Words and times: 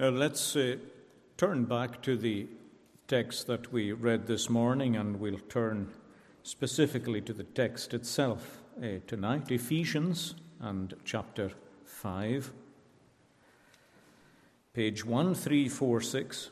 Now 0.00 0.10
let's 0.10 0.54
uh, 0.54 0.76
turn 1.36 1.64
back 1.64 2.02
to 2.02 2.16
the 2.16 2.46
text 3.08 3.48
that 3.48 3.72
we 3.72 3.90
read 3.90 4.28
this 4.28 4.48
morning, 4.48 4.94
and 4.94 5.18
we'll 5.18 5.40
turn 5.48 5.88
specifically 6.44 7.20
to 7.22 7.32
the 7.32 7.42
text 7.42 7.94
itself 7.94 8.60
uh, 8.80 9.00
tonight 9.08 9.50
Ephesians 9.50 10.36
and 10.60 10.94
chapter 11.04 11.50
5, 11.84 12.52
page 14.72 15.04
1346. 15.04 16.50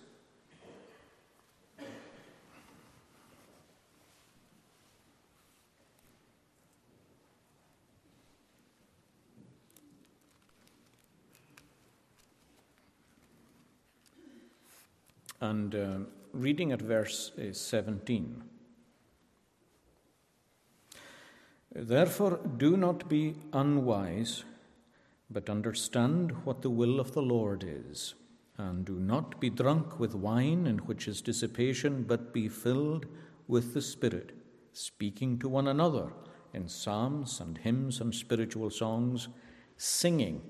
And 15.50 15.74
uh, 15.74 15.98
reading 16.32 16.72
at 16.72 16.82
verse 16.82 17.32
uh, 17.38 17.52
17. 17.52 18.42
Therefore, 21.74 22.40
do 22.56 22.76
not 22.76 23.08
be 23.08 23.34
unwise, 23.52 24.44
but 25.30 25.50
understand 25.50 26.32
what 26.44 26.62
the 26.62 26.70
will 26.70 26.98
of 26.98 27.12
the 27.12 27.22
Lord 27.22 27.64
is. 27.66 28.14
And 28.58 28.84
do 28.86 28.98
not 28.98 29.38
be 29.40 29.50
drunk 29.50 30.00
with 30.00 30.14
wine, 30.14 30.66
in 30.66 30.78
which 30.78 31.06
is 31.06 31.20
dissipation, 31.20 32.04
but 32.04 32.32
be 32.32 32.48
filled 32.48 33.06
with 33.46 33.74
the 33.74 33.82
Spirit, 33.82 34.32
speaking 34.72 35.38
to 35.40 35.48
one 35.48 35.68
another 35.68 36.12
in 36.54 36.68
psalms 36.68 37.40
and 37.40 37.58
hymns 37.58 38.00
and 38.00 38.14
spiritual 38.14 38.70
songs, 38.70 39.28
singing 39.76 40.40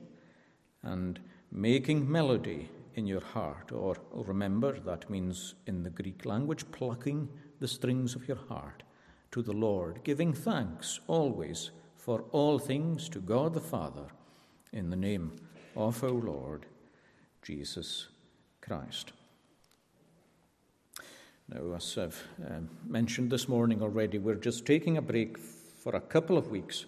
and 0.84 1.18
making 1.50 2.08
melody 2.10 2.68
in 2.96 3.06
your 3.06 3.20
heart, 3.20 3.70
or 3.72 3.96
remember, 4.12 4.72
that 4.80 5.08
means 5.08 5.54
in 5.66 5.82
the 5.82 5.90
Greek 5.90 6.24
language, 6.24 6.64
plucking 6.72 7.28
the 7.60 7.68
strings 7.68 8.14
of 8.14 8.26
your 8.26 8.38
heart 8.48 8.82
to 9.30 9.42
the 9.42 9.52
Lord, 9.52 10.00
giving 10.02 10.32
thanks 10.32 10.98
always 11.06 11.70
for 11.94 12.24
all 12.32 12.58
things 12.58 13.08
to 13.10 13.20
God 13.20 13.52
the 13.52 13.60
Father 13.60 14.06
in 14.72 14.88
the 14.90 14.96
name 14.96 15.32
of 15.76 16.02
our 16.02 16.10
Lord 16.10 16.66
Jesus 17.42 18.08
Christ. 18.62 19.12
Now, 21.48 21.74
as 21.76 21.96
I've 21.98 22.22
um, 22.50 22.68
mentioned 22.86 23.30
this 23.30 23.48
morning 23.48 23.82
already, 23.82 24.18
we're 24.18 24.34
just 24.34 24.64
taking 24.64 24.96
a 24.96 25.02
break 25.02 25.38
for 25.38 25.94
a 25.94 26.00
couple 26.00 26.38
of 26.38 26.50
weeks 26.50 26.86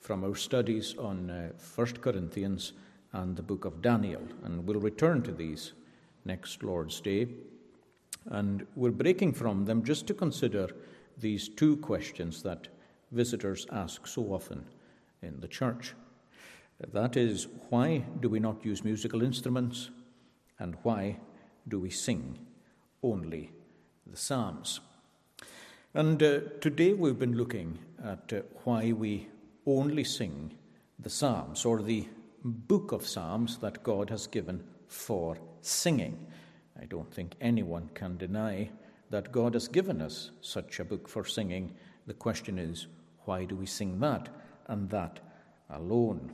from 0.00 0.24
our 0.24 0.36
studies 0.36 0.94
on 0.98 1.30
uh, 1.30 1.50
1 1.74 1.86
Corinthians 2.00 2.72
and 3.12 3.36
the 3.36 3.42
book 3.42 3.64
of 3.64 3.82
Daniel. 3.82 4.22
And 4.44 4.66
we'll 4.66 4.80
return 4.80 5.22
to 5.22 5.32
these 5.32 5.72
next 6.24 6.62
Lord's 6.62 7.00
Day. 7.00 7.28
And 8.26 8.66
we're 8.76 8.90
breaking 8.90 9.34
from 9.34 9.64
them 9.64 9.84
just 9.84 10.06
to 10.06 10.14
consider 10.14 10.68
these 11.18 11.48
two 11.48 11.76
questions 11.78 12.42
that 12.42 12.68
visitors 13.10 13.66
ask 13.70 14.06
so 14.06 14.22
often 14.32 14.64
in 15.22 15.40
the 15.40 15.48
church. 15.48 15.94
That 16.92 17.16
is, 17.16 17.46
why 17.68 18.04
do 18.20 18.28
we 18.28 18.40
not 18.40 18.64
use 18.64 18.84
musical 18.84 19.22
instruments? 19.22 19.90
And 20.58 20.76
why 20.82 21.18
do 21.68 21.78
we 21.78 21.90
sing 21.90 22.38
only 23.02 23.52
the 24.06 24.16
Psalms? 24.16 24.80
And 25.94 26.22
uh, 26.22 26.40
today 26.60 26.92
we've 26.92 27.18
been 27.18 27.36
looking 27.36 27.78
at 28.02 28.32
uh, 28.32 28.40
why 28.64 28.92
we 28.92 29.28
only 29.66 30.04
sing 30.04 30.56
the 30.98 31.10
Psalms, 31.10 31.64
or 31.64 31.82
the 31.82 32.08
book 32.44 32.92
of 32.92 33.06
Psalms 33.06 33.58
that 33.58 33.82
God 33.82 34.10
has 34.10 34.26
given 34.26 34.64
for 34.88 35.38
singing. 35.60 36.26
I 36.80 36.84
don't 36.86 37.12
think 37.12 37.34
anyone 37.40 37.90
can 37.94 38.16
deny 38.16 38.70
that 39.10 39.32
God 39.32 39.54
has 39.54 39.68
given 39.68 40.00
us 40.00 40.30
such 40.40 40.80
a 40.80 40.84
book 40.84 41.08
for 41.08 41.24
singing. 41.24 41.74
The 42.06 42.14
question 42.14 42.58
is, 42.58 42.86
why 43.24 43.44
do 43.44 43.54
we 43.54 43.66
sing 43.66 44.00
that 44.00 44.28
and 44.66 44.90
that 44.90 45.20
alone? 45.70 46.32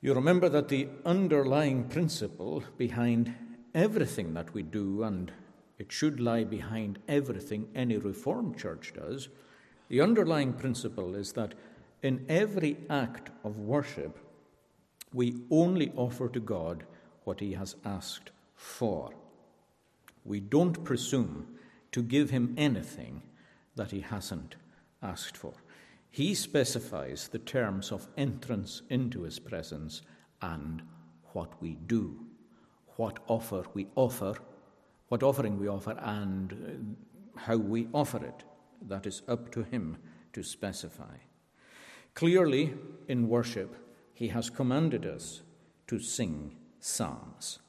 You 0.00 0.14
remember 0.14 0.48
that 0.48 0.68
the 0.68 0.88
underlying 1.04 1.88
principle 1.88 2.62
behind 2.76 3.34
everything 3.74 4.34
that 4.34 4.54
we 4.54 4.62
do, 4.62 5.02
and 5.02 5.32
it 5.78 5.90
should 5.90 6.20
lie 6.20 6.44
behind 6.44 7.00
everything 7.08 7.68
any 7.74 7.96
Reformed 7.96 8.56
church 8.56 8.92
does, 8.94 9.28
the 9.88 10.00
underlying 10.00 10.52
principle 10.52 11.14
is 11.14 11.32
that 11.32 11.54
in 12.02 12.24
every 12.28 12.76
act 12.88 13.30
of 13.42 13.58
worship, 13.58 14.18
we 15.12 15.36
only 15.50 15.92
offer 15.96 16.28
to 16.28 16.40
God 16.40 16.84
what 17.24 17.40
He 17.40 17.52
has 17.52 17.76
asked 17.84 18.30
for. 18.54 19.10
We 20.24 20.40
don't 20.40 20.84
presume 20.84 21.46
to 21.92 22.02
give 22.02 22.30
Him 22.30 22.54
anything 22.56 23.22
that 23.76 23.90
He 23.90 24.00
hasn't 24.00 24.56
asked 25.02 25.36
for. 25.36 25.54
He 26.10 26.34
specifies 26.34 27.28
the 27.28 27.38
terms 27.38 27.92
of 27.92 28.08
entrance 28.16 28.82
into 28.90 29.22
His 29.22 29.38
presence 29.38 30.02
and 30.42 30.82
what 31.32 31.60
we 31.60 31.76
do, 31.86 32.26
what 32.96 33.18
offer 33.28 33.64
we 33.74 33.86
offer, 33.94 34.34
what 35.08 35.22
offering 35.22 35.58
we 35.58 35.68
offer, 35.68 35.96
and 36.00 36.52
uh, 36.52 37.40
how 37.40 37.56
we 37.56 37.88
offer 37.92 38.24
it. 38.24 38.44
That 38.86 39.06
is 39.06 39.22
up 39.28 39.50
to 39.52 39.62
Him 39.62 39.96
to 40.32 40.42
specify. 40.42 41.16
Clearly, 42.14 42.74
in 43.06 43.28
worship, 43.28 43.74
he 44.18 44.26
has 44.26 44.50
commanded 44.50 45.06
us 45.06 45.42
to 45.86 46.00
sing 46.00 46.52
psalms. 46.80 47.60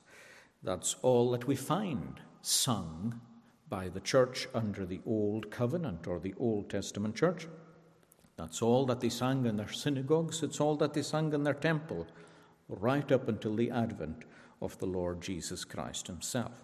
That's 0.64 0.96
all 1.04 1.30
that 1.30 1.46
we 1.46 1.56
find 1.56 2.20
sung 2.42 3.22
by 3.70 3.88
the 3.88 4.00
church 4.00 4.48
under 4.52 4.84
the 4.84 5.00
Old 5.06 5.52
Covenant 5.52 6.08
or 6.08 6.20
the 6.20 6.34
Old 6.40 6.68
Testament 6.68 7.16
church. 7.16 7.48
That's 8.36 8.64
all 8.64 8.88
that 8.88 9.00
they 9.00 9.10
sang 9.10 9.46
in 9.46 9.58
their 9.58 9.72
synagogues, 9.72 10.42
it's 10.42 10.60
all 10.60 10.76
that 10.78 10.96
they 10.96 11.04
sang 11.04 11.34
in 11.34 11.44
their 11.44 11.54
temple, 11.54 12.08
right 12.68 13.12
up 13.12 13.30
until 13.30 13.56
the 13.56 13.70
advent 13.70 14.24
of 14.60 14.76
the 14.80 14.88
Lord 14.88 15.22
Jesus 15.22 15.64
Christ 15.64 16.08
Himself. 16.08 16.64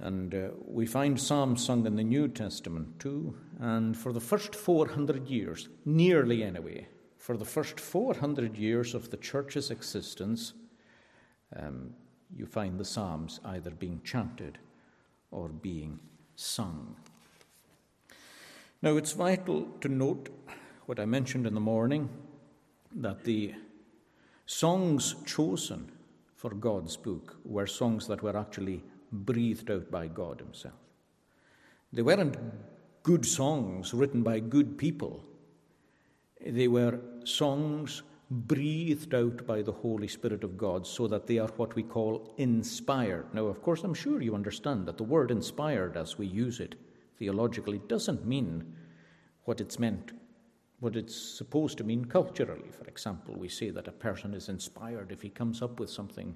And 0.00 0.34
uh, 0.34 0.48
we 0.66 0.86
find 0.86 1.20
psalms 1.20 1.64
sung 1.64 1.86
in 1.86 1.94
the 1.94 2.02
New 2.02 2.26
Testament 2.26 2.98
too, 2.98 3.36
and 3.60 3.96
for 3.96 4.12
the 4.12 4.20
first 4.20 4.56
400 4.56 5.28
years, 5.28 5.68
nearly 5.84 6.42
anyway, 6.42 6.88
for 7.22 7.36
the 7.36 7.44
first 7.44 7.78
400 7.78 8.58
years 8.58 8.94
of 8.94 9.10
the 9.10 9.16
church's 9.16 9.70
existence, 9.70 10.54
um, 11.54 11.94
you 12.36 12.46
find 12.46 12.80
the 12.80 12.84
Psalms 12.84 13.38
either 13.44 13.70
being 13.70 14.00
chanted 14.02 14.58
or 15.30 15.48
being 15.48 16.00
sung. 16.34 16.96
Now, 18.82 18.96
it's 18.96 19.12
vital 19.12 19.68
to 19.82 19.88
note 19.88 20.30
what 20.86 20.98
I 20.98 21.04
mentioned 21.04 21.46
in 21.46 21.54
the 21.54 21.60
morning 21.60 22.08
that 22.96 23.22
the 23.22 23.54
songs 24.44 25.14
chosen 25.24 25.92
for 26.34 26.50
God's 26.50 26.96
book 26.96 27.36
were 27.44 27.68
songs 27.68 28.08
that 28.08 28.24
were 28.24 28.36
actually 28.36 28.82
breathed 29.12 29.70
out 29.70 29.92
by 29.92 30.08
God 30.08 30.40
Himself. 30.40 30.74
They 31.92 32.02
weren't 32.02 32.36
good 33.04 33.24
songs 33.24 33.94
written 33.94 34.24
by 34.24 34.40
good 34.40 34.76
people 34.76 35.22
they 36.44 36.68
were 36.68 36.98
songs 37.24 38.02
breathed 38.30 39.14
out 39.14 39.46
by 39.46 39.60
the 39.60 39.72
Holy 39.72 40.08
Spirit 40.08 40.42
of 40.42 40.56
God 40.56 40.86
so 40.86 41.06
that 41.06 41.26
they 41.26 41.38
are 41.38 41.50
what 41.56 41.74
we 41.74 41.82
call 41.82 42.34
inspired. 42.38 43.32
Now, 43.34 43.46
of 43.46 43.60
course, 43.62 43.84
I'm 43.84 43.94
sure 43.94 44.22
you 44.22 44.34
understand 44.34 44.86
that 44.86 44.96
the 44.96 45.04
word 45.04 45.30
inspired, 45.30 45.96
as 45.96 46.16
we 46.16 46.26
use 46.26 46.58
it 46.60 46.74
theologically, 47.18 47.80
doesn't 47.88 48.26
mean 48.26 48.74
what 49.44 49.60
it's 49.60 49.78
meant, 49.78 50.12
what 50.80 50.96
it's 50.96 51.14
supposed 51.14 51.76
to 51.78 51.84
mean 51.84 52.06
culturally. 52.06 52.70
For 52.70 52.88
example, 52.88 53.34
we 53.36 53.48
say 53.48 53.70
that 53.70 53.88
a 53.88 53.92
person 53.92 54.32
is 54.32 54.48
inspired 54.48 55.12
if 55.12 55.20
he 55.20 55.28
comes 55.28 55.60
up 55.60 55.78
with 55.78 55.90
something 55.90 56.34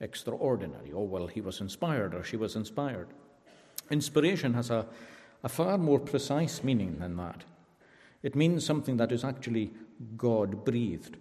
extraordinary. 0.00 0.92
Oh, 0.94 1.04
well, 1.04 1.26
he 1.26 1.40
was 1.40 1.60
inspired 1.60 2.14
or 2.14 2.22
she 2.22 2.36
was 2.36 2.56
inspired. 2.56 3.08
Inspiration 3.90 4.54
has 4.54 4.70
a, 4.70 4.86
a 5.42 5.48
far 5.48 5.78
more 5.78 5.98
precise 5.98 6.62
meaning 6.62 6.98
than 6.98 7.16
that. 7.16 7.44
It 8.22 8.36
means 8.36 8.64
something 8.64 8.98
that 8.98 9.12
is 9.12 9.24
actually 9.24 9.72
God 10.16 10.64
breathed, 10.64 11.16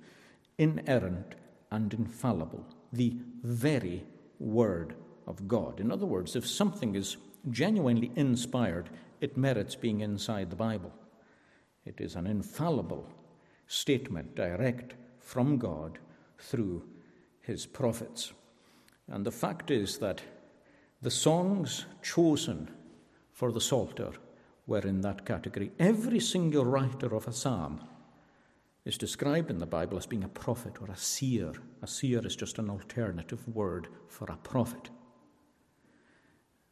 inerrant, 0.58 1.36
and 1.72 1.94
infallible, 1.94 2.66
the 2.92 3.18
very 3.44 4.06
Word 4.40 4.96
of 5.28 5.48
God. 5.48 5.80
In 5.80 5.92
other 5.92 6.06
words, 6.06 6.36
if 6.36 6.48
something 6.48 6.96
is 6.96 7.18
genuinely 7.50 8.12
inspired, 8.16 8.90
it 9.22 9.38
merits 9.38 9.76
being 9.76 10.02
inside 10.02 10.50
the 10.50 10.56
Bible. 10.56 10.92
It 11.86 12.00
is 12.00 12.16
an 12.16 12.28
infallible 12.28 13.08
statement 13.68 14.36
direct 14.36 14.96
from 15.20 15.58
God 15.58 16.00
through 16.38 16.84
his 17.42 17.66
prophets. 17.66 18.34
And 19.08 19.26
the 19.26 19.32
fact 19.32 19.72
is 19.72 19.98
that 19.98 20.22
the 21.02 21.12
songs 21.12 21.86
chosen 22.02 22.70
for 23.32 23.52
the 23.52 23.62
Psalter 23.62 24.12
were 24.68 24.80
in 24.80 25.02
that 25.02 25.26
category. 25.26 25.72
Every 25.80 26.20
single 26.20 26.66
writer 26.66 27.16
of 27.16 27.28
a 27.28 27.34
psalm 27.34 27.82
is 28.90 28.98
described 28.98 29.52
in 29.52 29.60
the 29.60 29.68
Bible 29.68 30.00
as 30.00 30.08
being 30.08 30.24
a 30.24 30.28
prophet 30.28 30.82
or 30.82 30.88
a 30.88 30.98
seer. 30.98 31.54
A 31.84 31.88
seer 31.88 32.26
is 32.26 32.36
just 32.36 32.58
an 32.58 32.72
alternative 32.72 33.48
word 33.48 33.88
for 34.08 34.26
a 34.26 34.38
prophet. 34.38 34.90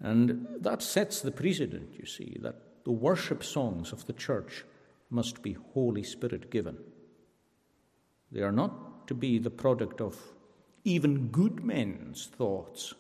And 0.02 0.48
that 0.60 0.82
sets 0.82 1.22
the 1.22 1.32
precedent, 1.32 1.94
you 1.94 2.08
see, 2.08 2.38
that 2.42 2.56
the 2.86 2.92
worship 2.92 3.44
songs 3.44 3.94
of 3.94 4.08
the 4.08 4.14
church 4.14 4.66
must 5.12 5.44
be 5.44 5.58
Holy 5.76 6.02
Spirit 6.02 6.50
given. 6.50 6.78
They 8.32 8.42
are 8.42 8.52
not 8.52 9.08
to 9.08 9.14
be 9.14 9.38
the 9.38 9.52
product 9.52 10.02
of 10.02 10.18
even 10.84 11.28
good 11.28 11.64
men's 11.64 12.26
thoughts, 12.26 12.96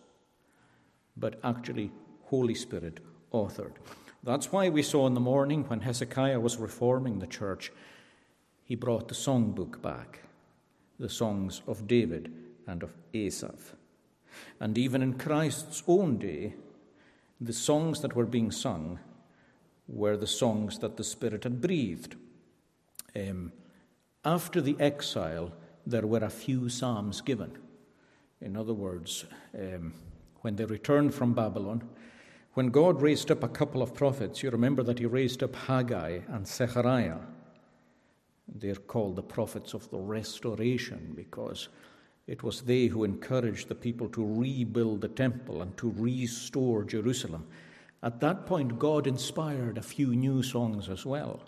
but 1.15 1.39
actually 1.43 1.91
Holy 2.25 2.53
Spirit 2.53 2.99
authored. 3.33 3.77
That's 4.23 4.51
why 4.51 4.69
we 4.69 4.83
saw 4.83 5.07
in 5.07 5.15
the 5.15 5.19
morning 5.19 5.63
when 5.63 5.81
Hezekiah 5.81 6.39
was 6.39 6.57
reforming 6.57 7.17
the 7.17 7.27
church, 7.27 7.71
he 8.67 8.75
brought 8.75 9.07
the 9.07 9.15
songbook 9.15 9.81
back, 9.81 10.23
the 10.99 11.07
songs 11.07 11.61
of 11.67 11.87
David 11.87 12.33
and 12.67 12.83
of 12.83 12.93
Asaph. 13.13 13.75
And 14.59 14.77
even 14.77 15.01
in 15.01 15.13
Christ's 15.13 15.83
own 15.87 16.17
day, 16.17 16.53
the 17.39 17.53
songs 17.53 18.01
that 18.01 18.13
were 18.13 18.25
being 18.25 18.51
sung 18.51 18.99
were 19.87 20.17
the 20.17 20.27
songs 20.27 20.79
that 20.79 20.97
the 20.97 21.03
Spirit 21.05 21.45
had 21.45 21.61
breathed. 21.61 22.17
Um, 23.15 23.53
after 24.25 24.59
the 24.59 24.75
exile, 24.81 25.53
there 25.85 26.05
were 26.05 26.25
a 26.25 26.29
few 26.29 26.67
psalms 26.67 27.21
given. 27.21 27.57
In 28.41 28.57
other 28.57 28.73
words, 28.73 29.23
um, 29.57 29.93
when 30.41 30.57
they 30.57 30.65
returned 30.65 31.13
from 31.13 31.33
Babylon, 31.33 31.83
when 32.55 32.67
God 32.67 33.01
raised 33.01 33.31
up 33.31 33.43
a 33.43 33.47
couple 33.47 33.81
of 33.81 33.93
prophets, 33.93 34.43
you 34.43 34.49
remember 34.49 34.83
that 34.83 34.99
He 34.99 35.05
raised 35.05 35.41
up 35.41 35.55
Haggai 35.55 36.19
and 36.27 36.45
Zechariah. 36.45 37.19
They're 38.53 38.75
called 38.75 39.15
the 39.15 39.23
prophets 39.23 39.73
of 39.73 39.89
the 39.89 39.97
restoration 39.97 41.13
because 41.15 41.69
it 42.27 42.43
was 42.43 42.61
they 42.61 42.87
who 42.87 43.03
encouraged 43.03 43.67
the 43.67 43.75
people 43.75 44.09
to 44.09 44.25
rebuild 44.25 45.01
the 45.01 45.07
temple 45.07 45.61
and 45.61 45.75
to 45.77 45.93
restore 45.97 46.83
Jerusalem. 46.83 47.47
At 48.03 48.19
that 48.21 48.45
point, 48.45 48.79
God 48.79 49.07
inspired 49.07 49.77
a 49.77 49.81
few 49.81 50.15
new 50.15 50.43
songs 50.43 50.89
as 50.89 51.05
well. 51.05 51.41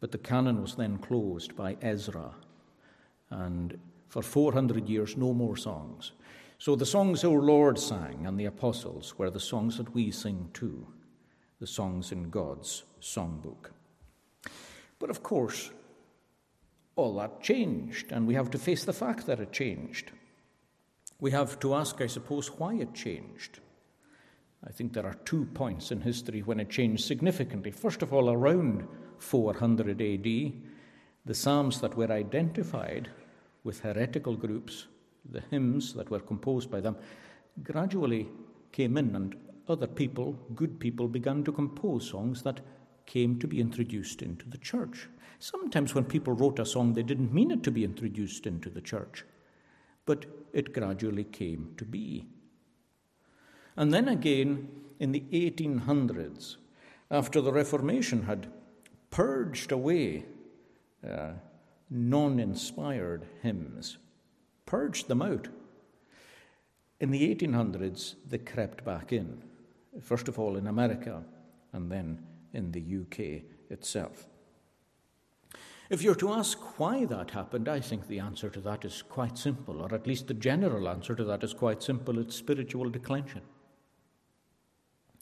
But 0.00 0.12
the 0.12 0.18
canon 0.18 0.60
was 0.60 0.74
then 0.74 0.98
closed 0.98 1.56
by 1.56 1.76
Ezra, 1.80 2.34
and 3.30 3.78
for 4.08 4.22
400 4.22 4.88
years, 4.88 5.16
no 5.16 5.32
more 5.32 5.56
songs. 5.56 6.12
So 6.58 6.76
the 6.76 6.86
songs 6.86 7.24
our 7.24 7.40
Lord 7.40 7.78
sang 7.78 8.26
and 8.26 8.38
the 8.38 8.44
apostles 8.44 9.18
were 9.18 9.30
the 9.30 9.40
songs 9.40 9.76
that 9.78 9.92
we 9.92 10.10
sing 10.10 10.50
too, 10.54 10.86
the 11.58 11.66
songs 11.66 12.12
in 12.12 12.30
God's 12.30 12.84
songbook. 13.00 13.73
But 15.04 15.10
of 15.10 15.22
course, 15.22 15.70
all 16.96 17.16
that 17.16 17.42
changed, 17.42 18.10
and 18.10 18.26
we 18.26 18.32
have 18.32 18.50
to 18.52 18.58
face 18.58 18.84
the 18.84 18.94
fact 18.94 19.26
that 19.26 19.38
it 19.38 19.52
changed. 19.52 20.12
We 21.20 21.30
have 21.30 21.60
to 21.60 21.74
ask, 21.74 22.00
I 22.00 22.06
suppose, 22.06 22.48
why 22.48 22.76
it 22.76 22.94
changed. 22.94 23.58
I 24.66 24.70
think 24.70 24.94
there 24.94 25.04
are 25.04 25.18
two 25.26 25.44
points 25.52 25.90
in 25.90 26.00
history 26.00 26.40
when 26.40 26.58
it 26.58 26.70
changed 26.70 27.04
significantly. 27.04 27.70
First 27.70 28.00
of 28.00 28.14
all, 28.14 28.30
around 28.30 28.88
400 29.18 30.00
AD, 30.00 30.52
the 31.26 31.34
Psalms 31.34 31.82
that 31.82 31.98
were 31.98 32.10
identified 32.10 33.10
with 33.62 33.80
heretical 33.80 34.36
groups, 34.36 34.86
the 35.30 35.42
hymns 35.50 35.92
that 35.92 36.08
were 36.08 36.20
composed 36.20 36.70
by 36.70 36.80
them, 36.80 36.96
gradually 37.62 38.26
came 38.72 38.96
in, 38.96 39.14
and 39.14 39.36
other 39.68 39.86
people, 39.86 40.32
good 40.54 40.80
people, 40.80 41.08
began 41.08 41.44
to 41.44 41.52
compose 41.52 42.08
songs 42.08 42.40
that 42.40 42.62
came 43.06 43.38
to 43.38 43.46
be 43.46 43.60
introduced 43.60 44.22
into 44.22 44.48
the 44.48 44.58
church. 44.58 45.08
Sometimes 45.38 45.94
when 45.94 46.04
people 46.04 46.32
wrote 46.32 46.58
a 46.58 46.66
song, 46.66 46.94
they 46.94 47.02
didn't 47.02 47.32
mean 47.32 47.50
it 47.50 47.62
to 47.64 47.70
be 47.70 47.84
introduced 47.84 48.46
into 48.46 48.70
the 48.70 48.80
church, 48.80 49.24
but 50.06 50.26
it 50.52 50.72
gradually 50.72 51.24
came 51.24 51.74
to 51.76 51.84
be. 51.84 52.26
And 53.76 53.92
then 53.92 54.08
again, 54.08 54.68
in 55.00 55.12
the 55.12 55.24
1800s, 55.32 56.56
after 57.10 57.40
the 57.40 57.52
Reformation 57.52 58.24
had 58.24 58.46
purged 59.10 59.72
away 59.72 60.24
uh, 61.08 61.32
non 61.90 62.40
inspired 62.40 63.26
hymns, 63.42 63.98
purged 64.64 65.08
them 65.08 65.22
out, 65.22 65.48
in 67.00 67.10
the 67.10 67.34
1800s 67.34 68.14
they 68.26 68.38
crept 68.38 68.84
back 68.84 69.12
in, 69.12 69.42
first 70.00 70.28
of 70.28 70.38
all 70.38 70.56
in 70.56 70.66
America 70.66 71.22
and 71.72 71.90
then 71.90 72.22
in 72.54 72.72
the 72.72 72.80
UK 72.80 73.42
itself. 73.70 74.26
If 75.90 76.02
you're 76.02 76.14
to 76.16 76.32
ask 76.32 76.78
why 76.78 77.04
that 77.04 77.30
happened, 77.30 77.68
I 77.68 77.80
think 77.80 78.08
the 78.08 78.18
answer 78.18 78.48
to 78.48 78.60
that 78.60 78.84
is 78.84 79.02
quite 79.02 79.36
simple, 79.36 79.82
or 79.82 79.94
at 79.94 80.06
least 80.06 80.28
the 80.28 80.34
general 80.34 80.88
answer 80.88 81.14
to 81.14 81.24
that 81.24 81.44
is 81.44 81.52
quite 81.52 81.82
simple 81.82 82.18
it's 82.18 82.34
spiritual 82.34 82.88
declension. 82.88 83.42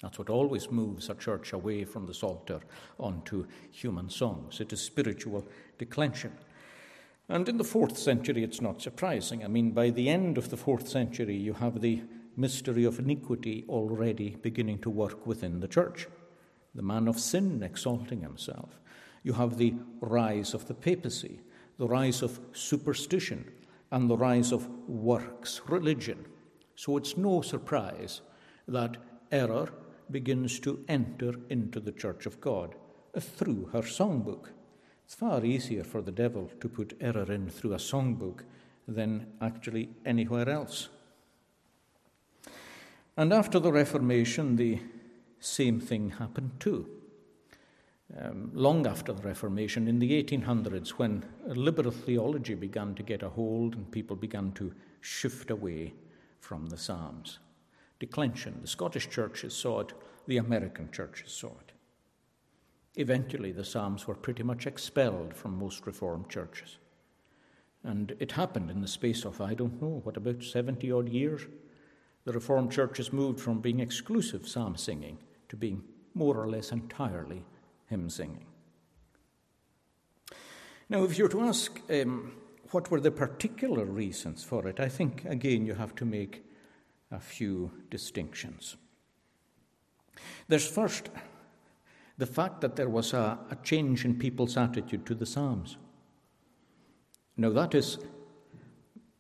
That's 0.03 0.19
what 0.19 0.31
always 0.31 0.71
moves 0.71 1.11
a 1.11 1.15
church 1.15 1.53
away 1.53 1.85
from 1.85 2.07
the 2.07 2.15
Psalter 2.15 2.61
onto 2.99 3.47
human 3.71 4.09
songs. 4.09 4.61
It 4.61 4.73
is 4.73 4.81
spiritual 4.81 5.47
declension. 5.79 6.33
And 7.29 7.49
in 7.49 7.57
the 7.57 7.65
fourth 7.65 7.97
century, 7.99 8.43
it's 8.43 8.61
not 8.61 8.83
surprising. 8.83 9.45
I 9.45 9.49
mean, 9.49 9.71
by 9.71 9.91
the 9.91 10.09
end 10.09 10.39
of 10.39 10.51
the 10.51 10.57
fourth 10.57 10.89
century, 10.89 11.37
you 11.37 11.55
have 11.55 11.81
the 11.81 12.03
mystery 12.37 12.85
of 12.85 12.99
iniquity 12.99 13.65
already 13.69 14.37
beginning 14.43 14.79
to 14.81 14.91
work 14.91 15.27
within 15.27 15.61
the 15.61 15.69
church 15.69 16.07
the 16.75 16.83
man 16.83 17.09
of 17.09 17.19
sin 17.19 17.63
exalting 17.63 18.23
himself. 18.23 18.81
You 19.23 19.35
have 19.35 19.57
the 19.57 19.75
rise 20.01 20.55
of 20.55 20.67
the 20.67 20.75
papacy, 20.75 21.41
the 21.79 21.87
rise 21.87 22.23
of 22.23 22.41
superstition, 22.53 23.51
and 23.91 24.09
the 24.09 24.17
rise 24.17 24.53
of 24.53 24.69
works 24.89 25.61
religion. 25.69 26.25
So 26.75 26.97
it's 26.97 27.17
no 27.17 27.43
surprise 27.43 28.23
that 28.67 28.97
error 29.31 29.69
begins 30.11 30.59
to 30.61 30.85
enter 30.89 31.35
into 31.51 31.81
the 31.81 31.93
Church 31.93 32.27
of 32.27 32.41
God 32.41 32.75
uh, 33.15 33.21
through 33.21 33.67
her 33.73 33.83
songbook. 33.83 34.49
It's 35.05 35.15
far 35.15 35.45
easier 35.45 35.85
for 35.85 36.03
the 36.03 36.13
devil 36.13 36.51
to 36.61 36.69
put 36.69 36.97
error 37.01 37.31
in 37.31 37.49
through 37.51 37.75
a 37.75 37.79
songbook 37.79 38.41
than 38.89 39.27
actually 39.41 39.91
anywhere 40.05 40.49
else. 40.49 40.89
And 43.17 43.33
after 43.33 43.59
the 43.59 43.73
Reformation, 43.73 44.57
the 44.57 44.81
same 45.45 45.81
thing 45.81 46.11
happened 46.11 46.53
too. 46.61 46.89
Um, 48.17 48.51
long 48.53 48.87
after 48.87 49.13
the 49.13 49.23
Reformation, 49.23 49.89
in 49.89 49.99
the 49.99 50.23
1800s, 50.23 50.91
when 50.91 51.25
liberal 51.47 51.91
theology 51.91 52.55
began 52.55 52.95
to 52.95 53.03
get 53.03 53.23
a 53.23 53.29
hold 53.29 53.75
and 53.75 53.91
people 53.91 54.17
began 54.17 54.53
to 54.53 54.73
shift 55.01 55.51
away 55.51 55.95
from 56.41 56.67
the 56.67 56.77
Psalms. 56.77 57.39
Declension. 57.99 58.59
The 58.61 58.69
Scottish 58.69 59.09
churches 59.09 59.55
saw 59.55 59.81
it, 59.81 59.93
the 60.27 60.37
American 60.37 60.91
churches 60.91 61.33
saw 61.33 61.49
it. 61.49 61.73
Eventually, 62.97 63.53
the 63.53 63.65
Psalms 63.65 64.07
were 64.07 64.15
pretty 64.15 64.43
much 64.43 64.67
expelled 64.67 65.35
from 65.35 65.59
most 65.59 65.87
Reformed 65.87 66.29
churches. 66.29 66.77
And 67.83 68.15
it 68.21 68.33
happened 68.33 68.71
in 68.71 68.81
the 68.81 68.89
space 68.89 69.25
of, 69.25 69.41
I 69.41 69.55
don't 69.55 69.81
know, 69.81 70.01
what 70.05 70.17
about 70.17 70.45
70 70.45 70.93
odd 70.93 71.09
years? 71.09 71.43
The 72.25 72.33
Reformed 72.33 72.71
churches 72.71 73.13
moved 73.13 73.41
from 73.41 73.61
being 73.61 73.81
exclusive 73.81 74.47
psalm 74.47 74.77
singing 74.77 75.19
to 75.53 75.57
being 75.57 75.83
more 76.15 76.35
or 76.35 76.49
less 76.49 76.73
entirely 76.73 77.45
hymn 77.91 78.09
singing. 78.09 78.47
Now, 80.89 81.05
if 81.05 81.19
you're 81.19 81.29
to 81.29 81.43
ask 81.43 81.79
um, 81.91 82.33
what 82.71 82.91
were 82.91 83.01
the 83.01 83.11
particular 83.11 83.85
reasons 83.85 84.43
for 84.43 84.67
it, 84.67 84.81
I 84.81 84.89
think 84.89 85.27
again 85.27 85.67
you 85.67 85.75
have 85.75 85.95
to 85.97 86.07
make 86.07 86.43
a 87.11 87.21
few 87.21 87.71
distinctions. 87.91 88.77
There's 90.49 90.67
first 90.67 91.11
the 92.17 92.27
fact 92.27 92.63
that 92.63 92.77
there 92.77 92.89
was 92.89 93.13
a, 93.13 93.39
a 93.51 93.57
change 93.63 94.07
in 94.07 94.19
people's 94.19 94.57
attitude 94.57 95.05
to 95.05 95.15
the 95.15 95.27
Psalms. 95.27 95.77
Now, 97.37 97.51
that 97.51 97.75
is 97.75 97.99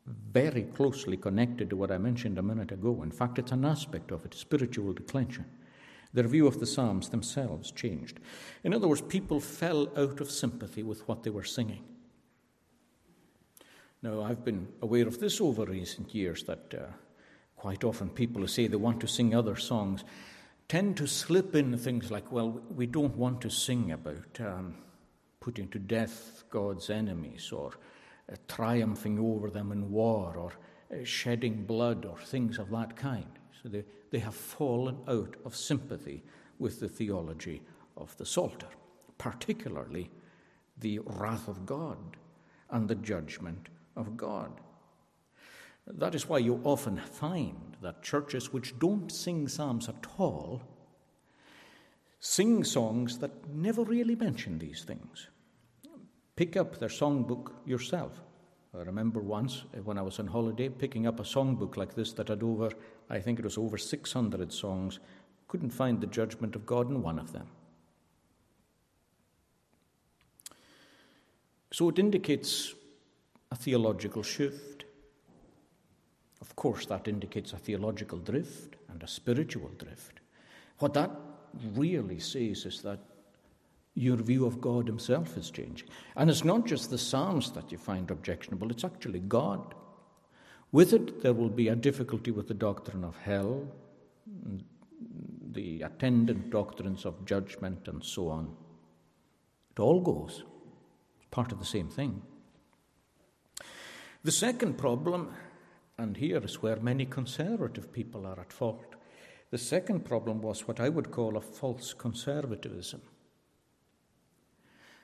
very 0.07 0.63
closely 0.63 1.19
connected 1.19 1.69
to 1.71 1.77
what 1.77 1.91
I 1.91 1.99
mentioned 1.99 2.39
a 2.39 2.43
minute 2.43 2.73
ago. 2.73 3.03
In 3.03 3.11
fact, 3.11 3.39
it's 3.39 3.53
an 3.53 3.67
aspect 3.67 4.13
of 4.13 4.25
it 4.25 4.33
spiritual 4.33 4.95
declension. 4.95 5.45
Their 6.13 6.29
view 6.29 6.47
of 6.47 6.61
the 6.61 6.67
Psalms 6.67 7.09
themselves 7.09 7.71
changed. 7.71 8.21
In 8.65 8.75
other 8.75 8.89
words, 8.89 9.01
people 9.01 9.41
fell 9.41 9.89
out 9.97 10.21
of 10.21 10.31
sympathy 10.31 10.83
with 10.83 11.07
what 11.09 11.23
they 11.23 11.31
were 11.31 11.45
singing. 11.45 11.85
Now, 14.03 14.23
I've 14.23 14.45
been 14.45 14.69
aware 14.83 15.07
of 15.07 15.21
this 15.21 15.41
over 15.41 15.65
recent 15.65 16.15
years 16.15 16.43
that 16.45 16.75
uh, 16.75 16.93
quite 17.57 17.85
often 17.85 18.11
people 18.11 18.43
who 18.43 18.49
say 18.49 18.67
they 18.67 18.77
want 18.77 19.01
to 19.01 19.07
sing 19.07 19.35
other 19.35 19.57
songs 19.57 20.05
tend 20.69 20.97
to 20.97 21.07
slip 21.07 21.55
in 21.55 21.77
things 21.79 22.11
like, 22.11 22.33
well, 22.33 22.61
we 22.75 22.87
don't 22.87 23.17
want 23.17 23.41
to 23.43 23.51
sing 23.51 23.93
about 23.93 24.41
um, 24.41 24.75
putting 25.39 25.69
to 25.69 25.79
death 25.79 26.45
God's 26.51 26.91
enemies 26.91 27.53
or 27.53 27.73
uh, 28.31 28.37
triumphing 28.49 29.19
over 29.19 29.51
them 29.51 29.71
in 29.71 29.91
war 29.91 30.35
or 30.37 30.53
uh, 30.93 31.05
shedding 31.05 31.65
blood 31.65 32.05
or 32.05 32.19
things 32.19 32.59
of 32.59 32.71
that 32.71 32.97
kind. 32.97 33.39
They, 33.65 33.85
they 34.11 34.19
have 34.19 34.35
fallen 34.35 34.99
out 35.09 35.37
of 35.45 35.57
sympathy 35.57 36.23
with 36.59 36.81
the 36.81 36.89
theology 36.89 37.63
of 37.97 38.17
the 38.17 38.27
Psalter, 38.27 38.69
particularly 39.19 40.11
the 40.79 41.01
wrath 41.05 41.49
of 41.49 41.67
God 41.67 41.99
and 42.71 42.89
the 42.89 42.95
judgment 42.95 43.69
of 43.97 44.17
God. 44.17 44.53
That 45.87 46.15
is 46.15 46.29
why 46.29 46.39
you 46.39 46.61
often 46.65 46.97
find 46.97 47.77
that 47.83 48.03
churches 48.03 48.53
which 48.53 48.79
don't 48.79 49.11
sing 49.11 49.49
psalms 49.49 49.89
at 49.89 50.07
all 50.19 50.63
sing 52.23 52.63
songs 52.63 53.19
that 53.19 53.49
never 53.53 53.83
really 53.83 54.15
mention 54.15 54.57
these 54.57 54.85
things. 54.85 55.29
Pick 56.37 56.57
up 56.57 56.79
their 56.79 56.89
songbook 56.89 57.51
yourself. 57.67 58.23
I 58.75 58.83
remember 58.83 59.21
once 59.21 59.65
uh, 59.77 59.83
when 59.83 59.99
I 59.99 60.03
was 60.03 60.19
on 60.19 60.27
holiday 60.27 60.69
picking 60.69 61.07
up 61.07 61.21
a 61.21 61.25
songbook 61.25 61.77
like 61.77 61.95
this 61.95 62.13
that 62.15 62.29
had 62.29 62.43
over, 62.43 62.71
I 63.11 63.19
think 63.19 63.39
it 63.39 63.45
was 63.45 63.59
over 63.59 63.77
600 63.77 64.53
songs, 64.53 64.99
couldn't 65.49 65.71
find 65.71 66.01
the 66.01 66.07
judgment 66.07 66.57
of 66.57 66.65
God 66.65 66.89
in 66.89 67.03
one 67.03 67.19
of 67.19 67.33
them. 67.33 67.47
So 71.73 71.89
it 71.91 71.99
indicates 71.99 72.75
a 73.51 73.57
theological 73.57 74.23
shift. 74.23 74.85
Of 76.41 76.57
course, 76.57 76.87
that 76.87 77.09
indicates 77.09 77.53
a 77.53 77.59
theological 77.59 78.19
drift 78.19 78.77
and 78.89 79.03
a 79.03 79.09
spiritual 79.09 79.71
drift. 79.79 80.21
What 80.79 80.95
that 80.95 81.11
really 81.75 82.19
says 82.19 82.65
is 82.65 82.83
that 82.83 82.99
your 83.95 84.17
view 84.17 84.47
of 84.47 84.61
God 84.61 84.87
Himself 84.87 85.37
is 85.37 85.51
changing. 85.51 85.89
And 86.17 86.31
it's 86.31 86.45
not 86.45 86.67
just 86.67 86.91
the 86.91 86.99
Psalms 86.99 87.53
that 87.53 87.71
you 87.71 87.79
find 87.79 88.11
objectionable, 88.11 88.71
it's 88.71 88.85
actually 88.85 89.21
God. 89.21 89.75
With 90.71 90.95
it, 90.95 91.23
there 91.23 91.35
will 91.35 91.51
be 91.51 91.69
a 91.69 91.77
difficulty 91.77 92.31
with 92.31 92.49
the 92.49 92.55
doctrine 92.55 93.05
of 93.05 93.17
hell, 93.19 93.69
the 95.51 95.83
attendant 95.83 96.51
doctrines 96.51 97.05
of 97.05 97.27
judgment, 97.27 97.87
and 97.89 98.03
so 98.03 98.29
on. 98.29 98.57
It 99.77 99.81
all 99.81 100.01
goes. 100.01 100.45
It's 101.19 101.29
part 101.31 101.53
of 101.53 101.59
the 101.59 101.67
same 101.67 101.89
thing. 101.89 102.23
The 104.25 104.33
second 104.33 104.79
problem, 104.79 105.35
and 105.99 106.17
here 106.17 106.43
is 106.43 106.63
where 106.63 106.77
many 106.77 107.05
conservative 107.05 107.93
people 107.93 108.27
are 108.27 108.41
at 108.41 108.53
fault, 108.53 108.95
the 109.51 109.59
second 109.59 110.07
problem 110.07 110.41
was 110.41 110.67
what 110.67 110.81
I 110.81 110.89
would 110.89 111.11
call 111.11 111.37
a 111.37 111.41
false 111.43 111.93
conservatism. 111.93 113.03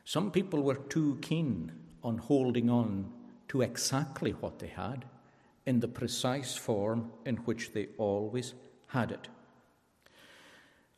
Some 0.08 0.30
people 0.30 0.62
were 0.62 0.86
too 0.88 1.18
keen 1.20 1.70
on 2.02 2.16
holding 2.16 2.70
on 2.70 3.12
to 3.48 3.60
exactly 3.60 4.30
what 4.30 4.58
they 4.58 4.68
had 4.68 5.04
in 5.66 5.80
the 5.80 5.86
precise 5.86 6.56
form 6.56 7.12
in 7.26 7.36
which 7.44 7.74
they 7.74 7.88
always 7.98 8.54
had 8.86 9.10
it. 9.12 9.28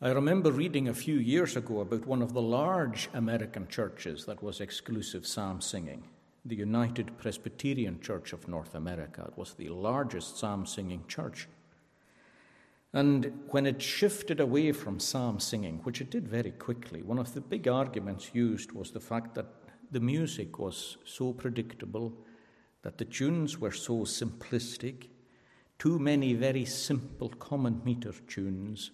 I 0.01 0.11
remember 0.11 0.53
reading 0.53 0.87
a 0.87 0.95
few 0.95 1.17
years 1.17 1.57
ago 1.57 1.81
about 1.81 2.07
one 2.07 2.23
of 2.23 2.35
the 2.35 2.41
large 2.41 3.11
American 3.13 3.67
churches 3.67 4.27
that 4.27 4.45
was 4.45 4.61
exclusive 4.61 5.27
psalm 5.27 5.61
singing, 5.61 6.05
the 6.45 6.55
United 6.55 7.19
Presbyterian 7.19 8.01
Church 8.01 8.33
of 8.33 8.47
North 8.47 8.77
America. 8.77 9.25
It 9.27 9.37
was 9.37 9.55
the 9.55 9.71
largest 9.71 10.39
psalm 10.39 10.67
singing 10.67 11.03
church 11.09 11.49
and 12.93 13.33
when 13.49 13.67
it 13.67 13.81
shifted 13.81 14.41
away 14.41 14.73
from 14.73 14.99
psalm 14.99 15.39
singing, 15.39 15.81
which 15.85 16.01
it 16.01 16.11
did 16.11 16.27
very 16.27 16.51
quickly, 16.51 17.03
one 17.03 17.19
of 17.19 17.35
the 17.35 17.41
big 17.41 17.69
arguments 17.69 18.31
used 18.33 18.73
was 18.73 18.91
the 18.91 19.01
fact 19.01 19.35
that 19.37 19.47
the 19.93 20.01
music 20.01 20.59
was 20.59 20.97
so 21.05 21.33
predictable, 21.33 22.13
that 22.83 22.99
the 22.99 23.05
tunes 23.05 23.59
were 23.59 23.71
so 23.71 23.99
simplistic, 24.01 25.07
too 25.79 25.99
many 25.99 26.35
very 26.35 26.65
simple 26.65 27.29
common 27.29 27.81
meter 27.85 28.13
tunes, 28.27 28.91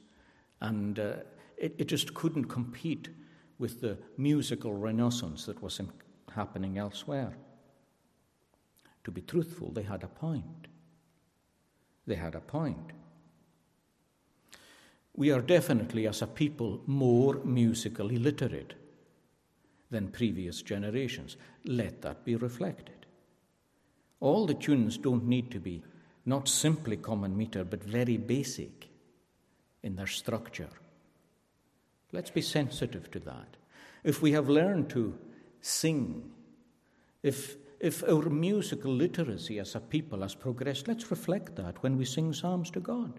and 0.60 0.98
uh, 0.98 1.14
it, 1.56 1.74
it, 1.78 1.88
just 1.88 2.12
couldn't 2.14 2.46
compete 2.46 3.08
with 3.58 3.80
the 3.80 3.96
musical 4.18 4.74
renaissance 4.74 5.46
that 5.46 5.62
was 5.62 5.80
in, 5.80 5.90
happening 6.34 6.76
elsewhere. 6.76 7.36
To 9.04 9.10
be 9.10 9.22
truthful, 9.22 9.72
they 9.72 9.82
had 9.82 10.02
a 10.02 10.08
point. 10.08 10.68
They 12.06 12.14
had 12.14 12.34
a 12.34 12.40
point 12.40 12.92
we 15.16 15.30
are 15.30 15.40
definitely, 15.40 16.06
as 16.06 16.22
a 16.22 16.26
people, 16.26 16.80
more 16.86 17.40
musically 17.44 18.18
literate 18.18 18.74
than 19.90 20.08
previous 20.08 20.62
generations. 20.62 21.36
Let 21.64 22.02
that 22.02 22.24
be 22.24 22.36
reflected. 22.36 23.06
All 24.20 24.46
the 24.46 24.54
tunes 24.54 24.98
don't 24.98 25.26
need 25.26 25.50
to 25.52 25.60
be 25.60 25.82
not 26.24 26.48
simply 26.48 26.96
common 26.96 27.36
meter, 27.36 27.64
but 27.64 27.82
very 27.82 28.16
basic 28.16 28.88
in 29.82 29.96
their 29.96 30.06
structure. 30.06 30.68
Let's 32.12 32.30
be 32.30 32.42
sensitive 32.42 33.10
to 33.12 33.20
that. 33.20 33.56
If 34.04 34.22
we 34.22 34.32
have 34.32 34.48
learned 34.48 34.90
to 34.90 35.16
sing, 35.60 36.30
if, 37.22 37.56
if 37.80 38.02
our 38.04 38.28
musical 38.28 38.92
literacy 38.92 39.58
as 39.58 39.74
a 39.74 39.80
people 39.80 40.22
has 40.22 40.34
progressed, 40.34 40.88
let's 40.88 41.10
reflect 41.10 41.56
that 41.56 41.82
when 41.82 41.96
we 41.96 42.04
sing 42.04 42.32
psalms 42.32 42.70
to 42.72 42.80
God. 42.80 43.12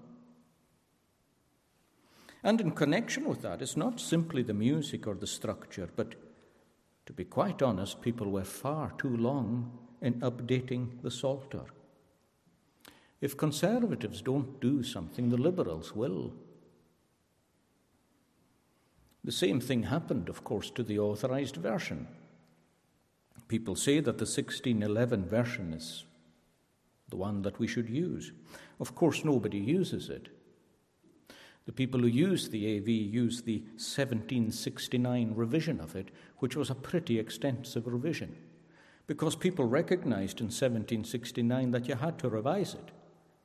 And 2.43 2.61
in 2.61 2.71
connection 2.71 3.25
with 3.25 3.41
that, 3.41 3.61
it's 3.61 3.77
not 3.77 3.99
simply 3.99 4.43
the 4.43 4.53
music 4.53 5.07
or 5.07 5.15
the 5.15 5.27
structure, 5.27 5.89
but 5.95 6.15
to 7.05 7.13
be 7.13 7.23
quite 7.23 7.61
honest, 7.61 8.01
people 8.01 8.29
were 8.29 8.43
far 8.43 8.91
too 8.97 9.15
long 9.15 9.71
in 10.01 10.15
updating 10.21 11.01
the 11.01 11.11
Psalter. 11.11 11.65
If 13.21 13.37
conservatives 13.37 14.21
don't 14.21 14.59
do 14.61 14.83
something, 14.83 15.29
the 15.29 15.37
liberals 15.37 15.95
will. 15.95 16.33
The 19.23 19.31
same 19.31 19.59
thing 19.59 19.83
happened, 19.83 20.29
of 20.29 20.43
course, 20.43 20.69
to 20.71 20.83
the 20.83 20.99
authorized 20.99 21.55
version. 21.55 22.07
People 23.47 23.75
say 23.75 23.95
that 23.99 24.17
the 24.17 24.25
1611 24.25 25.25
version 25.25 25.73
is 25.73 26.03
the 27.09 27.15
one 27.15 27.41
that 27.41 27.57
we 27.57 27.67
should 27.67 27.89
use. 27.89 28.31
Of 28.79 28.93
course, 28.93 29.23
nobody 29.23 29.57
uses 29.57 30.09
it. 30.09 30.29
The 31.67 31.73
people 31.73 31.99
who 31.99 32.07
used 32.07 32.51
the 32.51 32.77
AV 32.77 32.87
used 32.87 33.45
the 33.45 33.59
1769 33.59 35.33
revision 35.35 35.81
of 35.81 35.97
it, 35.97 36.11
which 36.37 36.55
was 36.55 36.69
a 36.69 36.75
pretty 36.75 37.19
extensive 37.19 37.85
revision, 37.85 38.37
because 39.05 39.35
people 39.35 39.65
recognized 39.65 40.39
in 40.39 40.45
1769 40.45 41.71
that 41.71 41.89
you 41.89 41.95
had 41.95 42.17
to 42.19 42.29
revise 42.29 42.73
it. 42.73 42.91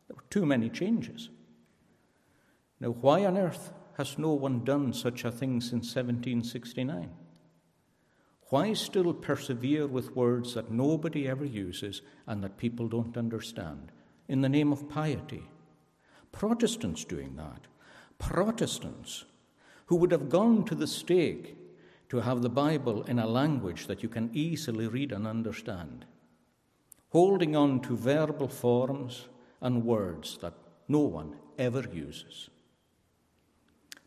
There 0.07 0.15
were 0.15 0.31
too 0.31 0.47
many 0.47 0.71
changes. 0.71 1.31
Now, 2.79 2.91
why 2.91 3.25
on 3.27 3.37
earth 3.37 3.73
has 3.99 4.17
no 4.17 4.33
one 4.35 4.63
done 4.63 4.93
such 4.93 5.25
a 5.25 5.33
thing 5.33 5.61
since 5.61 5.95
1769? 5.95 7.11
Why 8.51 8.73
still 8.75 9.13
persevere 9.15 9.89
with 9.89 10.15
words 10.15 10.55
that 10.55 10.71
nobody 10.71 11.27
ever 11.27 11.45
uses 11.45 12.03
and 12.29 12.45
that 12.45 12.57
people 12.57 12.87
don't 12.87 13.17
understand 13.17 13.91
in 14.29 14.43
the 14.43 14.49
name 14.49 14.73
of 14.73 14.89
piety? 14.89 15.43
Protestants 16.31 17.05
doing 17.05 17.35
that. 17.35 17.67
Protestants 18.23 19.25
who 19.87 19.97
would 19.97 20.13
have 20.13 20.31
gone 20.31 20.65
to 20.65 20.75
the 20.77 20.87
stake 20.87 21.57
to 22.09 22.21
have 22.21 22.41
the 22.41 22.49
Bible 22.49 23.03
in 23.03 23.19
a 23.19 23.27
language 23.27 23.89
that 23.89 24.03
you 24.03 24.09
can 24.09 24.31
easily 24.33 24.87
read 24.87 25.11
and 25.13 25.27
understand, 25.27 26.07
holding 27.11 27.57
on 27.57 27.81
to 27.81 27.97
verbal 27.97 28.49
forms 28.49 29.27
and 29.61 29.85
words 29.85 30.39
that 30.41 30.55
no 30.89 31.01
one 31.01 31.35
ever 31.59 31.85
uses. 31.93 32.49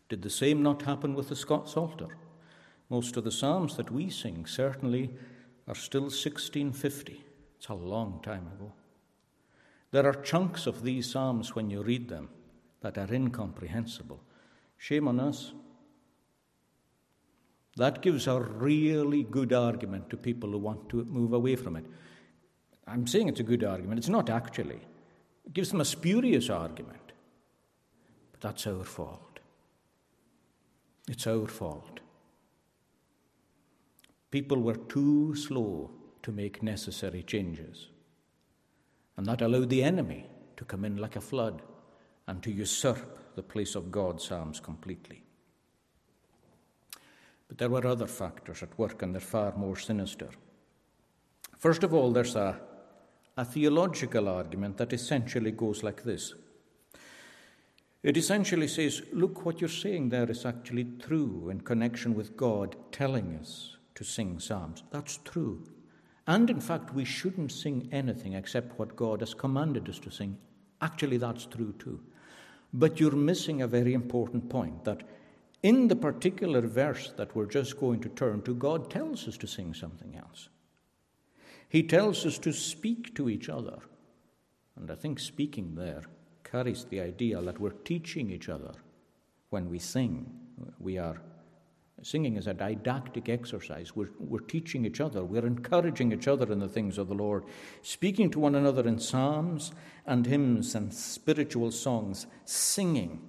Did 0.08 0.22
the 0.22 0.30
same 0.30 0.62
not 0.62 0.82
happen 0.82 1.14
with 1.14 1.28
the 1.28 1.36
Scots 1.36 1.74
Psalter? 1.74 2.16
Most 2.88 3.16
of 3.16 3.24
the 3.24 3.30
Psalms 3.30 3.76
that 3.76 3.90
we 3.90 4.08
sing 4.08 4.46
certainly 4.46 5.10
are 5.68 5.74
still 5.74 6.02
1650. 6.02 7.22
It's 7.58 7.68
a 7.68 7.74
long 7.74 8.20
time 8.22 8.46
ago. 8.56 8.72
There 9.90 10.06
are 10.06 10.22
chunks 10.22 10.66
of 10.66 10.82
these 10.82 11.10
Psalms 11.10 11.54
when 11.54 11.70
you 11.70 11.82
read 11.82 12.08
them 12.08 12.30
that 12.80 12.98
are 12.98 13.12
incomprehensible. 13.12 14.20
Shame 14.78 15.08
on 15.08 15.20
us. 15.20 15.52
That 17.76 18.00
gives 18.00 18.26
a 18.26 18.40
really 18.40 19.22
good 19.24 19.52
argument 19.52 20.08
to 20.10 20.16
people 20.16 20.50
who 20.50 20.58
want 20.58 20.88
to 20.90 21.04
move 21.04 21.32
away 21.32 21.56
from 21.56 21.76
it. 21.76 21.84
I'm 22.86 23.06
saying 23.06 23.28
it's 23.28 23.40
a 23.40 23.44
good 23.44 23.64
argument. 23.64 23.98
It's 23.98 24.08
not 24.08 24.30
actually. 24.30 24.80
It 25.44 25.52
gives 25.52 25.70
them 25.70 25.80
a 25.80 25.84
spurious 25.84 26.48
argument. 26.48 27.12
But 28.32 28.40
that's 28.40 28.66
our 28.66 28.84
fault. 28.84 29.40
It's 31.08 31.26
our 31.26 31.46
fault. 31.46 32.00
People 34.30 34.60
were 34.60 34.74
too 34.74 35.34
slow 35.34 35.90
to 36.22 36.32
make 36.32 36.62
necessary 36.62 37.22
changes. 37.22 37.88
And 39.16 39.26
that 39.26 39.42
allowed 39.42 39.70
the 39.70 39.82
enemy 39.82 40.26
to 40.56 40.64
come 40.64 40.84
in 40.84 40.96
like 40.96 41.16
a 41.16 41.20
flood 41.20 41.62
and 42.26 42.42
to 42.42 42.50
usurp 42.50 43.34
the 43.34 43.42
place 43.42 43.74
of 43.74 43.90
God's 43.90 44.24
psalms 44.24 44.60
completely. 44.60 45.22
But 47.48 47.58
there 47.58 47.70
were 47.70 47.86
other 47.86 48.06
factors 48.06 48.62
at 48.62 48.78
work, 48.78 49.02
and 49.02 49.14
they're 49.14 49.20
far 49.20 49.54
more 49.56 49.76
sinister. 49.76 50.28
First 51.58 51.84
of 51.84 51.94
all, 51.94 52.10
there's 52.10 52.34
a, 52.34 52.60
a 53.36 53.44
theological 53.44 54.28
argument 54.28 54.76
that 54.78 54.92
essentially 54.92 55.52
goes 55.52 55.82
like 55.82 56.02
this. 56.02 56.34
It 58.02 58.16
essentially 58.16 58.68
says, 58.68 59.02
look, 59.12 59.44
what 59.44 59.60
you're 59.60 59.68
saying 59.68 60.10
there 60.10 60.30
is 60.30 60.44
actually 60.44 60.84
true 61.00 61.48
in 61.50 61.60
connection 61.60 62.14
with 62.14 62.36
God 62.36 62.76
telling 62.92 63.36
us 63.40 63.76
to 63.94 64.04
sing 64.04 64.38
psalms. 64.38 64.82
That's 64.90 65.18
true. 65.24 65.66
And 66.26 66.50
in 66.50 66.60
fact, 66.60 66.94
we 66.94 67.04
shouldn't 67.04 67.52
sing 67.52 67.88
anything 67.92 68.34
except 68.34 68.78
what 68.78 68.96
God 68.96 69.20
has 69.20 69.34
commanded 69.34 69.88
us 69.88 69.98
to 70.00 70.10
sing. 70.10 70.36
Actually, 70.80 71.16
that's 71.16 71.46
true 71.46 71.74
too. 71.78 72.00
But 72.72 73.00
you're 73.00 73.12
missing 73.12 73.62
a 73.62 73.66
very 73.66 73.94
important 73.94 74.48
point 74.48 74.84
that 74.84 75.02
in 75.62 75.88
the 75.88 75.96
particular 75.96 76.60
verse 76.60 77.12
that 77.16 77.34
we're 77.34 77.46
just 77.46 77.78
going 77.78 78.00
to 78.00 78.08
turn 78.10 78.42
to, 78.42 78.54
God 78.54 78.90
tells 78.90 79.26
us 79.26 79.36
to 79.38 79.46
sing 79.46 79.74
something 79.74 80.16
else. 80.16 80.48
He 81.68 81.82
tells 81.82 82.24
us 82.24 82.38
to 82.38 82.52
speak 82.52 83.14
to 83.16 83.28
each 83.28 83.48
other. 83.48 83.78
And 84.76 84.90
I 84.90 84.94
think 84.94 85.18
speaking 85.18 85.74
there 85.74 86.02
carries 86.44 86.84
the 86.84 87.00
idea 87.00 87.40
that 87.40 87.58
we're 87.58 87.70
teaching 87.70 88.30
each 88.30 88.48
other 88.48 88.74
when 89.50 89.68
we 89.68 89.78
sing. 89.78 90.30
We 90.78 90.98
are 90.98 91.20
singing 92.02 92.36
is 92.36 92.46
a 92.46 92.54
didactic 92.54 93.28
exercise. 93.28 93.96
We're, 93.96 94.10
we're 94.18 94.40
teaching 94.40 94.84
each 94.84 95.00
other, 95.00 95.24
we're 95.24 95.46
encouraging 95.46 96.12
each 96.12 96.28
other 96.28 96.50
in 96.52 96.58
the 96.58 96.68
things 96.68 96.98
of 96.98 97.08
the 97.08 97.14
Lord, 97.14 97.44
speaking 97.82 98.30
to 98.30 98.38
one 98.38 98.54
another 98.54 98.86
in 98.86 98.98
psalms 98.98 99.72
and 100.06 100.26
hymns 100.26 100.74
and 100.74 100.92
spiritual 100.92 101.70
songs, 101.70 102.26
singing 102.44 103.20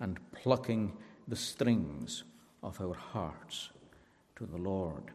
and 0.00 0.18
plucking 0.32 0.96
the 1.28 1.36
strings 1.36 2.24
of 2.62 2.80
our 2.80 2.94
hearts 2.94 3.70
to 4.36 4.46
the 4.46 4.58
Lord. 4.58 5.12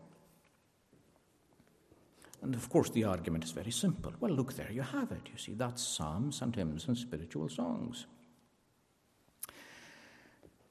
And 2.41 2.53
of 2.53 2.69
course, 2.69 2.91
the 2.91 3.03
argument 3.03 3.43
is 3.43 3.51
very 3.51 3.71
simple. 3.71 4.13
Well, 4.19 4.31
look, 4.31 4.53
there 4.53 4.71
you 4.71 4.83
have 4.83 5.11
it. 5.11 5.29
You 5.31 5.37
see, 5.37 5.53
that's 5.53 5.81
psalms 5.81 6.41
and 6.41 6.55
hymns 6.55 6.87
and 6.87 6.97
spiritual 6.97 7.49
songs. 7.49 8.05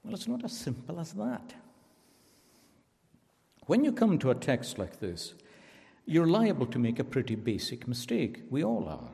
Well, 0.04 0.14
it's 0.14 0.28
not 0.28 0.44
as 0.44 0.52
simple 0.52 1.00
as 1.00 1.12
that. 1.14 1.54
When 3.66 3.84
you 3.84 3.92
come 3.92 4.18
to 4.18 4.30
a 4.30 4.34
text 4.34 4.78
like 4.78 5.00
this, 5.00 5.34
you're 6.06 6.26
liable 6.26 6.66
to 6.66 6.78
make 6.78 6.98
a 6.98 7.04
pretty 7.04 7.34
basic 7.34 7.88
mistake. 7.88 8.42
We 8.50 8.62
all 8.62 8.88
are. 8.88 9.10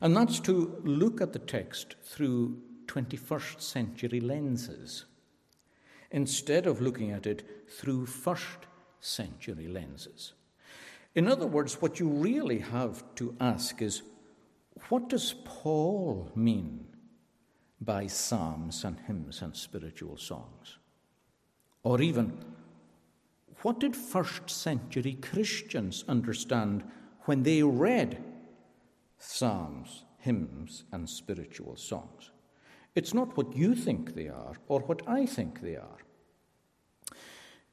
And 0.00 0.16
that's 0.16 0.40
to 0.40 0.80
look 0.84 1.20
at 1.20 1.32
the 1.32 1.38
text 1.38 1.96
through 2.02 2.60
21st 2.86 3.60
century 3.60 4.20
lenses 4.20 5.04
instead 6.10 6.66
of 6.66 6.80
looking 6.80 7.10
at 7.10 7.26
it 7.26 7.46
through 7.68 8.06
first 8.06 8.66
century 9.00 9.68
lenses. 9.68 10.32
In 11.14 11.28
other 11.28 11.46
words, 11.46 11.80
what 11.80 12.00
you 12.00 12.08
really 12.08 12.58
have 12.58 13.02
to 13.16 13.34
ask 13.40 13.80
is 13.80 14.02
what 14.88 15.08
does 15.08 15.34
Paul 15.44 16.30
mean 16.34 16.86
by 17.80 18.06
psalms 18.06 18.84
and 18.84 18.98
hymns 19.06 19.42
and 19.42 19.56
spiritual 19.56 20.16
songs? 20.16 20.78
Or 21.82 22.00
even, 22.00 22.38
what 23.62 23.80
did 23.80 23.94
first 23.94 24.48
century 24.48 25.14
Christians 25.14 26.04
understand 26.08 26.84
when 27.24 27.42
they 27.42 27.62
read 27.62 28.22
psalms, 29.18 30.04
hymns, 30.18 30.84
and 30.92 31.08
spiritual 31.08 31.76
songs? 31.76 32.30
It's 32.94 33.14
not 33.14 33.36
what 33.36 33.56
you 33.56 33.74
think 33.74 34.14
they 34.14 34.28
are 34.28 34.56
or 34.68 34.80
what 34.80 35.02
I 35.06 35.26
think 35.26 35.60
they 35.60 35.76
are. 35.76 35.98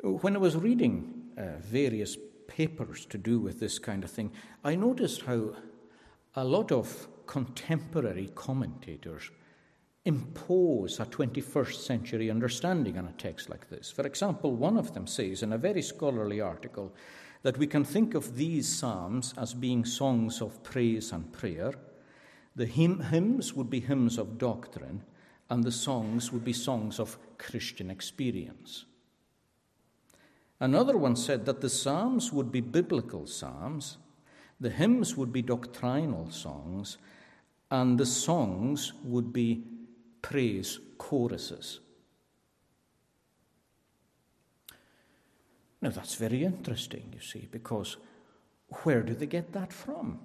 When 0.03 0.36
I 0.36 0.39
was 0.39 0.56
reading 0.56 1.32
uh, 1.38 1.60
various 1.60 2.17
papers 2.48 3.06
to 3.08 3.17
do 3.17 3.39
with 3.39 3.60
this 3.60 3.79
kind 3.79 4.03
of 4.03 4.12
thing, 4.12 4.32
I 4.63 4.75
noticed 4.75 5.24
how 5.24 5.56
a 6.36 6.44
lot 6.44 6.72
of 6.72 7.08
contemporary 7.25 8.29
commentators 8.36 9.32
impose 10.08 11.02
a 11.02 11.06
21st 11.06 11.74
century 11.74 12.32
understanding 12.32 12.98
on 12.98 13.08
a 13.08 13.22
text 13.22 13.50
like 13.50 13.70
this. 13.70 13.92
For 13.92 14.08
example, 14.08 14.56
one 14.56 14.78
of 14.78 14.94
them 14.94 15.06
says 15.06 15.44
in 15.44 15.52
a 15.52 15.58
very 15.58 15.82
scholarly 15.82 16.40
article 16.40 16.96
that 17.44 17.58
we 17.58 17.68
can 17.68 17.84
think 17.84 18.16
of 18.16 18.38
these 18.38 18.74
psalms 18.74 19.34
as 19.38 19.54
being 19.54 19.84
songs 19.84 20.42
of 20.42 20.64
praise 20.64 21.12
and 21.12 21.34
prayer, 21.34 21.74
the 22.56 22.66
hymns 22.66 23.54
would 23.54 23.70
be 23.70 23.82
hymns 23.82 24.18
of 24.18 24.38
doctrine, 24.38 25.04
and 25.50 25.64
the 25.64 25.72
songs 25.72 26.32
would 26.32 26.46
be 26.46 26.54
songs 26.54 27.00
of 27.00 27.17
Christian 27.38 27.91
experience. 27.91 28.86
Another 30.60 30.98
one 30.98 31.17
said 31.17 31.46
that 31.46 31.60
the 31.60 31.70
psalms 31.70 32.32
would 32.32 32.50
be 32.50 32.62
biblical 32.62 33.28
psalms, 33.28 33.98
the 34.60 34.70
hymns 34.70 35.17
would 35.17 35.34
be 35.34 35.41
doctrinal 35.41 36.32
songs, 36.32 36.98
and 37.70 38.00
the 38.00 38.06
songs 38.06 38.93
would 39.04 39.34
be 39.34 39.63
praise 40.30 40.80
choruses. 40.98 41.80
Now 45.82 45.90
that's 45.90 46.16
very 46.16 46.44
interesting, 46.44 47.13
you 47.13 47.22
see, 47.22 47.48
because 47.50 47.96
where 48.84 49.02
do 49.04 49.13
they 49.16 49.26
get 49.26 49.54
that 49.54 49.72
from? 49.72 50.20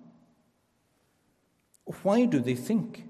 Why 2.02 2.24
do 2.24 2.40
they 2.40 2.56
think 2.56 3.04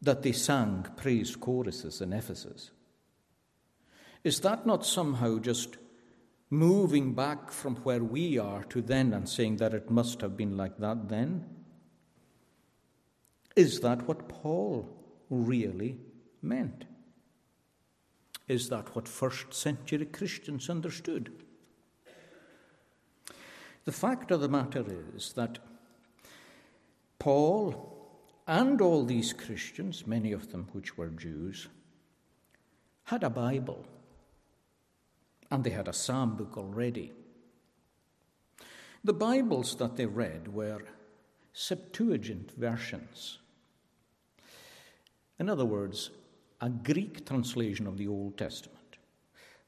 that 0.00 0.22
they 0.22 0.32
sang 0.32 0.86
praise 0.96 1.36
choruses 1.36 2.00
in 2.00 2.14
Ephesus? 2.14 2.70
Is 4.24 4.40
that 4.40 4.64
not 4.64 4.86
somehow 4.86 5.38
just 5.40 5.76
moving 6.48 7.12
back 7.12 7.50
from 7.50 7.76
where 7.76 8.02
we 8.02 8.38
are 8.38 8.64
to 8.64 8.80
then 8.80 9.12
and 9.12 9.28
saying 9.28 9.56
that 9.56 9.74
it 9.74 9.90
must 9.90 10.22
have 10.22 10.34
been 10.34 10.56
like 10.56 10.78
that 10.78 11.10
then? 11.10 11.44
Is 13.54 13.80
that 13.80 14.08
what 14.08 14.30
Paul 14.30 14.88
really 15.28 15.98
meant? 16.42 16.84
Is 18.46 18.68
that 18.70 18.94
what 18.94 19.06
first 19.06 19.52
century 19.52 20.06
Christians 20.06 20.70
understood? 20.70 21.32
The 23.84 23.92
fact 23.92 24.30
of 24.30 24.40
the 24.40 24.48
matter 24.48 24.84
is 25.14 25.32
that 25.34 25.58
Paul 27.18 27.94
and 28.46 28.80
all 28.80 29.04
these 29.04 29.32
Christians, 29.32 30.06
many 30.06 30.32
of 30.32 30.50
them 30.50 30.68
which 30.72 30.96
were 30.96 31.08
Jews, 31.08 31.68
had 33.04 33.22
a 33.22 33.30
Bible 33.30 33.84
and 35.50 35.64
they 35.64 35.70
had 35.70 35.88
a 35.88 35.92
psalm 35.92 36.36
book 36.36 36.56
already. 36.56 37.12
The 39.04 39.14
Bibles 39.14 39.76
that 39.76 39.96
they 39.96 40.06
read 40.06 40.48
were 40.48 40.82
Septuagint 41.52 42.52
versions. 42.56 43.38
In 45.38 45.48
other 45.48 45.64
words, 45.64 46.10
a 46.60 46.68
Greek 46.68 47.26
translation 47.26 47.86
of 47.86 47.96
the 47.96 48.08
Old 48.08 48.36
Testament. 48.36 48.98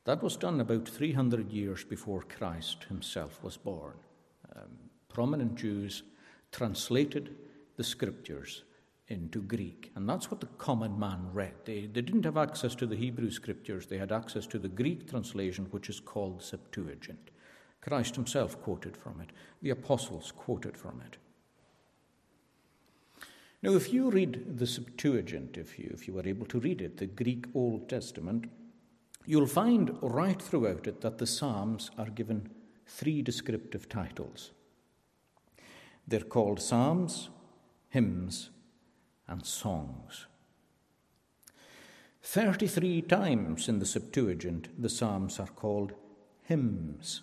That 0.05 0.23
was 0.23 0.37
done 0.37 0.61
about 0.61 0.89
300 0.89 1.51
years 1.51 1.85
before 1.85 2.23
Christ 2.23 2.85
himself 2.89 3.43
was 3.43 3.57
born. 3.57 3.95
Um, 4.57 4.71
prominent 5.09 5.57
Jews 5.57 6.03
translated 6.51 7.37
the 7.77 7.85
scriptures 7.85 8.65
into 9.09 9.43
Greek. 9.43 9.91
And 9.95 10.09
that's 10.09 10.31
what 10.31 10.41
the 10.41 10.47
common 10.59 10.99
man 10.99 11.29
read. 11.33 11.55
They, 11.65 11.87
they 11.87 12.01
didn't 12.01 12.25
have 12.25 12.37
access 12.37 12.75
to 12.77 12.87
the 12.87 12.97
Hebrew 12.97 13.31
scriptures, 13.31 13.87
they 13.87 13.99
had 13.99 14.13
access 14.13 14.47
to 14.49 14.59
the 14.59 14.69
Greek 14.69 15.09
translation, 15.11 15.67
which 15.71 15.91
is 15.91 16.01
called 16.01 16.43
Septuagint. 16.43 17.31
Christ 17.81 18.15
himself 18.15 18.61
quoted 18.63 18.97
from 18.97 19.21
it, 19.21 19.31
the 19.63 19.71
apostles 19.71 20.33
quoted 20.37 20.77
from 20.77 21.03
it. 21.07 21.17
Now, 23.63 23.75
if 23.75 23.93
you 23.93 24.11
read 24.11 24.59
the 24.59 24.67
Septuagint, 24.67 25.59
if 25.59 25.79
you, 25.79 25.91
if 25.93 26.09
you 26.09 26.15
were 26.15 26.27
able 26.27 26.47
to 26.47 26.61
read 26.61 26.81
it, 26.81 26.97
the 26.97 27.07
Greek 27.07 27.45
Old 27.55 27.91
Testament, 27.91 28.47
you'll 29.27 29.47
find 29.47 29.97
right 30.01 30.41
throughout 30.41 30.87
it 30.87 31.03
that 31.03 31.19
the 31.19 31.27
Psalms 31.27 31.91
are 31.99 32.09
given 32.09 32.49
three 32.87 33.21
descriptive 33.21 33.89
titles. 33.89 34.53
They're 36.09 36.21
called 36.21 36.61
Psalms, 36.61 37.29
hymns, 37.91 38.51
and 39.29 39.45
songs. 39.45 40.27
33 42.23 43.03
times 43.03 43.69
in 43.69 43.79
the 43.79 43.87
Septuagint, 43.87 44.69
the 44.81 44.89
Psalms 44.89 45.39
are 45.39 45.47
called 45.49 45.93
hymns. 46.45 47.23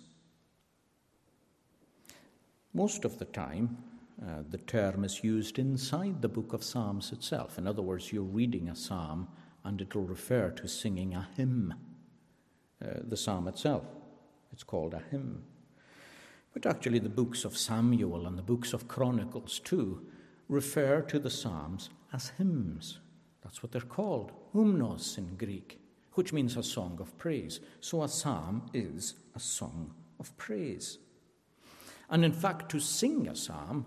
Most 2.72 3.04
of 3.04 3.18
the 3.18 3.24
time, 3.24 3.78
uh, 4.20 4.42
the 4.48 4.58
term 4.58 5.04
is 5.04 5.22
used 5.22 5.58
inside 5.58 6.20
the 6.20 6.28
book 6.28 6.52
of 6.52 6.64
Psalms 6.64 7.12
itself. 7.12 7.56
In 7.56 7.66
other 7.66 7.82
words, 7.82 8.12
you're 8.12 8.22
reading 8.22 8.68
a 8.68 8.74
psalm 8.74 9.28
and 9.64 9.80
it 9.80 9.94
will 9.94 10.02
refer 10.02 10.50
to 10.50 10.66
singing 10.66 11.14
a 11.14 11.28
hymn, 11.36 11.74
uh, 12.82 13.00
the 13.02 13.16
psalm 13.16 13.46
itself. 13.46 13.84
It's 14.52 14.64
called 14.64 14.94
a 14.94 15.02
hymn. 15.10 15.44
But 16.52 16.66
actually, 16.66 16.98
the 16.98 17.08
books 17.08 17.44
of 17.44 17.56
Samuel 17.56 18.26
and 18.26 18.36
the 18.36 18.42
books 18.42 18.72
of 18.72 18.88
Chronicles, 18.88 19.60
too, 19.60 20.06
refer 20.48 21.02
to 21.02 21.18
the 21.18 21.30
Psalms 21.30 21.90
as 22.12 22.30
hymns. 22.38 22.98
That's 23.42 23.62
what 23.62 23.70
they're 23.70 23.82
called, 23.82 24.32
hymnos 24.54 25.18
in 25.18 25.36
Greek, 25.36 25.80
which 26.14 26.32
means 26.32 26.56
a 26.56 26.62
song 26.62 26.98
of 27.00 27.16
praise. 27.18 27.60
So 27.80 28.02
a 28.02 28.08
psalm 28.08 28.68
is 28.74 29.14
a 29.36 29.40
song 29.40 29.94
of 30.18 30.36
praise. 30.36 30.98
And 32.10 32.24
in 32.24 32.32
fact, 32.32 32.70
to 32.70 32.80
sing 32.80 33.28
a 33.28 33.36
psalm 33.36 33.84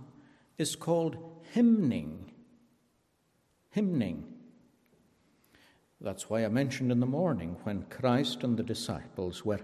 is 0.61 0.75
called 0.75 1.17
hymning. 1.51 2.31
Hymning. 3.71 4.25
That's 5.99 6.29
why 6.29 6.45
I 6.45 6.49
mentioned 6.49 6.91
in 6.91 6.99
the 6.99 7.05
morning 7.05 7.57
when 7.63 7.83
Christ 7.89 8.43
and 8.43 8.57
the 8.57 8.63
disciples 8.63 9.43
were 9.43 9.59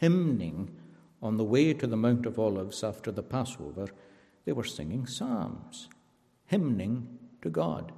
hymning 0.00 0.70
on 1.22 1.36
the 1.36 1.44
way 1.44 1.74
to 1.74 1.86
the 1.86 1.96
Mount 1.96 2.26
of 2.26 2.38
Olives 2.38 2.82
after 2.82 3.12
the 3.12 3.22
Passover, 3.22 3.86
they 4.44 4.52
were 4.52 4.64
singing 4.64 5.06
psalms, 5.06 5.88
hymning 6.46 7.18
to 7.42 7.50
God. 7.50 7.92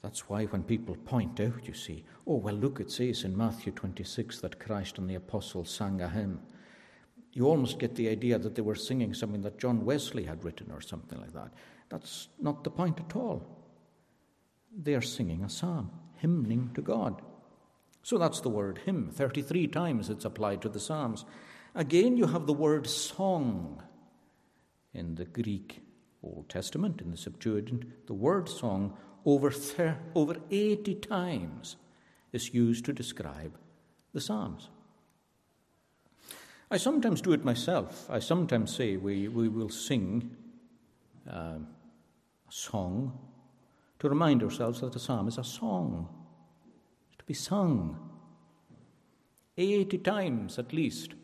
That's 0.00 0.28
why 0.28 0.44
when 0.46 0.62
people 0.62 0.96
point 1.04 1.40
out, 1.40 1.66
you 1.66 1.74
see, 1.74 2.04
oh, 2.26 2.36
well, 2.36 2.54
look, 2.54 2.78
it 2.78 2.90
says 2.90 3.24
in 3.24 3.36
Matthew 3.36 3.72
26 3.72 4.40
that 4.40 4.60
Christ 4.60 4.98
and 4.98 5.10
the 5.10 5.16
apostles 5.16 5.70
sang 5.70 6.00
a 6.00 6.08
hymn. 6.08 6.40
You 7.34 7.48
almost 7.48 7.80
get 7.80 7.96
the 7.96 8.08
idea 8.08 8.38
that 8.38 8.54
they 8.54 8.62
were 8.62 8.76
singing 8.76 9.12
something 9.12 9.42
that 9.42 9.58
John 9.58 9.84
Wesley 9.84 10.24
had 10.24 10.44
written 10.44 10.70
or 10.70 10.80
something 10.80 11.20
like 11.20 11.32
that. 11.32 11.52
That's 11.88 12.28
not 12.40 12.62
the 12.62 12.70
point 12.70 13.00
at 13.00 13.16
all. 13.16 13.44
They 14.76 14.94
are 14.94 15.02
singing 15.02 15.42
a 15.42 15.50
psalm, 15.50 15.90
hymning 16.14 16.70
to 16.74 16.80
God. 16.80 17.20
So 18.02 18.18
that's 18.18 18.40
the 18.40 18.50
word 18.50 18.80
hymn. 18.84 19.10
33 19.10 19.66
times 19.66 20.10
it's 20.10 20.24
applied 20.24 20.62
to 20.62 20.68
the 20.68 20.78
Psalms. 20.78 21.24
Again, 21.74 22.16
you 22.16 22.26
have 22.26 22.46
the 22.46 22.52
word 22.52 22.86
song 22.86 23.82
in 24.92 25.16
the 25.16 25.24
Greek 25.24 25.82
Old 26.22 26.48
Testament, 26.48 27.00
in 27.00 27.10
the 27.10 27.16
Septuagint. 27.16 28.06
The 28.06 28.14
word 28.14 28.48
song 28.48 28.96
over, 29.24 29.52
over 30.14 30.36
80 30.50 30.94
times 30.96 31.76
is 32.32 32.54
used 32.54 32.84
to 32.84 32.92
describe 32.92 33.58
the 34.12 34.20
Psalms. 34.20 34.68
I 36.70 36.76
sometimes 36.76 37.20
do 37.20 37.32
it 37.32 37.44
myself. 37.44 38.08
I 38.10 38.18
sometimes 38.18 38.74
say 38.74 38.96
we, 38.96 39.28
we 39.28 39.48
will 39.48 39.68
sing 39.68 40.36
uh, 41.30 41.58
a 41.58 42.52
song 42.52 43.18
to 43.98 44.08
remind 44.08 44.42
ourselves 44.42 44.80
that 44.80 44.96
a 44.96 44.98
psalm 44.98 45.28
is 45.28 45.38
a 45.38 45.44
song, 45.44 46.08
it's 47.08 47.18
to 47.18 47.24
be 47.24 47.34
sung. 47.34 47.98
80 49.56 49.98
times 49.98 50.58
at 50.58 50.72
least 50.72 51.14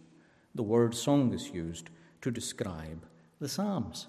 the 0.55 0.63
word 0.63 0.95
song 0.95 1.33
is 1.33 1.51
used 1.51 1.91
to 2.23 2.31
describe 2.31 3.05
the 3.41 3.49
Psalms. 3.49 4.07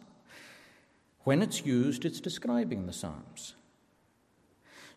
When 1.23 1.41
it's 1.41 1.65
used, 1.65 2.05
it's 2.05 2.19
describing 2.19 2.85
the 2.85 2.93
Psalms. 2.93 3.55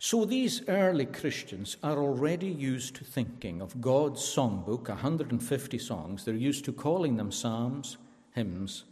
So 0.04 0.26
these 0.26 0.60
early 0.68 1.06
Christians 1.06 1.78
are 1.82 1.96
already 1.96 2.48
used 2.48 2.94
to 2.96 3.04
thinking 3.04 3.62
of 3.62 3.80
God's 3.80 4.20
songbook, 4.20 4.90
150 4.90 5.78
songs. 5.78 6.26
They're 6.26 6.34
used 6.34 6.66
to 6.66 6.74
calling 6.74 7.16
them 7.16 7.32
psalms, 7.32 7.96
hymns, 8.34 8.84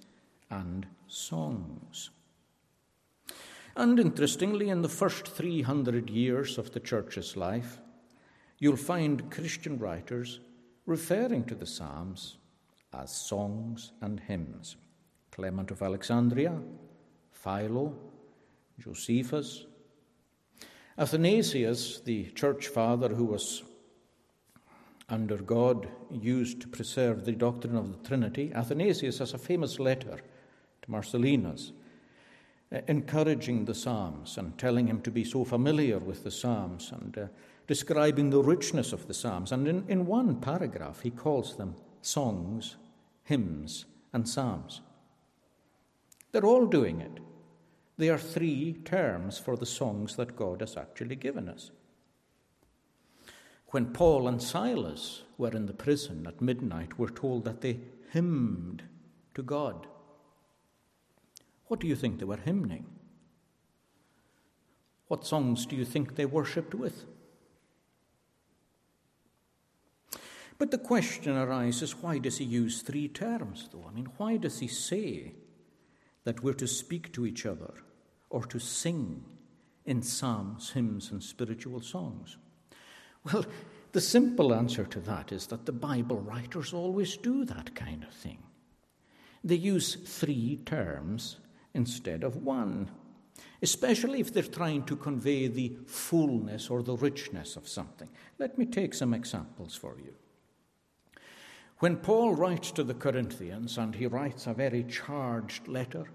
and 0.49 0.87
songs. 1.09 2.09
And 3.77 4.01
interestingly, 4.01 4.71
in 4.71 4.81
the 4.81 4.89
first 4.89 5.29
300 5.29 6.09
years 6.09 6.57
of 6.57 6.73
the 6.73 6.81
church's 6.81 7.37
life, 7.37 7.79
you'll 8.59 8.77
find 8.77 9.31
Christian 9.31 9.79
writers 9.79 10.41
referring 10.87 11.45
to 11.45 11.55
the 11.55 11.67
Psalms 11.67 12.39
as 12.95 13.15
songs 13.15 13.93
and 14.01 14.19
hymns. 14.19 14.77
Clement 15.31 15.71
of 15.71 15.83
Alexandria, 15.83 16.59
Philo, 17.33 17.95
Josephus, 18.79 19.67
Athanasius, 20.99 22.01
the 22.01 22.25
church 22.31 22.69
father 22.69 23.09
who 23.09 23.25
was 23.25 23.63
under 25.09 25.37
God 25.37 25.89
used 26.11 26.61
to 26.61 26.69
preserve 26.69 27.25
the 27.25 27.33
doctrine 27.33 27.77
of 27.77 27.91
the 27.93 28.09
Trinity, 28.09 28.53
Athanasius 28.55 29.19
has 29.19 29.35
a 29.35 29.39
famous 29.39 29.79
letter 29.79 30.19
to 30.83 30.91
Marcellinus 30.91 31.73
uh, 32.73 32.81
encouraging 32.89 33.65
the 33.65 33.75
Psalms 33.75 34.39
and 34.39 34.57
telling 34.59 34.87
him 34.87 35.01
to 35.03 35.11
be 35.11 35.25
so 35.25 35.45
familiar 35.45 35.99
with 35.99 36.25
the 36.25 36.31
Psalms 36.31 36.93
and 36.93 37.19
uh, 37.19 37.27
describing 37.67 38.31
the 38.31 38.43
richness 38.43 38.93
of 38.93 39.07
the 39.07 39.15
Psalms. 39.15 39.53
And 39.53 39.69
in, 39.69 39.85
in 39.89 40.07
one 40.07 40.37
paragraph, 40.37 41.01
he 41.01 41.11
calls 41.11 41.57
them 41.57 41.75
songs 42.01 42.77
hymns, 43.25 43.87
and 44.13 44.29
psalms. 44.29 44.81
They're 46.33 46.45
all 46.45 46.67
doing 46.67 47.01
it. 47.01 47.19
They 47.99 48.09
are 48.09 48.19
three 48.19 48.75
terms 48.85 49.39
for 49.39 49.57
the 49.57 49.67
songs 49.67 50.17
that 50.17 50.37
God 50.37 50.61
has 50.61 50.77
actually 50.77 51.17
given 51.17 51.49
us. 51.49 51.71
When 53.69 53.93
Paul 53.93 54.29
and 54.29 54.43
Silas 54.43 55.23
were 55.39 55.51
in 55.51 55.67
the 55.67 55.73
prison 55.73 56.27
at 56.27 56.41
midnight, 56.41 56.99
we're 56.99 57.09
told 57.09 57.45
that 57.45 57.61
they 57.61 57.81
hymned 58.11 58.83
to 59.35 59.43
God. 59.43 59.87
What 61.67 61.81
do 61.81 61.87
you 61.87 61.97
think 61.97 62.19
they 62.19 62.27
were 62.27 62.37
hymning? 62.37 62.87
What 65.09 65.27
songs 65.27 65.67
do 65.67 65.77
you 65.77 65.85
think 65.85 66.17
they 66.17 66.27
worshipped 66.27 66.75
with? 66.75 67.07
But 70.59 70.71
the 70.71 70.79
question 70.79 71.37
arises 71.37 71.97
why 71.97 72.19
does 72.19 72.39
he 72.39 72.45
use 72.45 72.83
three 72.83 73.09
terms, 73.09 73.69
though? 73.73 73.85
I 73.89 73.93
mean, 73.93 74.09
why 74.17 74.37
does 74.37 74.61
he 74.61 74.69
say 74.69 75.33
that 76.25 76.43
we're 76.43 76.55
to 76.55 76.67
speak 76.67 77.13
to 77.13 77.27
each 77.27 77.47
other 77.47 77.75
or 78.31 78.45
to 78.47 78.59
sing 78.59 79.25
in 79.85 80.03
psalms, 80.03 80.71
hymns, 80.71 81.11
and 81.11 81.23
spiritual 81.23 81.81
songs? 81.81 82.37
Well, 83.25 83.45
the 83.93 84.01
simple 84.01 84.55
answer 84.55 84.85
to 84.85 85.01
that 85.01 85.33
is 85.33 85.47
that 85.49 85.67
the 85.67 85.73
Bible 85.73 86.21
writers 86.21 86.73
always 86.73 87.17
do 87.17 87.45
that 87.45 87.75
kind 87.75 88.05
of 88.05 88.13
thing. 88.13 88.39
They 89.45 89.57
use 89.57 89.97
three 89.97 90.61
terms 90.65 91.39
instead 91.75 92.25
of 92.25 92.37
one, 92.37 92.91
especially 93.61 94.21
if 94.21 94.33
they're 94.33 94.43
trying 94.43 94.85
to 94.85 94.97
convey 94.97 95.49
the 95.49 95.77
fullness 95.87 96.71
or 96.71 96.83
the 96.83 96.97
richness 96.97 97.57
of 97.57 97.69
something. 97.69 98.09
Let 98.39 98.57
me 98.57 98.67
take 98.67 98.95
some 98.95 99.15
examples 99.15 99.75
for 99.75 99.97
you. 99.99 100.15
When 101.83 101.97
Paul 101.97 102.37
writes 102.37 102.71
to 102.73 102.85
the 102.85 102.95
Corinthians, 102.95 103.77
and 103.77 103.93
he 103.93 104.07
writes 104.07 104.47
a 104.47 104.55
very 104.55 104.85
charged 104.85 105.67
letter 105.67 106.07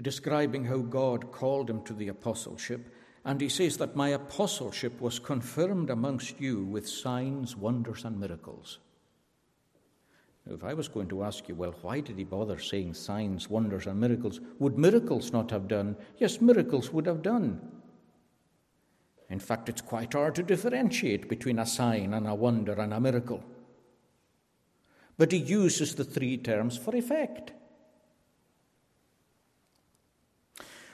describing 0.00 0.64
how 0.64 0.78
God 0.78 1.30
called 1.30 1.68
him 1.68 1.82
to 1.82 1.92
the 1.92 2.08
apostleship, 2.08 2.94
and 3.26 3.42
he 3.42 3.50
says 3.50 3.76
that 3.76 3.94
my 3.94 4.08
apostleship 4.08 5.02
was 5.02 5.18
confirmed 5.18 5.90
amongst 5.90 6.40
you 6.40 6.64
with 6.64 6.88
signs, 6.88 7.56
wonders, 7.56 8.06
and 8.06 8.18
miracles. 8.18 8.78
Now, 10.46 10.54
if 10.54 10.64
I 10.64 10.72
was 10.72 10.88
going 10.88 11.08
to 11.08 11.24
ask 11.24 11.46
you, 11.46 11.54
well, 11.54 11.74
why 11.82 12.00
did 12.00 12.16
he 12.16 12.24
bother 12.24 12.58
saying 12.58 12.94
signs, 12.94 13.50
wonders, 13.50 13.86
and 13.86 14.00
miracles? 14.00 14.40
Would 14.60 14.78
miracles 14.78 15.30
not 15.30 15.50
have 15.50 15.68
done? 15.68 15.94
Yes, 16.16 16.40
miracles 16.40 16.90
would 16.90 17.04
have 17.04 17.20
done. 17.20 17.60
In 19.28 19.40
fact, 19.40 19.68
it's 19.68 19.82
quite 19.82 20.14
hard 20.14 20.34
to 20.36 20.42
differentiate 20.42 21.28
between 21.28 21.58
a 21.58 21.66
sign 21.66 22.14
and 22.14 22.26
a 22.26 22.34
wonder 22.34 22.72
and 22.72 22.94
a 22.94 23.00
miracle 23.00 23.44
but 25.18 25.32
he 25.32 25.38
uses 25.38 25.96
the 25.96 26.04
three 26.04 26.38
terms 26.38 26.78
for 26.78 26.96
effect. 26.96 27.52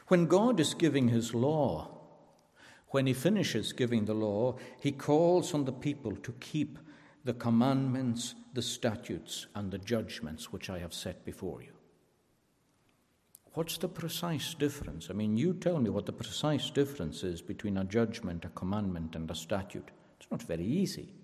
When 0.08 0.26
God 0.26 0.58
is 0.58 0.74
giving 0.74 1.08
his 1.08 1.34
law, 1.34 1.90
when 2.88 3.06
he 3.06 3.12
finishes 3.12 3.72
giving 3.72 4.06
the 4.06 4.14
law, 4.14 4.56
he 4.80 4.92
calls 4.92 5.54
on 5.54 5.64
the 5.64 5.72
people 5.72 6.16
to 6.16 6.32
keep 6.40 6.78
the 7.24 7.34
commandments, 7.34 8.34
the 8.52 8.62
statutes, 8.62 9.46
and 9.54 9.70
the 9.70 9.78
judgments 9.78 10.52
which 10.52 10.68
I 10.68 10.78
have 10.78 10.92
set 10.92 11.24
before 11.24 11.62
you. 11.62 11.72
What's 13.54 13.78
the 13.78 13.88
precise 13.88 14.54
difference? 14.54 15.08
I 15.10 15.12
mean, 15.12 15.36
you 15.36 15.54
tell 15.54 15.80
me 15.80 15.88
what 15.88 16.06
the 16.06 16.12
precise 16.12 16.70
difference 16.70 17.22
is 17.22 17.40
between 17.40 17.76
a 17.76 17.84
judgment, 17.84 18.44
a 18.44 18.48
commandment, 18.48 19.14
and 19.14 19.30
a 19.30 19.34
statute. 19.34 19.90
It's 20.18 20.30
not 20.30 20.42
very 20.42 20.64
easy. 20.64 21.14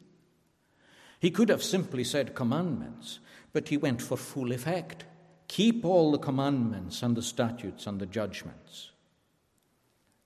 He 1.20 1.30
could 1.30 1.50
have 1.50 1.62
simply 1.62 2.02
said 2.02 2.34
commandments, 2.34 3.20
but 3.52 3.68
he 3.68 3.76
went 3.76 4.02
for 4.02 4.16
full 4.16 4.52
effect. 4.52 5.04
Keep 5.48 5.84
all 5.84 6.10
the 6.10 6.18
commandments 6.18 7.02
and 7.02 7.16
the 7.16 7.22
statutes 7.22 7.86
and 7.86 8.00
the 8.00 8.06
judgments 8.06 8.90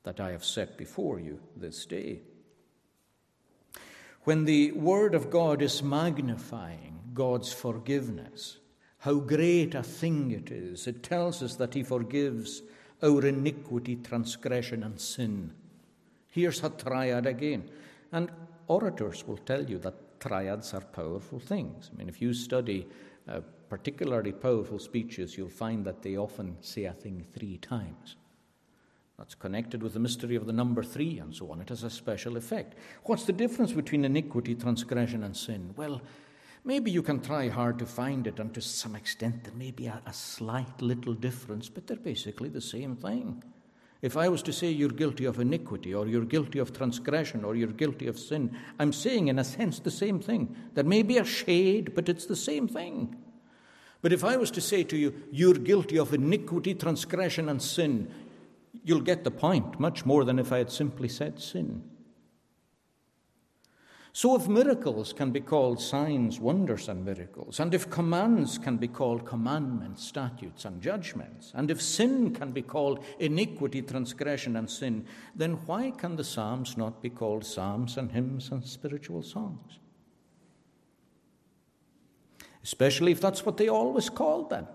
that 0.04 0.20
I 0.20 0.30
have 0.30 0.44
set 0.44 0.78
before 0.78 1.18
you 1.18 1.40
this 1.56 1.84
day. 1.84 2.20
When 4.22 4.44
the 4.44 4.72
Word 4.72 5.14
of 5.14 5.30
God 5.30 5.60
is 5.60 5.82
magnifying 5.82 7.00
God's 7.12 7.52
forgiveness, 7.52 8.58
how 8.98 9.14
great 9.16 9.74
a 9.74 9.82
thing 9.82 10.30
it 10.30 10.50
is. 10.50 10.86
It 10.86 11.02
tells 11.02 11.42
us 11.42 11.56
that 11.56 11.74
He 11.74 11.82
forgives 11.82 12.62
our 13.02 13.26
iniquity, 13.26 13.96
transgression, 13.96 14.82
and 14.82 14.98
sin. 14.98 15.52
Here's 16.28 16.64
a 16.64 16.70
triad 16.70 17.26
again. 17.26 17.68
And 18.12 18.30
orators 18.66 19.26
will 19.26 19.36
tell 19.36 19.68
you 19.68 19.78
that 19.80 20.03
triads 20.26 20.72
are 20.72 20.80
powerful 20.80 21.38
things. 21.38 21.90
I 21.92 21.96
mean, 21.98 22.08
if 22.08 22.22
you 22.22 22.32
study 22.32 22.86
uh, 23.28 23.40
particularly 23.68 24.32
powerful 24.32 24.78
speeches, 24.78 25.36
you'll 25.36 25.48
find 25.48 25.84
that 25.84 26.02
they 26.02 26.16
often 26.16 26.56
say 26.60 26.84
a 26.84 26.92
thing 26.92 27.24
three 27.36 27.58
times. 27.58 28.16
That's 29.18 29.34
connected 29.34 29.82
with 29.82 29.92
the 29.92 30.00
mystery 30.00 30.34
of 30.34 30.46
the 30.46 30.52
number 30.52 30.82
three 30.82 31.18
and 31.18 31.34
so 31.34 31.50
on. 31.50 31.60
It 31.60 31.68
has 31.68 31.84
a 31.84 31.90
special 31.90 32.36
effect. 32.36 32.74
What's 33.04 33.24
the 33.24 33.32
difference 33.32 33.72
between 33.72 34.04
iniquity, 34.04 34.54
transgression, 34.54 35.22
and 35.22 35.36
sin? 35.36 35.72
Well, 35.76 36.00
maybe 36.64 36.90
you 36.90 37.02
can 37.02 37.20
try 37.20 37.48
hard 37.48 37.78
to 37.78 37.86
find 37.86 38.26
it, 38.26 38.40
and 38.40 38.52
to 38.54 38.60
some 38.60 38.96
extent 38.96 39.44
there 39.44 39.54
may 39.54 39.70
be 39.70 39.86
a, 39.86 40.02
a 40.06 40.12
slight 40.12 40.80
little 40.80 41.14
difference, 41.14 41.68
but 41.68 41.86
they're 41.86 41.96
basically 41.96 42.48
the 42.48 42.60
same 42.60 42.96
thing. 42.96 43.42
If 44.04 44.18
I 44.18 44.28
was 44.28 44.42
to 44.42 44.52
say 44.52 44.68
you're 44.68 44.90
guilty 44.90 45.24
of 45.24 45.40
iniquity, 45.40 45.94
or 45.94 46.06
you're 46.06 46.26
guilty 46.26 46.58
of 46.58 46.74
transgression, 46.74 47.42
or 47.42 47.56
you're 47.56 47.68
guilty 47.68 48.06
of 48.06 48.18
sin, 48.18 48.54
I'm 48.78 48.92
saying 48.92 49.28
in 49.28 49.38
a 49.38 49.44
sense 49.44 49.78
the 49.78 49.90
same 49.90 50.20
thing. 50.20 50.54
There 50.74 50.84
may 50.84 51.02
be 51.02 51.16
a 51.16 51.24
shade, 51.24 51.94
but 51.94 52.10
it's 52.10 52.26
the 52.26 52.36
same 52.36 52.68
thing. 52.68 53.16
But 54.02 54.12
if 54.12 54.22
I 54.22 54.36
was 54.36 54.50
to 54.50 54.60
say 54.60 54.84
to 54.84 54.96
you, 54.98 55.14
you're 55.32 55.54
guilty 55.54 55.98
of 55.98 56.12
iniquity, 56.12 56.74
transgression, 56.74 57.48
and 57.48 57.62
sin, 57.62 58.12
you'll 58.84 59.00
get 59.00 59.24
the 59.24 59.30
point 59.30 59.80
much 59.80 60.04
more 60.04 60.26
than 60.26 60.38
if 60.38 60.52
I 60.52 60.58
had 60.58 60.70
simply 60.70 61.08
said 61.08 61.40
sin. 61.40 61.82
So, 64.16 64.36
if 64.36 64.46
miracles 64.46 65.12
can 65.12 65.32
be 65.32 65.40
called 65.40 65.82
signs, 65.82 66.38
wonders, 66.38 66.88
and 66.88 67.04
miracles, 67.04 67.58
and 67.58 67.74
if 67.74 67.90
commands 67.90 68.58
can 68.58 68.76
be 68.76 68.86
called 68.86 69.26
commandments, 69.26 70.06
statutes, 70.06 70.64
and 70.64 70.80
judgments, 70.80 71.50
and 71.52 71.68
if 71.68 71.82
sin 71.82 72.32
can 72.32 72.52
be 72.52 72.62
called 72.62 73.02
iniquity, 73.18 73.82
transgression, 73.82 74.54
and 74.54 74.70
sin, 74.70 75.04
then 75.34 75.54
why 75.66 75.90
can 75.90 76.14
the 76.14 76.22
Psalms 76.22 76.76
not 76.76 77.02
be 77.02 77.10
called 77.10 77.44
psalms 77.44 77.96
and 77.96 78.12
hymns 78.12 78.52
and 78.52 78.64
spiritual 78.64 79.24
songs? 79.24 79.80
Especially 82.62 83.10
if 83.10 83.20
that's 83.20 83.44
what 83.44 83.56
they 83.56 83.68
always 83.68 84.08
called 84.08 84.48
them 84.48 84.68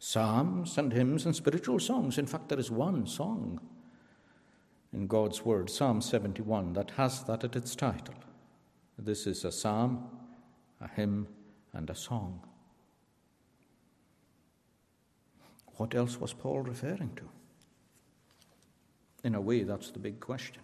psalms 0.00 0.78
and 0.78 0.92
hymns 0.92 1.26
and 1.26 1.34
spiritual 1.34 1.78
songs. 1.78 2.18
In 2.18 2.26
fact, 2.26 2.48
there 2.48 2.58
is 2.58 2.72
one 2.72 3.06
song 3.06 3.60
in 4.92 5.06
God's 5.06 5.44
Word, 5.44 5.68
Psalm 5.70 6.00
71, 6.00 6.72
that 6.72 6.92
has 6.92 7.22
that 7.24 7.44
at 7.44 7.56
its 7.56 7.76
title. 7.76 8.14
This 8.98 9.26
is 9.26 9.44
a 9.44 9.52
psalm, 9.52 10.08
a 10.80 10.88
hymn, 10.88 11.28
and 11.72 11.88
a 11.90 11.94
song. 11.94 12.40
What 15.76 15.94
else 15.94 16.18
was 16.18 16.32
Paul 16.32 16.60
referring 16.62 17.14
to? 17.16 17.28
In 19.22 19.34
a 19.34 19.40
way, 19.40 19.62
that's 19.62 19.90
the 19.90 19.98
big 19.98 20.20
question. 20.20 20.62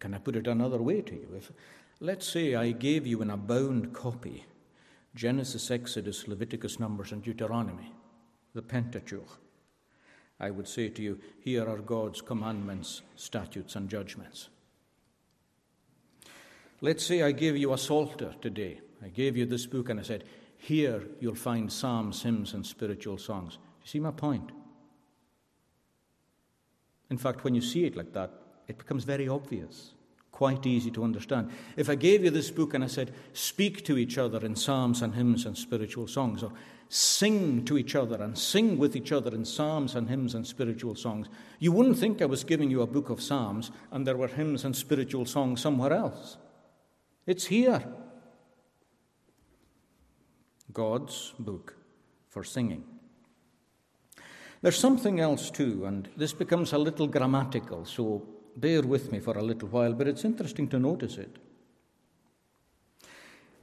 Can 0.00 0.14
I 0.14 0.18
put 0.18 0.36
it 0.36 0.46
another 0.46 0.80
way 0.80 1.02
to 1.02 1.14
you? 1.14 1.28
If, 1.36 1.52
let's 2.00 2.26
say 2.26 2.54
I 2.54 2.70
gave 2.72 3.06
you 3.06 3.22
in 3.22 3.30
a 3.30 3.36
bound 3.36 3.92
copy 3.92 4.44
Genesis, 5.14 5.70
Exodus, 5.70 6.28
Leviticus, 6.28 6.78
Numbers, 6.78 7.10
and 7.10 7.22
Deuteronomy, 7.22 7.94
the 8.54 8.60
Pentateuch. 8.60 9.40
I 10.38 10.50
would 10.50 10.68
say 10.68 10.88
to 10.90 11.02
you, 11.02 11.18
here 11.40 11.68
are 11.68 11.78
God's 11.78 12.20
commandments, 12.20 13.02
statutes, 13.16 13.74
and 13.76 13.88
judgments. 13.88 14.48
Let's 16.80 17.04
say 17.04 17.22
I 17.22 17.32
gave 17.32 17.56
you 17.56 17.72
a 17.72 17.78
Psalter 17.78 18.34
today. 18.42 18.80
I 19.02 19.08
gave 19.08 19.36
you 19.36 19.46
this 19.46 19.66
book 19.66 19.88
and 19.88 19.98
I 19.98 20.02
said, 20.02 20.24
here 20.58 21.02
you'll 21.20 21.34
find 21.34 21.72
psalms, 21.72 22.22
hymns, 22.22 22.54
and 22.54 22.66
spiritual 22.66 23.18
songs. 23.18 23.58
You 23.82 23.88
see 23.88 24.00
my 24.00 24.10
point? 24.10 24.50
In 27.08 27.18
fact, 27.18 27.44
when 27.44 27.54
you 27.54 27.60
see 27.60 27.84
it 27.84 27.96
like 27.96 28.12
that, 28.14 28.32
it 28.66 28.78
becomes 28.78 29.04
very 29.04 29.28
obvious, 29.28 29.92
quite 30.32 30.66
easy 30.66 30.90
to 30.90 31.04
understand. 31.04 31.50
If 31.76 31.88
I 31.88 31.94
gave 31.94 32.24
you 32.24 32.30
this 32.30 32.50
book 32.50 32.74
and 32.74 32.82
I 32.82 32.88
said, 32.88 33.14
speak 33.32 33.84
to 33.84 33.96
each 33.96 34.18
other 34.18 34.44
in 34.44 34.56
psalms 34.56 35.02
and 35.02 35.14
hymns 35.14 35.46
and 35.46 35.56
spiritual 35.56 36.08
songs, 36.08 36.42
or 36.42 36.52
sing 36.88 37.64
to 37.64 37.76
each 37.76 37.94
other 37.94 38.22
and 38.22 38.38
sing 38.38 38.78
with 38.78 38.94
each 38.94 39.12
other 39.12 39.34
in 39.34 39.44
psalms 39.44 39.94
and 39.94 40.08
hymns 40.08 40.34
and 40.34 40.46
spiritual 40.46 40.94
songs. 40.94 41.28
You 41.58 41.72
wouldn't 41.72 41.98
think 41.98 42.22
I 42.22 42.26
was 42.26 42.44
giving 42.44 42.70
you 42.70 42.82
a 42.82 42.86
book 42.86 43.10
of 43.10 43.20
psalms 43.20 43.70
and 43.90 44.06
there 44.06 44.16
were 44.16 44.28
hymns 44.28 44.64
and 44.64 44.74
spiritual 44.74 45.26
songs 45.26 45.60
somewhere 45.60 45.92
else. 45.92 46.36
It's 47.26 47.46
here. 47.46 47.82
God's 50.72 51.34
book 51.38 51.76
for 52.28 52.44
singing. 52.44 52.84
There's 54.62 54.78
something 54.78 55.20
else 55.20 55.50
too, 55.50 55.84
and 55.86 56.08
this 56.16 56.32
becomes 56.32 56.72
a 56.72 56.78
little 56.78 57.06
grammatical, 57.06 57.84
so 57.84 58.26
bear 58.56 58.82
with 58.82 59.12
me 59.12 59.20
for 59.20 59.36
a 59.38 59.42
little 59.42 59.68
while, 59.68 59.92
but 59.92 60.08
it's 60.08 60.24
interesting 60.24 60.68
to 60.68 60.78
notice 60.78 61.18
it. 61.18 61.36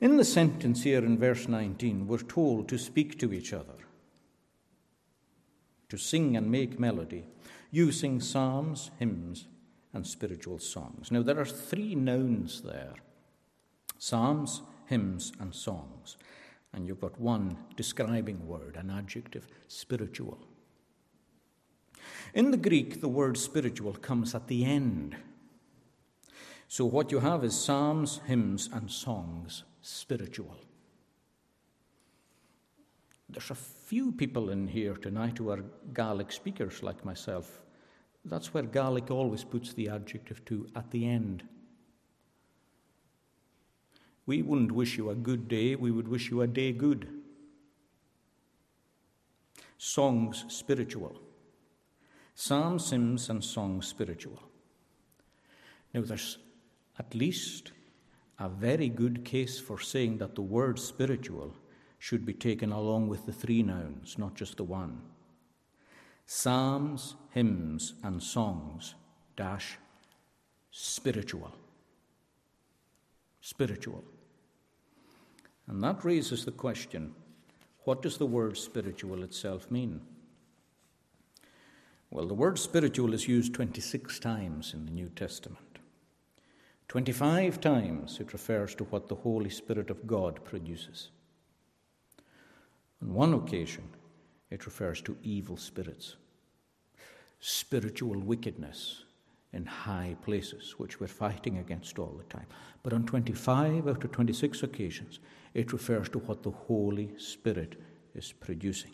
In 0.04 0.18
the 0.18 0.26
sentence 0.26 0.84
here 0.84 1.06
in 1.06 1.18
verse 1.18 1.48
19, 1.48 2.08
we're 2.08 2.18
told 2.18 2.68
to 2.68 2.78
speak 2.78 3.18
to 3.20 3.32
each 3.32 3.54
other, 3.54 3.88
to 5.88 5.98
sing 5.98 6.36
and 6.36 6.52
make 6.52 6.78
melody, 6.78 7.24
using 7.72 8.20
psalms, 8.20 8.92
hymns, 9.00 9.48
and 9.94 10.06
spiritual 10.06 10.60
songs. 10.60 11.10
Now, 11.10 11.22
there 11.22 11.40
are 11.40 11.46
three 11.46 11.96
nouns 11.96 12.64
there 12.64 12.96
psalms, 13.98 14.62
hymns, 14.88 15.32
and 15.40 15.56
songs. 15.56 16.18
And 16.74 16.86
you've 16.86 17.00
got 17.00 17.18
one 17.18 17.56
describing 17.78 18.46
word, 18.46 18.76
an 18.76 18.90
adjective, 18.90 19.48
spiritual. 19.70 20.38
In 22.34 22.52
the 22.52 22.58
Greek, 22.58 23.00
the 23.00 23.08
word 23.08 23.38
spiritual 23.38 23.94
comes 23.94 24.36
at 24.36 24.48
the 24.48 24.66
end. 24.66 25.16
So, 26.68 26.84
what 26.84 27.10
you 27.10 27.20
have 27.20 27.46
is 27.46 27.58
psalms, 27.58 28.20
hymns, 28.28 28.70
and 28.74 28.92
songs 28.92 29.64
spiritual. 29.84 30.56
There's 33.30 33.52
a 33.52 33.56
few 33.56 34.12
people 34.12 34.50
in 34.50 34.68
here 34.68 34.96
tonight 34.96 35.38
who 35.38 35.50
are 35.50 35.64
Gaelic 35.94 36.32
speakers 36.32 36.82
like 36.82 37.04
myself. 37.04 37.62
That's 38.26 38.54
where 38.54 38.64
Gaelic 38.64 39.12
always 39.12 39.44
puts 39.44 39.74
the 39.74 39.90
adjective 39.90 40.44
to 40.46 40.68
at 40.76 40.90
the 40.92 41.08
end. 41.08 41.44
We 44.26 44.42
wouldn't 44.42 44.72
wish 44.72 44.98
you 44.98 45.10
a 45.10 45.16
good 45.16 45.48
day, 45.50 45.76
we 45.76 45.92
would 45.92 46.08
wish 46.08 46.32
you 46.32 46.42
a 46.42 46.48
day 46.48 46.72
good. 46.72 47.08
Songs 49.78 50.46
spiritual. 50.48 51.20
Psalms, 52.36 52.90
hymns, 52.90 53.30
and 53.30 53.44
songs 53.44 53.88
spiritual. 53.88 54.42
Now, 55.94 56.02
there's 56.02 56.38
at 56.98 57.14
least 57.14 57.74
a 58.44 58.50
very 58.50 58.90
good 58.90 59.24
case 59.24 59.58
for 59.58 59.80
saying 59.80 60.18
that 60.18 60.36
the 60.36 60.42
word 60.42 60.78
spiritual 60.78 61.56
should 61.98 62.26
be 62.26 62.34
taken 62.34 62.74
along 62.74 63.08
with 63.08 63.26
the 63.26 63.32
three 63.32 63.64
nouns, 63.64 64.18
not 64.18 64.36
just 64.36 64.58
the 64.58 64.66
one. 64.66 65.02
Psalms, 66.26 67.16
hymns, 67.30 67.94
and 68.04 68.22
songs 68.22 68.96
dash 69.38 69.78
spiritual. 70.72 71.54
Spiritual. 73.40 74.04
And 75.68 75.82
that 75.82 76.04
raises 76.04 76.44
the 76.44 76.52
question 76.52 77.16
what 77.86 78.02
does 78.02 78.18
the 78.18 78.26
word 78.26 78.58
spiritual 78.58 79.24
itself 79.24 79.72
mean? 79.72 80.02
Well, 82.12 82.28
the 82.28 82.34
word 82.34 82.60
spiritual 82.60 83.14
is 83.14 83.26
used 83.26 83.54
26 83.54 84.20
times 84.20 84.74
in 84.74 84.86
the 84.86 84.92
New 84.92 85.10
Testament. 85.10 85.73
25 86.88 87.62
times 87.62 88.20
it 88.20 88.34
refers 88.34 88.76
to 88.76 88.84
what 88.86 89.08
the 89.08 89.16
Holy 89.16 89.50
Spirit 89.50 89.90
of 89.90 90.06
God 90.06 90.44
produces. 90.44 91.10
On 93.02 93.14
one 93.14 93.34
occasion, 93.34 93.84
it 94.50 94.66
refers 94.66 95.02
to 95.02 95.18
evil 95.24 95.58
spirits, 95.58 96.16
spiritual 97.40 98.20
wickedness 98.20 99.04
in 99.52 99.66
high 99.66 100.16
places, 100.24 100.76
which 100.78 101.00
we're 101.00 101.08
fighting 101.08 101.58
against 101.58 102.00
all 102.00 102.16
the 102.18 102.24
time. 102.26 102.48
But 102.82 102.94
on 102.94 103.06
25 103.06 103.88
out 103.88 104.04
of 104.04 104.12
26 104.12 104.64
occasions, 104.64 105.20
it 105.54 105.74
refers 105.74 106.10
to 106.10 106.20
what 106.20 106.44
the 106.44 106.52
Holy 106.52 107.12
Spirit 107.18 107.80
is 108.16 108.32
producing. 108.32 108.92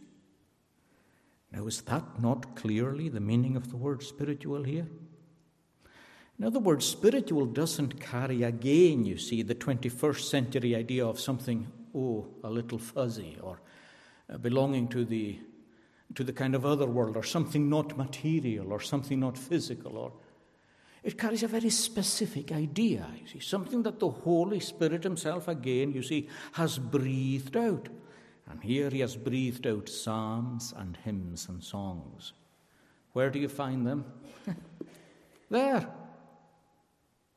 Now, 1.51 1.65
is 1.65 1.81
that 1.81 2.21
not 2.21 2.55
clearly 2.55 3.09
the 3.09 3.19
meaning 3.19 3.55
of 3.55 3.69
the 3.69 3.77
word 3.77 4.03
spiritual 4.03 4.63
here? 4.63 4.87
In 6.39 6.45
other 6.45 6.59
words, 6.59 6.85
spiritual 6.85 7.45
doesn't 7.45 7.99
carry 7.99 8.43
again, 8.43 9.03
you 9.03 9.17
see, 9.17 9.41
the 9.41 9.55
21st 9.55 10.21
century 10.21 10.73
idea 10.73 11.05
of 11.05 11.19
something, 11.19 11.67
oh, 11.93 12.27
a 12.45 12.49
little 12.49 12.79
fuzzy 12.79 13.37
or 13.41 13.59
uh, 14.33 14.37
belonging 14.37 14.87
to 14.87 15.03
the, 15.03 15.37
to 16.15 16.23
the 16.23 16.31
kind 16.31 16.55
of 16.55 16.65
other 16.65 16.87
world 16.87 17.17
or 17.17 17.23
something 17.23 17.69
not 17.69 17.97
material 17.97 18.71
or 18.71 18.79
something 18.79 19.19
not 19.19 19.37
physical 19.37 19.97
or 19.97 20.13
it 21.03 21.17
carries 21.17 21.43
a 21.43 21.47
very 21.47 21.69
specific 21.69 22.51
idea, 22.51 23.05
you 23.21 23.27
see, 23.27 23.39
something 23.39 23.83
that 23.83 23.99
the 23.99 24.09
Holy 24.09 24.59
Spirit 24.59 25.03
Himself, 25.03 25.47
again, 25.47 25.93
you 25.93 26.03
see, 26.03 26.27
has 26.53 26.77
breathed 26.77 27.55
out. 27.55 27.87
And 28.49 28.61
here 28.61 28.89
He 28.89 28.99
has 28.99 29.15
breathed 29.15 29.65
out 29.65 29.87
psalms 29.87 30.73
and 30.75 30.97
hymns 30.97 31.47
and 31.47 31.63
songs. 31.63 32.33
Where 33.13 33.29
do 33.29 33.39
you 33.39 33.47
find 33.47 33.87
them? 33.87 34.05
there. 35.49 35.87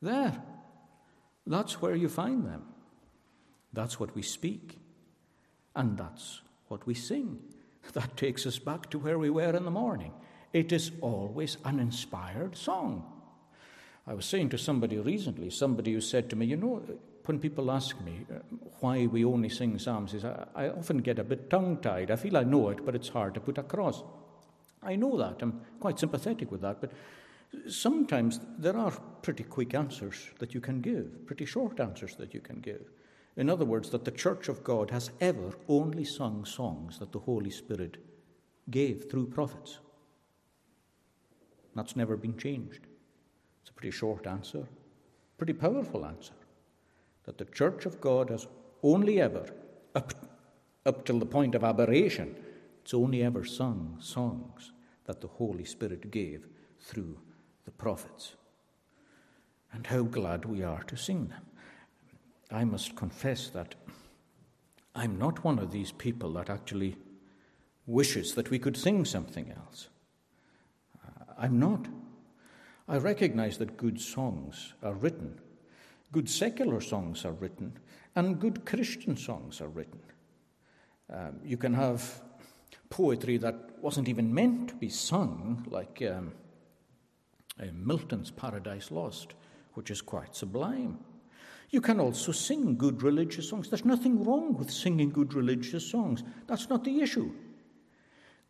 There. 0.03 0.33
That's 1.47 1.81
where 1.81 1.95
you 1.95 2.09
find 2.09 2.45
them. 2.45 2.63
That's 3.71 3.99
what 3.99 4.13
we 4.15 4.21
speak. 4.21 4.77
And 5.75 5.97
that's 5.97 6.41
what 6.67 6.85
we 6.85 6.93
sing. 6.93 7.39
That 7.93 8.15
takes 8.15 8.45
us 8.45 8.59
back 8.59 8.89
to 8.91 8.99
where 8.99 9.19
we 9.19 9.29
were 9.29 9.55
in 9.55 9.65
the 9.65 9.71
morning. 9.71 10.13
It 10.53 10.71
is 10.71 10.91
always 11.01 11.57
an 11.65 11.79
inspired 11.79 12.55
song. 12.55 13.03
I 14.07 14.13
was 14.13 14.25
saying 14.25 14.49
to 14.49 14.57
somebody 14.57 14.97
recently, 14.99 15.49
somebody 15.49 15.93
who 15.93 15.99
said 15.99 16.29
to 16.29 16.37
me, 16.37 16.45
You 16.45 16.55
know, 16.55 16.81
when 17.25 17.39
people 17.39 17.71
ask 17.71 17.99
me 18.01 18.25
uh, 18.29 18.39
why 18.79 19.05
we 19.07 19.25
only 19.25 19.49
sing 19.49 19.77
psalms, 19.79 20.23
I, 20.23 20.45
I 20.55 20.69
often 20.69 20.99
get 20.99 21.19
a 21.19 21.23
bit 21.23 21.49
tongue 21.49 21.77
tied. 21.81 22.09
I 22.09 22.15
feel 22.15 22.37
I 22.37 22.43
know 22.43 22.69
it, 22.69 22.85
but 22.85 22.95
it's 22.95 23.09
hard 23.09 23.33
to 23.33 23.41
put 23.41 23.57
across. 23.57 24.01
I 24.81 24.95
know 24.95 25.17
that. 25.17 25.41
I'm 25.41 25.61
quite 25.79 25.99
sympathetic 25.99 26.51
with 26.51 26.61
that. 26.61 26.79
But 26.79 26.91
sometimes 27.67 28.39
there 28.57 28.77
are 28.77 28.91
pretty 29.21 29.43
quick 29.43 29.73
answers 29.73 30.29
that 30.39 30.53
you 30.53 30.61
can 30.61 30.81
give, 30.81 31.25
pretty 31.25 31.45
short 31.45 31.79
answers 31.79 32.15
that 32.15 32.33
you 32.33 32.39
can 32.39 32.59
give. 32.59 32.91
In 33.35 33.49
other 33.49 33.65
words, 33.65 33.89
that 33.89 34.05
the 34.05 34.11
Church 34.11 34.47
of 34.47 34.63
God 34.63 34.91
has 34.91 35.11
ever 35.19 35.53
only 35.67 36.03
sung 36.03 36.45
songs 36.45 36.99
that 36.99 37.11
the 37.11 37.19
Holy 37.19 37.49
Spirit 37.49 37.97
gave 38.69 39.09
through 39.09 39.27
prophets. 39.27 39.79
That's 41.75 41.95
never 41.95 42.15
been 42.15 42.37
changed. 42.37 42.81
It's 43.61 43.71
a 43.71 43.73
pretty 43.73 43.91
short 43.91 44.27
answer, 44.27 44.67
pretty 45.37 45.53
powerful 45.53 46.05
answer. 46.05 46.33
That 47.25 47.37
the 47.37 47.45
Church 47.45 47.85
of 47.85 47.99
God 47.99 48.29
has 48.29 48.47
only 48.83 49.19
ever, 49.19 49.45
up, 49.95 50.13
up 50.85 51.05
till 51.05 51.17
the 51.17 51.25
point 51.25 51.55
of 51.55 51.63
aberration, 51.63 52.35
it's 52.81 52.93
only 52.93 53.23
ever 53.23 53.45
sung 53.45 53.97
songs 53.99 54.73
that 55.05 55.21
the 55.21 55.27
Holy 55.27 55.63
Spirit 55.65 56.11
gave 56.11 56.47
through 56.79 57.17
the 57.65 57.71
prophets. 57.71 58.35
And 59.71 59.87
how 59.87 60.03
glad 60.03 60.45
we 60.45 60.63
are 60.63 60.83
to 60.83 60.95
sing 60.95 61.27
them. 61.27 61.45
I 62.51 62.63
must 62.63 62.95
confess 62.95 63.49
that 63.49 63.75
I'm 64.95 65.17
not 65.17 65.43
one 65.43 65.57
of 65.57 65.71
these 65.71 65.91
people 65.91 66.33
that 66.33 66.49
actually 66.49 66.95
wishes 67.87 68.35
that 68.35 68.49
we 68.49 68.59
could 68.59 68.77
sing 68.77 69.05
something 69.05 69.51
else. 69.51 69.89
I'm 71.37 71.59
not. 71.59 71.87
I 72.87 72.97
recognize 72.97 73.57
that 73.57 73.77
good 73.77 73.99
songs 73.99 74.73
are 74.83 74.93
written, 74.93 75.39
good 76.11 76.29
secular 76.29 76.81
songs 76.81 77.25
are 77.25 77.31
written, 77.31 77.73
and 78.15 78.39
good 78.39 78.65
Christian 78.65 79.17
songs 79.17 79.61
are 79.61 79.69
written. 79.69 79.99
Um, 81.09 81.39
you 81.43 81.57
can 81.57 81.73
have 81.73 82.21
poetry 82.89 83.37
that 83.37 83.55
wasn't 83.81 84.09
even 84.09 84.33
meant 84.33 84.69
to 84.69 84.75
be 84.75 84.89
sung, 84.89 85.65
like 85.69 86.01
um, 86.01 86.33
uh, 87.61 87.65
Milton's 87.73 88.31
Paradise 88.31 88.91
Lost, 88.91 89.33
which 89.73 89.91
is 89.91 90.01
quite 90.01 90.35
sublime. 90.35 90.99
You 91.69 91.81
can 91.81 91.99
also 91.99 92.31
sing 92.31 92.77
good 92.77 93.01
religious 93.01 93.49
songs. 93.49 93.69
There's 93.69 93.85
nothing 93.85 94.23
wrong 94.23 94.55
with 94.55 94.69
singing 94.69 95.09
good 95.09 95.33
religious 95.33 95.89
songs. 95.89 96.23
That's 96.45 96.69
not 96.69 96.83
the 96.83 97.01
issue. 97.01 97.31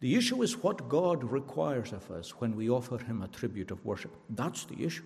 The 0.01 0.15
issue 0.15 0.41
is 0.41 0.61
what 0.61 0.89
God 0.89 1.23
requires 1.23 1.93
of 1.93 2.11
us 2.11 2.31
when 2.41 2.57
we 2.57 2.69
offer 2.69 2.97
Him 2.97 3.21
a 3.21 3.29
tribute 3.29 3.71
of 3.71 3.85
worship. 3.85 4.13
That's 4.29 4.65
the 4.65 4.83
issue. 4.83 5.05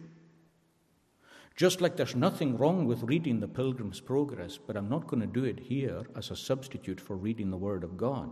Just 1.55 1.81
like 1.81 1.95
there's 1.95 2.15
nothing 2.15 2.57
wrong 2.57 2.86
with 2.86 3.03
reading 3.03 3.39
the 3.39 3.47
Pilgrim's 3.47 3.99
Progress, 3.99 4.57
but 4.57 4.75
I'm 4.75 4.89
not 4.89 5.07
going 5.07 5.21
to 5.21 5.27
do 5.27 5.43
it 5.43 5.60
here 5.60 6.03
as 6.15 6.31
a 6.31 6.36
substitute 6.36 6.99
for 6.99 7.15
reading 7.15 7.51
the 7.51 7.57
Word 7.57 7.83
of 7.83 7.97
God. 7.97 8.31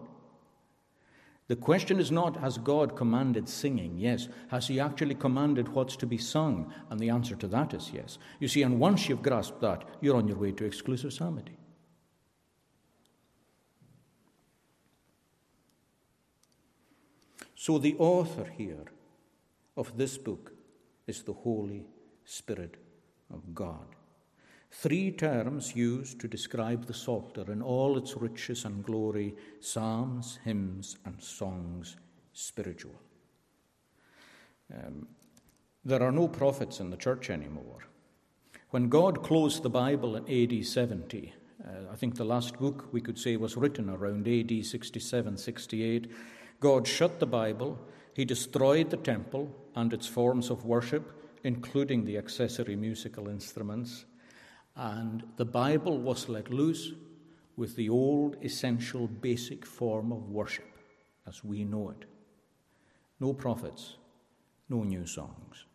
The 1.48 1.56
question 1.56 2.00
is 2.00 2.12
not, 2.12 2.38
has 2.38 2.58
God 2.58 2.96
commanded 2.96 3.48
singing? 3.48 4.00
Yes. 4.00 4.30
Has 4.48 4.68
He 4.68 4.80
actually 4.80 5.14
commanded 5.14 5.68
what's 5.68 5.96
to 5.98 6.08
be 6.08 6.18
sung? 6.18 6.74
And 6.90 7.00
the 7.00 7.10
answer 7.10 7.36
to 7.36 7.48
that 7.48 7.74
is 7.74 7.92
yes. 7.94 8.18
You 8.40 8.48
see, 8.48 8.64
and 8.64 8.80
once 8.80 9.08
you've 9.08 9.22
grasped 9.22 9.62
that, 9.62 9.84
you're 10.02 10.18
on 10.18 10.28
your 10.28 10.38
way 10.38 10.52
to 10.54 10.66
exclusive 10.66 11.14
psalmody. 11.14 11.58
So, 17.56 17.78
the 17.78 17.96
author 17.98 18.46
here 18.58 18.86
of 19.78 19.98
this 19.98 20.18
book 20.18 20.52
is 21.08 21.24
the 21.24 21.34
Holy 21.34 21.86
Spirit 22.24 22.78
of 23.32 23.54
God. 23.54 23.88
Three 24.78 25.12
terms 25.12 25.76
used 25.76 26.20
to 26.20 26.28
describe 26.28 26.86
the 26.86 26.94
Psalter 26.94 27.50
in 27.52 27.62
all 27.62 27.98
its 27.98 28.16
riches 28.18 28.66
and 28.66 28.84
glory 28.84 29.34
psalms, 29.62 30.38
hymns, 30.44 30.98
and 31.06 31.22
songs 31.24 31.96
spiritual. 32.34 32.94
Um, 34.74 35.08
there 35.86 36.04
are 36.04 36.12
no 36.12 36.28
prophets 36.28 36.82
in 36.82 36.90
the 36.90 36.98
church 36.98 37.30
anymore. 37.30 37.88
When 38.72 38.90
God 38.90 39.24
closed 39.24 39.64
the 39.64 39.70
Bible 39.70 40.18
in 40.18 40.30
AD 40.30 40.66
70, 40.66 41.34
uh, 41.64 41.70
I 41.92 41.96
think 41.96 42.16
the 42.16 42.26
last 42.26 42.60
book 42.60 42.90
we 42.92 43.00
could 43.00 43.18
say 43.18 43.38
was 43.38 43.56
written 43.56 43.90
around 43.90 44.28
AD 44.28 44.66
67 44.66 45.38
68. 45.38 46.12
God 46.60 46.86
shut 46.86 47.20
the 47.20 47.26
Bible, 47.26 47.80
He 48.14 48.26
destroyed 48.26 48.90
the 48.90 48.98
temple 48.98 49.56
and 49.74 49.94
its 49.94 50.06
forms 50.06 50.50
of 50.50 50.66
worship, 50.66 51.12
including 51.44 52.04
the 52.04 52.18
accessory 52.18 52.76
musical 52.76 53.30
instruments, 53.30 54.06
and 54.76 55.24
the 55.38 55.46
Bible 55.46 55.98
was 55.98 56.28
let 56.28 56.52
loose 56.52 56.92
with 57.56 57.76
the 57.76 57.90
old, 57.90 58.36
essential, 58.44 59.08
basic 59.08 59.66
form 59.66 60.12
of 60.12 60.30
worship 60.30 60.70
as 61.28 61.44
we 61.44 61.64
know 61.64 61.90
it. 61.90 62.06
No 63.20 63.34
prophets, 63.34 63.96
no 64.70 64.84
new 64.84 65.06
songs. 65.06 65.66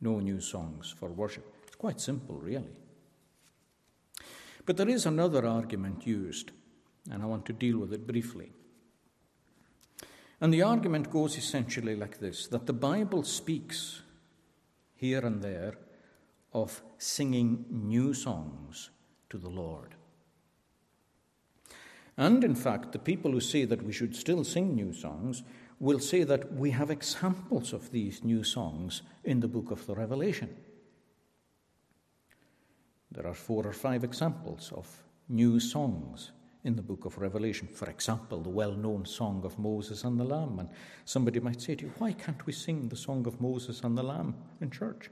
No 0.00 0.18
new 0.18 0.40
songs 0.40 0.94
for 0.98 1.10
worship. 1.10 1.46
It's 1.66 1.76
quite 1.76 2.00
simple, 2.00 2.36
really. 2.36 2.72
But 4.64 4.76
there 4.76 4.88
is 4.88 5.06
another 5.06 5.46
argument 5.46 6.06
used, 6.06 6.50
and 7.10 7.22
I 7.22 7.26
want 7.26 7.46
to 7.46 7.52
deal 7.52 7.78
with 7.78 7.92
it 7.92 8.06
briefly. 8.06 8.52
And 10.40 10.52
the 10.52 10.62
argument 10.62 11.10
goes 11.10 11.36
essentially 11.36 11.94
like 11.94 12.18
this 12.18 12.48
that 12.48 12.66
the 12.66 12.72
Bible 12.72 13.22
speaks 13.22 14.02
here 14.96 15.20
and 15.20 15.40
there 15.40 15.74
of 16.52 16.82
singing 16.98 17.64
new 17.70 18.12
songs 18.14 18.90
to 19.30 19.38
the 19.38 19.48
Lord. 19.48 19.94
And 22.16 22.44
in 22.44 22.54
fact, 22.54 22.92
the 22.92 22.98
people 22.98 23.32
who 23.32 23.40
say 23.40 23.64
that 23.64 23.82
we 23.82 23.92
should 23.92 24.14
still 24.14 24.44
sing 24.44 24.74
new 24.74 24.92
songs 24.92 25.42
will 25.80 25.98
say 25.98 26.22
that 26.24 26.52
we 26.52 26.70
have 26.70 26.90
examples 26.90 27.72
of 27.72 27.90
these 27.90 28.22
new 28.22 28.44
songs 28.44 29.02
in 29.24 29.40
the 29.40 29.48
book 29.48 29.70
of 29.70 29.86
the 29.86 29.94
Revelation. 29.94 30.54
There 33.10 33.26
are 33.26 33.34
four 33.34 33.66
or 33.66 33.72
five 33.72 34.04
examples 34.04 34.72
of 34.74 34.86
new 35.28 35.58
songs 35.58 36.32
in 36.64 36.76
the 36.76 36.82
book 36.82 37.04
of 37.04 37.18
Revelation. 37.18 37.66
For 37.66 37.90
example, 37.90 38.40
the 38.40 38.48
well 38.48 38.72
known 38.72 39.04
song 39.04 39.42
of 39.44 39.58
Moses 39.58 40.04
and 40.04 40.18
the 40.20 40.24
Lamb. 40.24 40.58
And 40.60 40.68
somebody 41.04 41.40
might 41.40 41.60
say 41.60 41.74
to 41.74 41.86
you, 41.86 41.92
why 41.98 42.12
can't 42.12 42.46
we 42.46 42.52
sing 42.52 42.88
the 42.88 42.96
song 42.96 43.26
of 43.26 43.40
Moses 43.40 43.80
and 43.80 43.98
the 43.98 44.02
Lamb 44.02 44.34
in 44.60 44.70
church? 44.70 45.10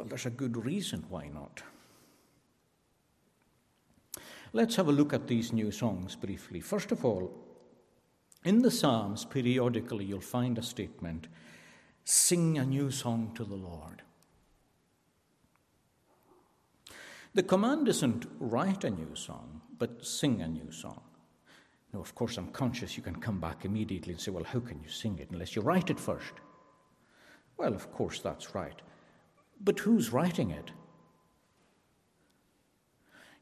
Well, 0.00 0.08
there's 0.08 0.24
a 0.24 0.30
good 0.30 0.56
reason 0.64 1.04
why 1.10 1.28
not. 1.28 1.62
Let's 4.54 4.76
have 4.76 4.88
a 4.88 4.92
look 4.92 5.12
at 5.12 5.26
these 5.26 5.52
new 5.52 5.70
songs 5.70 6.16
briefly. 6.16 6.60
First 6.60 6.90
of 6.90 7.04
all, 7.04 7.30
in 8.42 8.62
the 8.62 8.70
Psalms, 8.70 9.26
periodically 9.26 10.06
you'll 10.06 10.22
find 10.22 10.56
a 10.56 10.62
statement 10.62 11.28
sing 12.06 12.56
a 12.56 12.64
new 12.64 12.90
song 12.90 13.32
to 13.34 13.44
the 13.44 13.54
Lord. 13.54 14.00
The 17.34 17.42
command 17.42 17.86
isn't 17.86 18.24
write 18.38 18.84
a 18.84 18.90
new 18.90 19.14
song, 19.14 19.60
but 19.76 20.06
sing 20.06 20.40
a 20.40 20.48
new 20.48 20.72
song. 20.72 21.02
Now, 21.92 22.00
of 22.00 22.14
course, 22.14 22.38
I'm 22.38 22.52
conscious 22.52 22.96
you 22.96 23.02
can 23.02 23.16
come 23.16 23.38
back 23.38 23.66
immediately 23.66 24.14
and 24.14 24.22
say, 24.22 24.30
well, 24.30 24.44
how 24.44 24.60
can 24.60 24.80
you 24.80 24.88
sing 24.88 25.18
it 25.18 25.28
unless 25.30 25.54
you 25.54 25.60
write 25.60 25.90
it 25.90 26.00
first? 26.00 26.32
Well, 27.58 27.74
of 27.74 27.92
course, 27.92 28.20
that's 28.20 28.54
right. 28.54 28.80
But 29.60 29.80
who's 29.80 30.12
writing 30.12 30.50
it? 30.50 30.70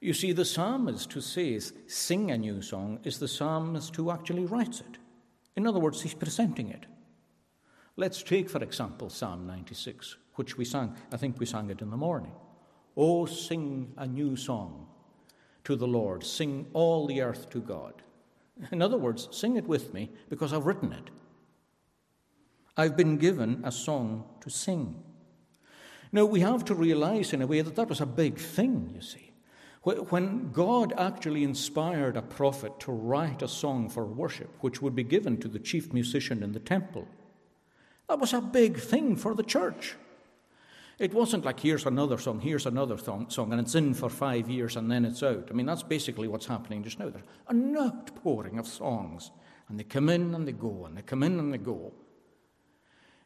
You 0.01 0.15
see, 0.15 0.33
the 0.33 0.45
psalmist 0.45 1.13
who 1.13 1.21
says, 1.21 1.73
sing 1.87 2.31
a 2.31 2.39
new 2.39 2.63
song, 2.63 3.01
is 3.05 3.19
the 3.19 3.27
psalmist 3.29 3.97
who 3.97 4.11
actually 4.11 4.47
writes 4.47 4.81
it. 4.81 4.99
In 5.57 5.67
other 5.67 5.81
words, 5.81 6.03
he's 6.03 6.15
presenting 6.15 6.69
it. 6.69 6.87
Let's 7.97 8.23
take, 8.23 8.49
for 8.49 8.63
example, 8.63 9.11
Psalm 9.11 9.45
96, 9.49 10.17
which 10.37 10.57
we 10.57 10.65
sang. 10.65 10.95
I 11.13 11.17
think 11.17 11.41
we 11.41 11.47
sang 11.47 11.69
it 11.71 11.83
in 11.83 11.91
the 11.91 11.97
morning. 11.97 12.31
Oh, 12.97 13.27
sing 13.27 13.93
a 13.97 14.07
new 14.07 14.37
song 14.37 14.87
to 15.65 15.75
the 15.75 15.87
Lord. 15.87 16.23
Sing 16.23 16.67
all 16.75 17.09
the 17.09 17.21
earth 17.21 17.51
to 17.51 17.61
God. 17.61 17.95
In 18.71 18.83
other 18.83 18.97
words, 18.97 19.29
sing 19.33 19.57
it 19.57 19.67
with 19.67 19.93
me 19.95 20.11
because 20.29 20.53
I've 20.53 20.67
written 20.67 20.93
it. 20.93 21.11
I've 22.77 22.97
been 22.97 23.17
given 23.17 23.63
a 23.65 23.73
song 23.73 24.25
to 24.43 24.51
sing. 24.51 25.03
Now, 26.13 26.25
we 26.25 26.41
have 26.41 26.65
to 26.67 26.75
realize 26.75 27.33
in 27.33 27.43
a 27.43 27.47
way 27.47 27.61
that 27.61 27.77
that 27.77 27.89
was 27.89 28.01
a 28.01 28.07
big 28.07 28.39
thing, 28.39 28.91
you 28.95 29.01
see. 29.01 29.33
When 29.83 30.51
God 30.53 30.93
actually 30.99 31.45
inspired 31.45 32.17
a 32.17 32.23
prophet 32.23 32.79
to 32.81 32.93
write 32.93 33.43
a 33.43 33.49
song 33.49 33.89
for 33.89 34.05
worship, 34.05 34.51
which 34.61 34.83
would 34.83 34.95
be 34.95 35.05
given 35.05 35.39
to 35.39 35.49
the 35.49 35.59
chief 35.59 35.93
musician 35.93 36.43
in 36.43 36.53
the 36.53 36.61
temple, 36.61 37.07
that 38.09 38.19
was 38.19 38.33
a 38.33 38.41
big 38.41 38.79
thing 38.79 39.17
for 39.17 39.35
the 39.35 39.43
church. 39.43 39.97
It 40.99 41.15
wasn't 41.15 41.45
like 41.45 41.61
here's 41.61 41.87
another 41.87 42.19
song, 42.19 42.41
here's 42.41 42.67
another 42.67 42.99
song, 42.99 43.29
and 43.53 43.61
it's 43.61 43.77
in 43.77 43.95
for 43.95 44.09
five 44.09 44.51
years 44.51 44.77
and 44.77 44.91
then 44.91 45.05
it's 45.05 45.23
out. 45.23 45.49
I 45.49 45.53
mean, 45.55 45.67
that's 45.67 45.85
basically 45.85 46.27
what's 46.27 46.47
happening 46.47 46.83
just 46.83 46.99
now. 46.99 47.09
There's 47.09 47.25
an 47.49 47.77
outpouring 47.77 48.59
of 48.59 48.67
songs, 48.67 49.31
and 49.69 49.79
they 49.79 49.85
come 49.85 50.09
in 50.09 50.35
and 50.35 50.47
they 50.47 50.53
go, 50.53 50.87
and 50.87 50.97
they 50.97 51.03
come 51.03 51.23
in 51.23 51.39
and 51.39 51.53
they 51.53 51.59
go. 51.59 51.93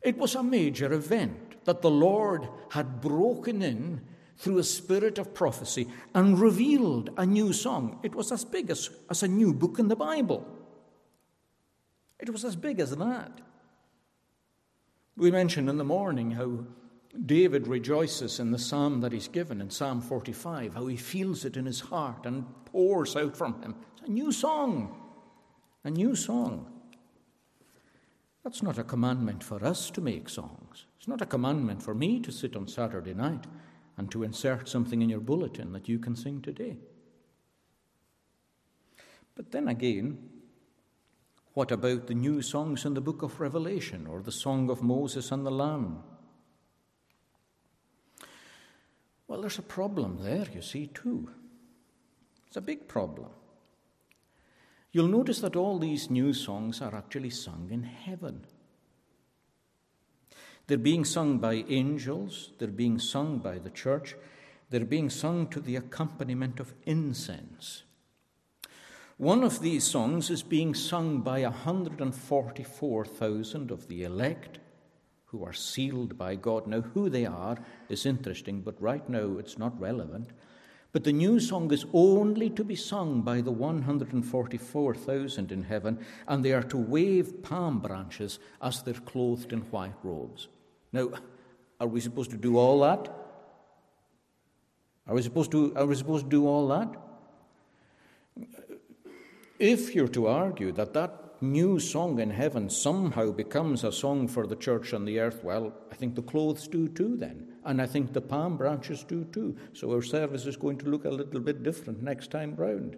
It 0.02 0.18
was 0.18 0.34
a 0.34 0.42
major 0.42 0.92
event 0.92 1.64
that 1.64 1.82
the 1.82 1.90
Lord 1.90 2.48
had 2.70 3.00
broken 3.00 3.62
in 3.62 4.00
through 4.36 4.58
a 4.58 4.64
spirit 4.64 5.18
of 5.18 5.34
prophecy 5.34 5.88
and 6.14 6.38
revealed 6.38 7.10
a 7.16 7.24
new 7.24 7.52
song. 7.52 8.00
It 8.02 8.14
was 8.14 8.32
as 8.32 8.44
big 8.44 8.70
as, 8.70 8.90
as 9.08 9.22
a 9.22 9.28
new 9.28 9.54
book 9.54 9.78
in 9.78 9.88
the 9.88 9.96
Bible. 9.96 10.46
It 12.18 12.30
was 12.30 12.44
as 12.44 12.56
big 12.56 12.80
as 12.80 12.96
that. 12.96 13.40
We 15.16 15.30
mentioned 15.30 15.68
in 15.68 15.76
the 15.76 15.84
morning 15.84 16.32
how 16.32 16.64
David 17.26 17.66
rejoices 17.66 18.40
in 18.40 18.50
the 18.50 18.58
psalm 18.58 19.00
that 19.02 19.12
he's 19.12 19.28
given 19.28 19.60
in 19.60 19.70
Psalm 19.70 20.00
45, 20.00 20.74
how 20.74 20.86
he 20.86 20.96
feels 20.96 21.44
it 21.44 21.56
in 21.56 21.66
his 21.66 21.80
heart 21.80 22.24
and 22.24 22.46
pours 22.64 23.14
out 23.16 23.36
from 23.36 23.60
him. 23.62 23.74
It's 23.92 24.08
a 24.08 24.10
new 24.10 24.32
song, 24.32 24.96
a 25.84 25.90
new 25.90 26.16
song. 26.16 26.71
That's 28.44 28.62
not 28.62 28.78
a 28.78 28.84
commandment 28.84 29.44
for 29.44 29.64
us 29.64 29.90
to 29.90 30.00
make 30.00 30.28
songs. 30.28 30.86
It's 30.98 31.08
not 31.08 31.22
a 31.22 31.26
commandment 31.26 31.82
for 31.82 31.94
me 31.94 32.20
to 32.20 32.32
sit 32.32 32.56
on 32.56 32.66
Saturday 32.66 33.14
night 33.14 33.44
and 33.96 34.10
to 34.10 34.24
insert 34.24 34.68
something 34.68 35.00
in 35.00 35.08
your 35.08 35.20
bulletin 35.20 35.72
that 35.72 35.88
you 35.88 35.98
can 35.98 36.16
sing 36.16 36.42
today. 36.42 36.76
But 39.34 39.52
then 39.52 39.68
again, 39.68 40.18
what 41.54 41.70
about 41.70 42.06
the 42.06 42.14
new 42.14 42.42
songs 42.42 42.84
in 42.84 42.94
the 42.94 43.00
book 43.00 43.22
of 43.22 43.40
Revelation 43.40 44.06
or 44.06 44.22
the 44.22 44.32
song 44.32 44.70
of 44.70 44.82
Moses 44.82 45.30
and 45.30 45.46
the 45.46 45.50
Lamb? 45.50 46.02
Well, 49.28 49.40
there's 49.40 49.58
a 49.58 49.62
problem 49.62 50.18
there, 50.22 50.46
you 50.54 50.62
see, 50.62 50.88
too. 50.88 51.30
It's 52.46 52.56
a 52.56 52.60
big 52.60 52.88
problem. 52.88 53.30
You'll 54.92 55.08
notice 55.08 55.40
that 55.40 55.56
all 55.56 55.78
these 55.78 56.10
new 56.10 56.34
songs 56.34 56.82
are 56.82 56.94
actually 56.94 57.30
sung 57.30 57.68
in 57.70 57.82
heaven. 57.82 58.44
They're 60.66 60.78
being 60.78 61.04
sung 61.04 61.38
by 61.38 61.64
angels, 61.68 62.52
they're 62.58 62.68
being 62.68 62.98
sung 62.98 63.38
by 63.38 63.58
the 63.58 63.70
church, 63.70 64.16
they're 64.70 64.84
being 64.84 65.10
sung 65.10 65.48
to 65.48 65.60
the 65.60 65.76
accompaniment 65.76 66.60
of 66.60 66.74
incense. 66.84 67.82
One 69.18 69.44
of 69.44 69.60
these 69.60 69.84
songs 69.84 70.30
is 70.30 70.42
being 70.42 70.74
sung 70.74 71.20
by 71.20 71.42
144,000 71.42 73.70
of 73.70 73.88
the 73.88 74.04
elect 74.04 74.58
who 75.26 75.44
are 75.44 75.52
sealed 75.52 76.16
by 76.18 76.34
God. 76.34 76.66
Now, 76.66 76.80
who 76.82 77.08
they 77.08 77.26
are 77.26 77.56
is 77.88 78.04
interesting, 78.04 78.60
but 78.60 78.80
right 78.80 79.08
now 79.08 79.38
it's 79.38 79.58
not 79.58 79.80
relevant. 79.80 80.30
But 80.92 81.04
the 81.04 81.12
new 81.12 81.40
song 81.40 81.72
is 81.72 81.86
only 81.94 82.50
to 82.50 82.62
be 82.62 82.76
sung 82.76 83.22
by 83.22 83.40
the 83.40 83.50
144,000 83.50 85.50
in 85.50 85.62
heaven, 85.62 85.98
and 86.28 86.44
they 86.44 86.52
are 86.52 86.62
to 86.64 86.76
wave 86.76 87.42
palm 87.42 87.80
branches 87.80 88.38
as 88.60 88.82
they're 88.82 88.92
clothed 88.94 89.54
in 89.54 89.60
white 89.70 89.94
robes. 90.02 90.48
Now, 90.92 91.08
are 91.80 91.86
we 91.86 92.00
supposed 92.00 92.30
to 92.32 92.36
do 92.36 92.58
all 92.58 92.80
that? 92.80 93.08
Are 95.06 95.14
we 95.14 95.22
supposed 95.22 95.50
to, 95.52 95.74
are 95.76 95.86
we 95.86 95.94
supposed 95.94 96.24
to 96.24 96.30
do 96.30 96.46
all 96.46 96.68
that? 96.68 96.94
If 99.58 99.94
you're 99.94 100.08
to 100.08 100.26
argue 100.26 100.72
that 100.72 100.92
that 100.92 101.36
new 101.40 101.80
song 101.80 102.20
in 102.20 102.30
heaven 102.30 102.68
somehow 102.68 103.32
becomes 103.32 103.82
a 103.82 103.92
song 103.92 104.28
for 104.28 104.46
the 104.46 104.56
church 104.56 104.92
on 104.92 105.06
the 105.06 105.20
earth, 105.20 105.42
well, 105.42 105.72
I 105.90 105.94
think 105.94 106.14
the 106.14 106.22
clothes 106.22 106.68
do 106.68 106.88
too 106.88 107.16
then. 107.16 107.51
And 107.64 107.80
I 107.80 107.86
think 107.86 108.12
the 108.12 108.20
palm 108.20 108.56
branches 108.56 109.04
do 109.04 109.24
too. 109.24 109.56
So 109.72 109.92
our 109.92 110.02
service 110.02 110.46
is 110.46 110.56
going 110.56 110.78
to 110.78 110.88
look 110.88 111.04
a 111.04 111.10
little 111.10 111.40
bit 111.40 111.62
different 111.62 112.02
next 112.02 112.30
time 112.30 112.56
round. 112.56 112.96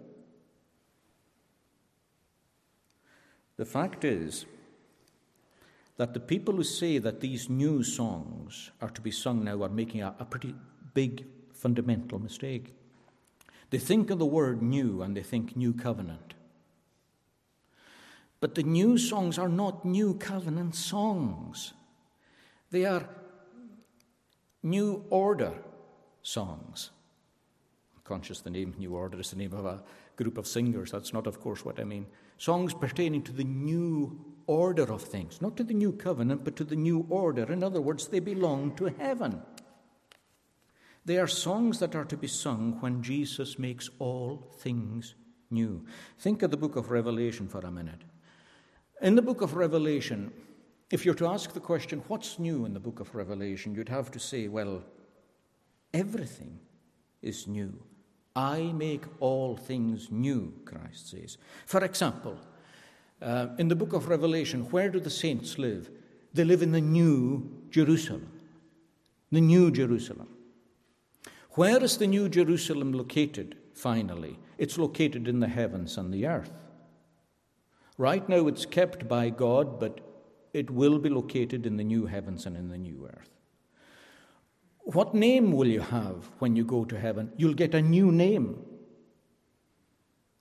The 3.57 3.65
fact 3.65 4.03
is 4.03 4.45
that 5.97 6.13
the 6.13 6.19
people 6.19 6.55
who 6.55 6.63
say 6.63 6.97
that 6.97 7.21
these 7.21 7.49
new 7.49 7.83
songs 7.83 8.71
are 8.81 8.89
to 8.89 9.01
be 9.01 9.11
sung 9.11 9.45
now 9.45 9.63
are 9.63 9.69
making 9.69 10.01
a, 10.01 10.13
a 10.19 10.25
pretty 10.25 10.55
big 10.93 11.25
fundamental 11.53 12.19
mistake. 12.19 12.73
They 13.69 13.77
think 13.77 14.09
of 14.09 14.19
the 14.19 14.25
word 14.25 14.61
new 14.61 15.01
and 15.01 15.15
they 15.15 15.23
think 15.23 15.55
new 15.55 15.73
covenant. 15.73 16.33
But 18.39 18.55
the 18.55 18.63
new 18.63 18.97
songs 18.97 19.39
are 19.39 19.49
not 19.49 19.85
new 19.85 20.15
covenant 20.15 20.75
songs, 20.75 21.73
they 22.71 22.85
are 22.85 23.07
new 24.65 25.05
order 25.11 25.53
songs. 26.23 26.89
I'm 27.95 28.01
conscious 28.03 28.41
the 28.41 28.49
name 28.49 28.73
New 28.77 28.95
Order 28.95 29.19
is 29.19 29.29
the 29.29 29.37
name 29.37 29.53
of 29.53 29.65
a 29.65 29.83
group 30.17 30.37
of 30.37 30.47
singers. 30.47 30.91
That's 30.91 31.13
not, 31.13 31.27
of 31.27 31.39
course, 31.39 31.63
what 31.63 31.79
I 31.79 31.83
mean. 31.83 32.07
Songs 32.37 32.73
pertaining 32.73 33.21
to 33.23 33.31
the 33.31 33.43
new 33.43 34.19
order 34.47 34.91
of 34.91 35.03
things, 35.03 35.41
not 35.41 35.55
to 35.57 35.63
the 35.63 35.73
new 35.73 35.91
covenant, 35.91 36.43
but 36.43 36.55
to 36.55 36.63
the 36.63 36.75
new 36.75 37.05
order. 37.09 37.51
In 37.51 37.63
other 37.63 37.79
words, 37.79 38.07
they 38.07 38.19
belong 38.19 38.75
to 38.75 38.85
heaven. 38.85 39.41
They 41.05 41.19
are 41.19 41.27
songs 41.27 41.79
that 41.79 41.95
are 41.95 42.05
to 42.05 42.17
be 42.17 42.27
sung 42.27 42.77
when 42.81 43.03
Jesus 43.03 43.59
makes 43.59 43.89
all 43.99 44.51
things 44.57 45.13
new. 45.51 45.85
Think 46.17 46.41
of 46.41 46.49
the 46.49 46.57
book 46.57 46.75
of 46.75 46.89
Revelation 46.89 47.47
for 47.47 47.59
a 47.59 47.71
minute. 47.71 48.01
In 49.01 49.15
the 49.15 49.21
book 49.21 49.41
of 49.41 49.53
Revelation, 49.53 50.31
if 50.91 51.05
you're 51.05 51.15
to 51.15 51.27
ask 51.27 51.53
the 51.53 51.59
question, 51.59 52.03
what's 52.07 52.37
new 52.37 52.65
in 52.65 52.73
the 52.73 52.79
book 52.79 52.99
of 52.99 53.15
Revelation, 53.15 53.73
you'd 53.73 53.89
have 53.89 54.11
to 54.11 54.19
say, 54.19 54.47
well, 54.47 54.83
everything 55.93 56.59
is 57.21 57.47
new. 57.47 57.73
I 58.35 58.71
make 58.73 59.05
all 59.19 59.55
things 59.55 60.11
new, 60.11 60.53
Christ 60.65 61.09
says. 61.09 61.37
For 61.65 61.83
example, 61.83 62.37
uh, 63.21 63.47
in 63.57 63.69
the 63.69 63.75
book 63.75 63.93
of 63.93 64.09
Revelation, 64.09 64.69
where 64.71 64.89
do 64.89 64.99
the 64.99 65.09
saints 65.09 65.57
live? 65.57 65.89
They 66.33 66.43
live 66.43 66.61
in 66.61 66.73
the 66.73 66.81
new 66.81 67.49
Jerusalem. 67.71 68.29
The 69.31 69.41
new 69.41 69.71
Jerusalem. 69.71 70.27
Where 71.51 71.81
is 71.81 71.97
the 71.97 72.07
new 72.07 72.27
Jerusalem 72.27 72.91
located, 72.91 73.55
finally? 73.73 74.37
It's 74.57 74.77
located 74.77 75.27
in 75.27 75.39
the 75.39 75.47
heavens 75.47 75.97
and 75.97 76.13
the 76.13 76.27
earth. 76.27 76.51
Right 77.97 78.27
now, 78.27 78.47
it's 78.47 78.65
kept 78.65 79.07
by 79.07 79.29
God, 79.29 79.79
but 79.79 80.01
it 80.55 80.71
will 80.71 80.97
be 80.99 81.09
located 81.09 81.65
in 81.65 81.75
the 81.75 81.83
new 81.83 82.05
heavens 82.05 82.45
and 82.45 82.55
in 82.55 82.69
the 82.69 82.77
new 82.77 83.09
earth. 83.11 83.29
What 84.79 85.13
name 85.13 85.51
will 85.51 85.67
you 85.67 85.81
have 85.81 86.29
when 86.39 86.55
you 86.55 86.63
go 86.63 86.85
to 86.85 86.97
heaven? 86.97 87.33
You'll 87.35 87.55
get 87.55 87.73
a 87.73 87.81
new 87.81 88.11
name. 88.11 88.63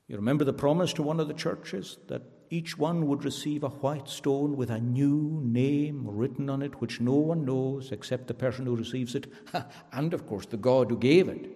You 0.06 0.16
remember 0.16 0.44
the 0.44 0.52
promise 0.52 0.92
to 0.94 1.02
one 1.02 1.18
of 1.18 1.26
the 1.26 1.34
churches 1.34 1.98
that 2.06 2.22
each 2.48 2.78
one 2.78 3.08
would 3.08 3.24
receive 3.24 3.64
a 3.64 3.70
white 3.70 4.08
stone 4.08 4.56
with 4.56 4.70
a 4.70 4.78
new 4.78 5.40
name 5.42 6.06
written 6.06 6.48
on 6.48 6.62
it, 6.62 6.80
which 6.80 7.00
no 7.00 7.14
one 7.14 7.44
knows 7.44 7.90
except 7.90 8.28
the 8.28 8.34
person 8.34 8.66
who 8.66 8.76
receives 8.76 9.16
it, 9.16 9.26
and 9.92 10.14
of 10.14 10.28
course 10.28 10.46
the 10.46 10.56
God 10.56 10.90
who 10.90 10.98
gave 10.98 11.28
it. 11.28 11.48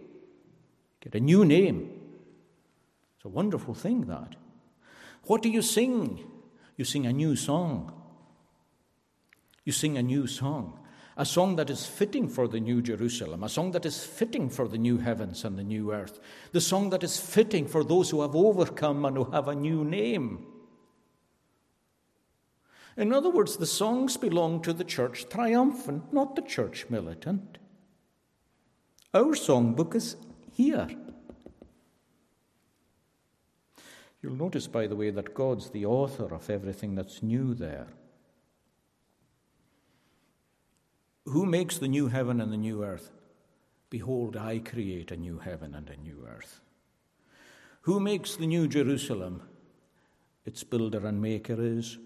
Get 1.01 1.15
a 1.15 1.21
new 1.21 1.45
name. 1.45 1.93
It's 3.17 3.25
a 3.25 3.29
wonderful 3.29 3.75
thing, 3.75 4.07
that. 4.07 4.35
What 5.25 5.43
do 5.43 5.49
you 5.49 5.63
sing? 5.63 6.27
You 6.77 6.85
sing 6.85 7.07
a 7.07 7.13
new 7.13 7.37
song. 7.37 7.98
You 9.69 9.73
sing 9.73 9.99
a 9.99 10.03
new 10.03 10.27
song, 10.27 10.79
a 11.19 11.27
song 11.27 11.57
that 11.57 11.69
is 11.69 11.85
fitting 11.85 12.27
for 12.27 12.49
the 12.49 12.59
new 12.59 12.81
Jerusalem, 12.81 13.45
a 13.45 13.51
song 13.51 13.73
that 13.73 13.85
is 13.85 14.03
fitting 14.03 14.49
for 14.49 14.67
the 14.67 14.79
new 14.79 14.97
heavens 14.97 15.45
and 15.45 15.59
the 15.59 15.63
new 15.63 15.93
earth, 15.93 16.21
the 16.53 16.61
song 16.63 16.89
that 16.89 17.05
is 17.05 17.21
fitting 17.21 17.67
for 17.67 17.85
those 17.85 18.09
who 18.09 18.23
have 18.23 18.35
overcome 18.35 19.05
and 19.05 19.15
who 19.15 19.25
have 19.25 19.47
a 19.47 19.55
new 19.55 19.85
name. 19.85 20.47
In 22.97 23.13
other 23.13 23.29
words, 23.29 23.59
the 23.59 23.67
songs 23.67 24.17
belong 24.17 24.63
to 24.63 24.73
the 24.73 24.85
church 24.85 25.29
triumphant, 25.29 26.15
not 26.15 26.35
the 26.35 26.41
church 26.41 26.87
militant. 26.89 27.59
Our 29.13 29.35
songbook 29.35 29.95
is 29.95 30.17
here. 30.51 30.89
You'll 34.23 34.33
notice, 34.33 34.67
by 34.67 34.87
the 34.87 34.97
way, 34.97 35.11
that 35.11 35.35
God's 35.35 35.69
the 35.69 35.85
author 35.85 36.35
of 36.35 36.49
everything 36.49 36.95
that's 36.95 37.23
new 37.23 37.53
there. 37.53 37.89
Who 41.29 41.45
makes 41.45 41.77
the 41.77 41.89
new 41.89 42.09
heaven 42.09 42.41
and 42.41 42.51
the 42.51 42.57
new 42.57 42.83
earth? 42.83 43.11
Behold, 43.91 44.35
I 44.35 44.61
create 44.61 45.11
a 45.11 45.17
new 45.17 45.39
heaven 45.39 45.75
and 45.75 45.91
a 45.91 45.97
new 45.97 46.27
earth. 46.27 46.63
Who 47.83 48.01
makes 48.01 48.37
the 48.37 48.47
new 48.47 48.67
Jerusalem? 48.67 49.43
Its 50.47 50.65
builder 50.65 51.07
and 51.07 51.21
maker 51.21 51.57
is 51.61 51.99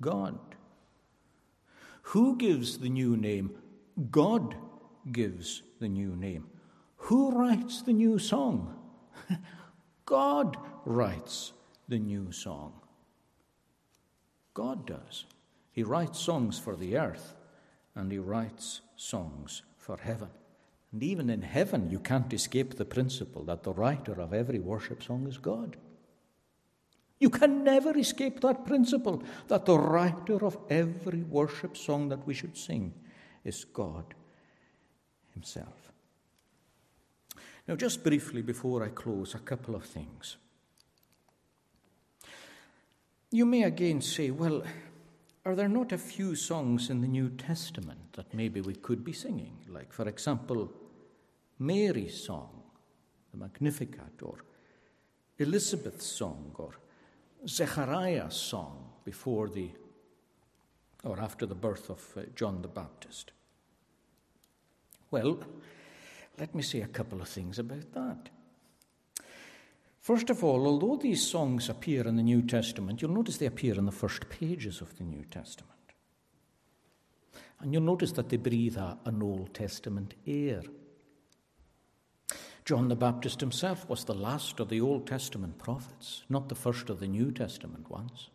God. 0.00 0.38
Who 2.02 2.36
gives 2.36 2.78
the 2.78 2.88
new 2.88 3.16
name? 3.16 3.56
God 4.12 4.54
gives 5.10 5.62
the 5.80 5.88
new 5.88 6.14
name. 6.14 6.46
Who 6.96 7.32
writes 7.32 7.82
the 7.82 7.92
new 7.92 8.20
song? 8.20 8.76
God 10.04 10.56
writes 10.84 11.52
the 11.88 11.98
new 11.98 12.30
song. 12.30 12.74
God 14.52 14.86
does. 14.86 15.24
He 15.72 15.82
writes 15.82 16.20
songs 16.20 16.56
for 16.56 16.76
the 16.76 16.96
earth 16.96 17.34
and 17.94 18.10
he 18.10 18.18
writes 18.18 18.80
songs 18.96 19.62
for 19.76 19.96
heaven. 19.96 20.28
And 20.92 21.02
even 21.02 21.28
in 21.28 21.42
heaven, 21.42 21.90
you 21.90 21.98
can't 21.98 22.32
escape 22.32 22.76
the 22.76 22.84
principle 22.84 23.44
that 23.44 23.62
the 23.62 23.72
writer 23.72 24.20
of 24.20 24.32
every 24.32 24.58
worship 24.58 25.02
song 25.02 25.26
is 25.26 25.38
God. 25.38 25.76
You 27.18 27.30
can 27.30 27.64
never 27.64 27.96
escape 27.96 28.40
that 28.40 28.66
principle 28.66 29.22
that 29.48 29.66
the 29.66 29.78
writer 29.78 30.44
of 30.44 30.58
every 30.68 31.22
worship 31.22 31.76
song 31.76 32.08
that 32.10 32.26
we 32.26 32.34
should 32.34 32.56
sing 32.56 32.92
is 33.44 33.64
God 33.64 34.14
Himself. 35.32 35.92
Now, 37.66 37.76
just 37.76 38.04
briefly 38.04 38.42
before 38.42 38.84
I 38.84 38.88
close, 38.88 39.34
a 39.34 39.38
couple 39.38 39.74
of 39.74 39.84
things. 39.84 40.36
You 43.30 43.46
may 43.46 43.62
again 43.62 44.00
say, 44.00 44.30
well, 44.30 44.62
are 45.44 45.54
there 45.54 45.68
not 45.68 45.92
a 45.92 45.98
few 45.98 46.34
songs 46.34 46.90
in 46.90 47.00
the 47.00 47.08
New 47.08 47.28
Testament 47.30 48.12
that 48.14 48.32
maybe 48.32 48.60
we 48.60 48.74
could 48.74 49.04
be 49.04 49.12
singing? 49.12 49.56
Like, 49.68 49.92
for 49.92 50.08
example, 50.08 50.72
Mary's 51.58 52.24
song, 52.24 52.62
the 53.30 53.38
Magnificat, 53.38 54.22
or 54.22 54.38
Elizabeth's 55.38 56.06
song, 56.06 56.52
or 56.54 56.70
Zechariah's 57.46 58.34
song 58.34 58.90
before 59.04 59.48
the 59.48 59.70
or 61.04 61.20
after 61.20 61.44
the 61.44 61.54
birth 61.54 61.90
of 61.90 62.02
uh, 62.16 62.22
John 62.34 62.62
the 62.62 62.68
Baptist. 62.68 63.32
Well, 65.10 65.38
let 66.38 66.54
me 66.54 66.62
say 66.62 66.80
a 66.80 66.86
couple 66.86 67.20
of 67.20 67.28
things 67.28 67.58
about 67.58 67.92
that. 67.92 68.30
First 70.04 70.28
of 70.28 70.44
all, 70.44 70.66
although 70.66 70.96
these 70.96 71.26
songs 71.26 71.70
appear 71.70 72.06
in 72.06 72.16
the 72.16 72.22
New 72.22 72.42
Testament, 72.42 73.00
you'll 73.00 73.10
notice 73.10 73.38
they 73.38 73.46
appear 73.46 73.74
in 73.78 73.86
the 73.86 73.90
first 73.90 74.28
pages 74.28 74.82
of 74.82 74.94
the 74.98 75.02
New 75.02 75.24
Testament. 75.24 75.72
And 77.58 77.72
you'll 77.72 77.84
notice 77.84 78.12
that 78.12 78.28
they 78.28 78.36
breathe 78.36 78.76
an 78.76 79.22
Old 79.22 79.54
Testament 79.54 80.12
air. 80.26 80.60
John 82.66 82.88
the 82.88 82.96
Baptist 82.96 83.40
himself 83.40 83.88
was 83.88 84.04
the 84.04 84.12
last 84.12 84.60
of 84.60 84.68
the 84.68 84.82
Old 84.82 85.06
Testament 85.06 85.56
prophets, 85.56 86.24
not 86.28 86.50
the 86.50 86.54
first 86.54 86.90
of 86.90 87.00
the 87.00 87.08
New 87.08 87.32
Testament 87.32 87.90
ones. 87.90 88.28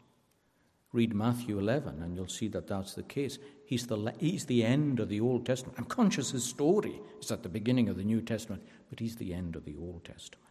Read 0.92 1.14
Matthew 1.14 1.60
11 1.60 2.02
and 2.02 2.16
you'll 2.16 2.28
see 2.30 2.48
that 2.48 2.66
that's 2.66 2.96
the 2.96 3.04
case. 3.04 3.38
He's 3.64 3.86
the, 3.86 4.12
he's 4.18 4.46
the 4.48 4.64
end 4.66 5.00
of 5.00 5.08
the 5.08 5.22
Old 5.22 5.46
Testament. 5.46 5.78
I'm 5.78 5.86
conscious 5.86 6.32
his 6.32 6.46
story 6.46 7.00
is 7.22 7.32
at 7.32 7.44
the 7.44 7.50
beginning 7.50 7.90
of 7.90 7.96
the 7.96 8.04
New 8.04 8.22
Testament, 8.22 8.64
but 8.90 9.00
he's 9.00 9.18
the 9.18 9.36
end 9.36 9.56
of 9.56 9.66
the 9.66 9.76
Old 9.80 10.04
Testament. 10.04 10.49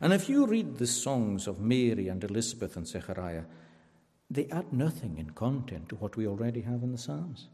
And 0.00 0.12
if 0.12 0.28
you 0.28 0.46
read 0.46 0.76
the 0.76 0.86
songs 0.86 1.46
of 1.46 1.60
Mary 1.60 2.08
and 2.08 2.22
Elizabeth 2.22 2.76
and 2.76 2.86
Zechariah, 2.86 3.44
they 4.30 4.46
add 4.46 4.72
nothing 4.72 5.18
in 5.18 5.30
content 5.30 5.88
to 5.88 5.96
what 5.96 6.16
we 6.16 6.26
already 6.26 6.60
have 6.62 6.82
in 6.82 6.92
the 6.92 6.98
Psalms. 6.98 7.48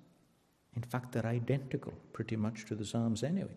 In 0.77 0.83
fact, 0.83 1.13
they're 1.13 1.27
identical 1.27 1.95
pretty 2.13 2.37
much 2.37 2.67
to 2.67 2.75
the 2.75 2.85
Psalms 2.85 3.23
anyway. 3.23 3.57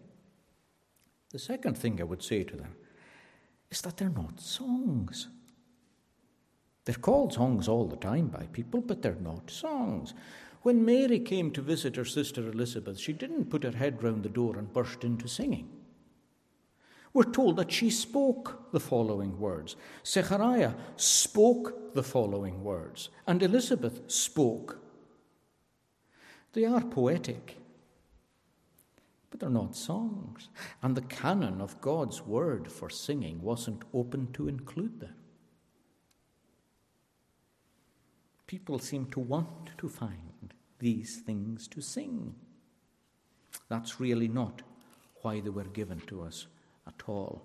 The 1.32 1.40
second 1.40 1.78
thing 1.78 2.00
I 2.00 2.06
would 2.06 2.24
say 2.24 2.44
to 2.44 2.56
them 2.56 2.76
is 3.70 3.82
that 3.82 3.98
they're 3.98 4.10
not 4.10 4.40
songs. 4.40 5.28
They're 6.86 6.96
called 6.96 7.34
songs 7.34 7.68
all 7.68 7.86
the 7.86 7.98
time 7.98 8.28
by 8.28 8.46
people, 8.54 8.82
but 8.82 9.02
they're 9.02 9.16
not 9.16 9.50
songs. 9.50 10.14
When 10.62 10.86
Mary 10.86 11.20
came 11.20 11.52
to 11.52 11.62
visit 11.62 11.96
her 11.98 12.06
sister 12.06 12.50
Elizabeth, 12.50 13.00
she 13.00 13.14
didn't 13.14 13.50
put 13.50 13.64
her 13.64 13.72
head 13.72 14.02
round 14.02 14.24
the 14.24 14.30
door 14.30 14.58
and 14.58 14.72
burst 14.72 15.04
into 15.04 15.28
singing. 15.28 15.70
We're 17.18 17.24
told 17.24 17.56
that 17.56 17.72
she 17.72 17.90
spoke 17.90 18.72
the 18.72 18.80
following 18.80 19.40
words. 19.40 19.76
Zechariah 20.06 20.74
spoke 20.98 21.96
the 21.96 22.04
following 22.04 22.64
words, 22.64 23.10
and 23.26 23.42
Elizabeth 23.42 24.02
spoke. 24.06 24.78
They 26.54 26.64
are 26.66 26.82
poetic, 26.82 27.58
but 29.32 29.40
they're 29.40 29.50
not 29.50 29.76
songs. 29.76 30.50
And 30.84 30.96
the 30.96 31.02
canon 31.02 31.60
of 31.60 31.82
God's 31.82 32.22
word 32.22 32.72
for 32.72 32.88
singing 32.88 33.42
wasn't 33.42 33.82
open 33.96 34.32
to 34.34 34.48
include 34.48 35.00
them. 35.00 35.16
People 38.46 38.78
seem 38.78 39.08
to 39.08 39.20
want 39.20 39.72
to 39.80 39.90
find 39.90 40.54
these 40.78 41.16
things 41.16 41.68
to 41.70 41.82
sing. 41.82 42.36
That's 43.70 44.00
really 44.00 44.28
not 44.28 44.62
why 45.24 45.40
they 45.40 45.50
were 45.50 45.64
given 45.64 46.00
to 46.02 46.22
us 46.22 46.46
at 46.88 47.04
all. 47.08 47.42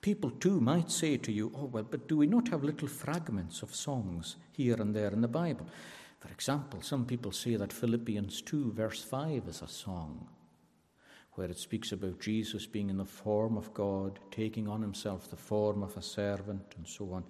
People 0.00 0.30
too 0.30 0.60
might 0.60 0.90
say 0.90 1.16
to 1.16 1.32
you, 1.32 1.50
oh, 1.56 1.64
well, 1.64 1.86
but 1.88 2.06
do 2.06 2.16
we 2.16 2.26
not 2.26 2.48
have 2.48 2.62
little 2.62 2.88
fragments 2.88 3.62
of 3.62 3.74
songs 3.74 4.36
here 4.52 4.76
and 4.80 4.94
there 4.94 5.10
in 5.10 5.20
the 5.20 5.28
Bible? 5.28 5.66
For 6.20 6.28
example, 6.28 6.82
some 6.82 7.06
people 7.06 7.32
say 7.32 7.56
that 7.56 7.72
Philippians 7.72 8.42
2, 8.42 8.72
verse 8.72 9.02
5 9.02 9.48
is 9.48 9.62
a 9.62 9.68
song 9.68 10.28
where 11.36 11.50
it 11.50 11.58
speaks 11.58 11.92
about 11.92 12.18
Jesus 12.18 12.66
being 12.66 12.88
in 12.88 12.96
the 12.96 13.04
form 13.04 13.56
of 13.56 13.72
God, 13.74 14.18
taking 14.30 14.68
on 14.68 14.80
himself 14.80 15.28
the 15.28 15.36
form 15.36 15.82
of 15.82 15.96
a 15.96 16.02
servant, 16.02 16.74
and 16.76 16.86
so 16.86 17.12
on. 17.12 17.24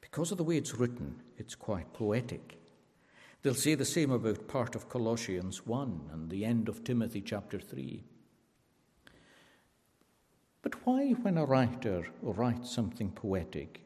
Because 0.00 0.32
of 0.32 0.38
the 0.38 0.44
way 0.44 0.56
it's 0.56 0.74
written, 0.74 1.22
it's 1.38 1.54
quite 1.54 1.92
poetic. 1.92 2.58
They'll 3.42 3.54
say 3.54 3.76
the 3.76 3.84
same 3.84 4.10
about 4.10 4.48
part 4.48 4.74
of 4.74 4.88
Colossians 4.88 5.64
1 5.64 6.10
and 6.12 6.28
the 6.28 6.44
end 6.44 6.68
of 6.68 6.82
Timothy 6.82 7.20
chapter 7.20 7.60
3. 7.60 8.02
But 10.66 10.84
why, 10.84 11.10
when 11.22 11.38
a 11.38 11.44
writer 11.44 12.08
writes 12.22 12.72
something 12.72 13.12
poetic, 13.12 13.82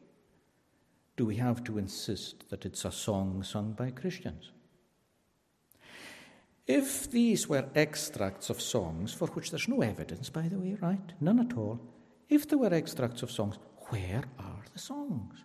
do 1.15 1.27
we 1.27 1.35
have 1.35 1.63
to 1.65 1.77
insist 1.77 2.49
that 2.49 2.65
it's 2.65 2.85
a 2.85 2.91
song 2.91 3.43
sung 3.43 3.73
by 3.73 3.91
Christians? 3.91 4.49
If 6.65 7.11
these 7.11 7.47
were 7.47 7.69
extracts 7.75 8.49
of 8.49 8.59
songs, 8.59 9.13
for 9.13 9.27
which 9.27 9.51
there's 9.51 9.67
no 9.67 9.83
evidence, 9.83 10.31
by 10.31 10.47
the 10.47 10.57
way, 10.57 10.75
right? 10.81 11.13
None 11.19 11.39
at 11.39 11.55
all. 11.55 11.79
If 12.29 12.49
there 12.49 12.57
were 12.57 12.73
extracts 12.73 13.21
of 13.21 13.29
songs, 13.29 13.59
where 13.89 14.23
are 14.39 14.63
the 14.73 14.79
songs? 14.79 15.35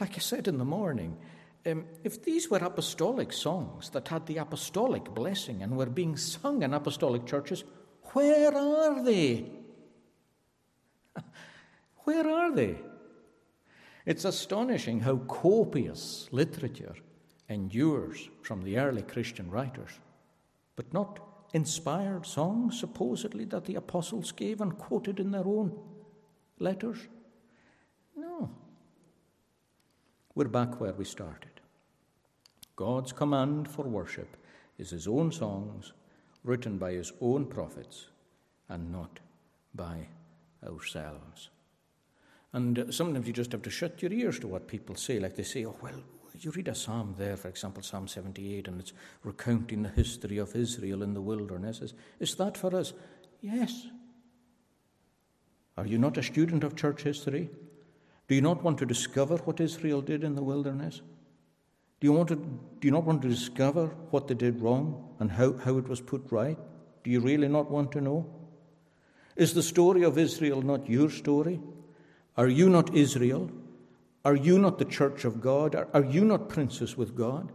Like 0.00 0.14
I 0.14 0.20
said 0.20 0.48
in 0.48 0.56
the 0.56 0.64
morning, 0.64 1.18
um, 1.66 1.84
if 2.04 2.24
these 2.24 2.50
were 2.50 2.56
apostolic 2.56 3.34
songs 3.34 3.90
that 3.90 4.08
had 4.08 4.24
the 4.24 4.38
apostolic 4.38 5.12
blessing 5.14 5.62
and 5.62 5.76
were 5.76 5.90
being 5.90 6.16
sung 6.16 6.62
in 6.62 6.72
apostolic 6.72 7.26
churches, 7.26 7.64
where 8.14 8.56
are 8.56 9.04
they? 9.04 9.59
Where 12.04 12.28
are 12.28 12.52
they? 12.52 12.76
It's 14.06 14.24
astonishing 14.24 15.00
how 15.00 15.16
copious 15.16 16.28
literature 16.32 16.94
endures 17.48 18.28
from 18.42 18.62
the 18.62 18.78
early 18.78 19.02
Christian 19.02 19.50
writers, 19.50 19.90
but 20.76 20.92
not 20.92 21.20
inspired 21.52 22.24
songs, 22.24 22.78
supposedly, 22.78 23.44
that 23.46 23.64
the 23.64 23.74
apostles 23.74 24.32
gave 24.32 24.60
and 24.60 24.78
quoted 24.78 25.20
in 25.20 25.30
their 25.30 25.46
own 25.46 25.76
letters. 26.58 26.98
No. 28.16 28.50
We're 30.34 30.48
back 30.48 30.80
where 30.80 30.92
we 30.92 31.04
started. 31.04 31.60
God's 32.76 33.12
command 33.12 33.68
for 33.68 33.84
worship 33.84 34.36
is 34.78 34.90
his 34.90 35.06
own 35.06 35.32
songs, 35.32 35.92
written 36.44 36.78
by 36.78 36.92
his 36.92 37.12
own 37.20 37.44
prophets, 37.44 38.06
and 38.68 38.90
not 38.90 39.20
by 39.74 40.06
ourselves. 40.66 41.50
And 42.52 42.86
sometimes 42.90 43.26
you 43.26 43.32
just 43.32 43.52
have 43.52 43.62
to 43.62 43.70
shut 43.70 44.02
your 44.02 44.12
ears 44.12 44.38
to 44.40 44.48
what 44.48 44.66
people 44.66 44.96
say. 44.96 45.20
Like 45.20 45.36
they 45.36 45.44
say, 45.44 45.64
oh, 45.64 45.76
well, 45.80 46.02
you 46.44 46.50
read 46.50 46.68
a 46.68 46.74
psalm 46.74 47.14
there, 47.18 47.36
for 47.36 47.48
example, 47.48 47.82
Psalm 47.82 48.08
78, 48.08 48.68
and 48.68 48.80
it's 48.80 48.92
recounting 49.24 49.82
the 49.82 49.90
history 49.90 50.38
of 50.38 50.54
Israel 50.56 51.02
in 51.02 51.14
the 51.14 51.20
wilderness. 51.20 51.80
Is, 51.80 51.94
is 52.18 52.34
that 52.36 52.56
for 52.56 52.74
us? 52.74 52.92
Yes. 53.40 53.86
Are 55.76 55.86
you 55.86 55.98
not 55.98 56.16
a 56.16 56.22
student 56.22 56.64
of 56.64 56.76
church 56.76 57.02
history? 57.02 57.50
Do 58.28 58.34
you 58.34 58.40
not 58.40 58.62
want 58.62 58.78
to 58.78 58.86
discover 58.86 59.36
what 59.38 59.60
Israel 59.60 60.00
did 60.00 60.24
in 60.24 60.34
the 60.34 60.42
wilderness? 60.42 61.02
Do 62.00 62.06
you, 62.06 62.12
want 62.12 62.28
to, 62.28 62.36
do 62.36 62.88
you 62.88 62.92
not 62.92 63.04
want 63.04 63.20
to 63.22 63.28
discover 63.28 63.88
what 64.10 64.26
they 64.26 64.34
did 64.34 64.60
wrong 64.62 65.14
and 65.18 65.30
how, 65.30 65.52
how 65.58 65.76
it 65.76 65.88
was 65.88 66.00
put 66.00 66.24
right? 66.30 66.58
Do 67.04 67.10
you 67.10 67.20
really 67.20 67.48
not 67.48 67.70
want 67.70 67.92
to 67.92 68.00
know? 68.00 68.26
Is 69.36 69.54
the 69.54 69.62
story 69.62 70.02
of 70.02 70.18
Israel 70.18 70.62
not 70.62 70.88
your 70.88 71.10
story? 71.10 71.60
Are 72.36 72.48
you 72.48 72.68
not 72.68 72.94
Israel? 72.94 73.50
Are 74.24 74.36
you 74.36 74.58
not 74.58 74.78
the 74.78 74.84
church 74.84 75.24
of 75.24 75.40
God? 75.40 75.74
Are, 75.74 75.88
are 75.94 76.04
you 76.04 76.24
not 76.24 76.48
princes 76.48 76.96
with 76.96 77.16
God? 77.16 77.50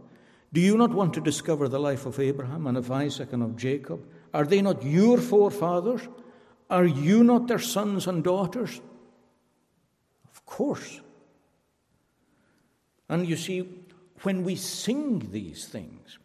Do 0.52 0.60
you 0.60 0.76
not 0.76 0.90
want 0.90 1.14
to 1.14 1.20
discover 1.20 1.68
the 1.68 1.78
life 1.78 2.06
of 2.06 2.18
Abraham 2.18 2.66
and 2.66 2.76
of 2.76 2.90
Isaac 2.90 3.32
and 3.32 3.42
of 3.42 3.56
Jacob? 3.56 4.04
Are 4.32 4.44
they 4.44 4.62
not 4.62 4.82
your 4.82 5.18
forefathers? 5.18 6.02
Are 6.70 6.84
you 6.84 7.22
not 7.22 7.46
their 7.46 7.58
sons 7.58 8.06
and 8.06 8.24
daughters? 8.24 8.80
Of 10.32 10.44
course. 10.46 11.00
And 13.08 13.26
you 13.26 13.36
see, 13.36 13.68
when 14.22 14.42
we 14.44 14.56
sing 14.56 15.30
these 15.30 15.66
things, 15.66 16.18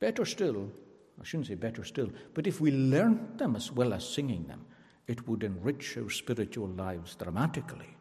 better 0.00 0.24
still, 0.24 0.70
I 1.20 1.24
shouldn't 1.24 1.48
say 1.48 1.54
better 1.54 1.84
still, 1.84 2.10
but 2.34 2.46
if 2.46 2.60
we 2.60 2.70
learnt 2.70 3.38
them 3.38 3.56
as 3.56 3.70
well 3.70 3.92
as 3.92 4.08
singing 4.08 4.44
them, 4.44 4.64
it 5.06 5.26
would 5.28 5.42
enrich 5.42 5.96
our 5.96 6.10
spiritual 6.10 6.68
lives 6.68 7.14
dramatically. 7.14 7.96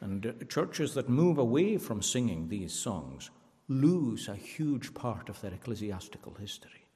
And 0.00 0.26
uh, 0.26 0.44
churches 0.48 0.94
that 0.94 1.08
move 1.08 1.38
away 1.38 1.78
from 1.78 2.02
singing 2.02 2.48
these 2.48 2.72
songs 2.72 3.30
lose 3.68 4.28
a 4.28 4.36
huge 4.36 4.94
part 4.94 5.28
of 5.28 5.40
their 5.40 5.54
ecclesiastical 5.54 6.34
history. 6.34 6.86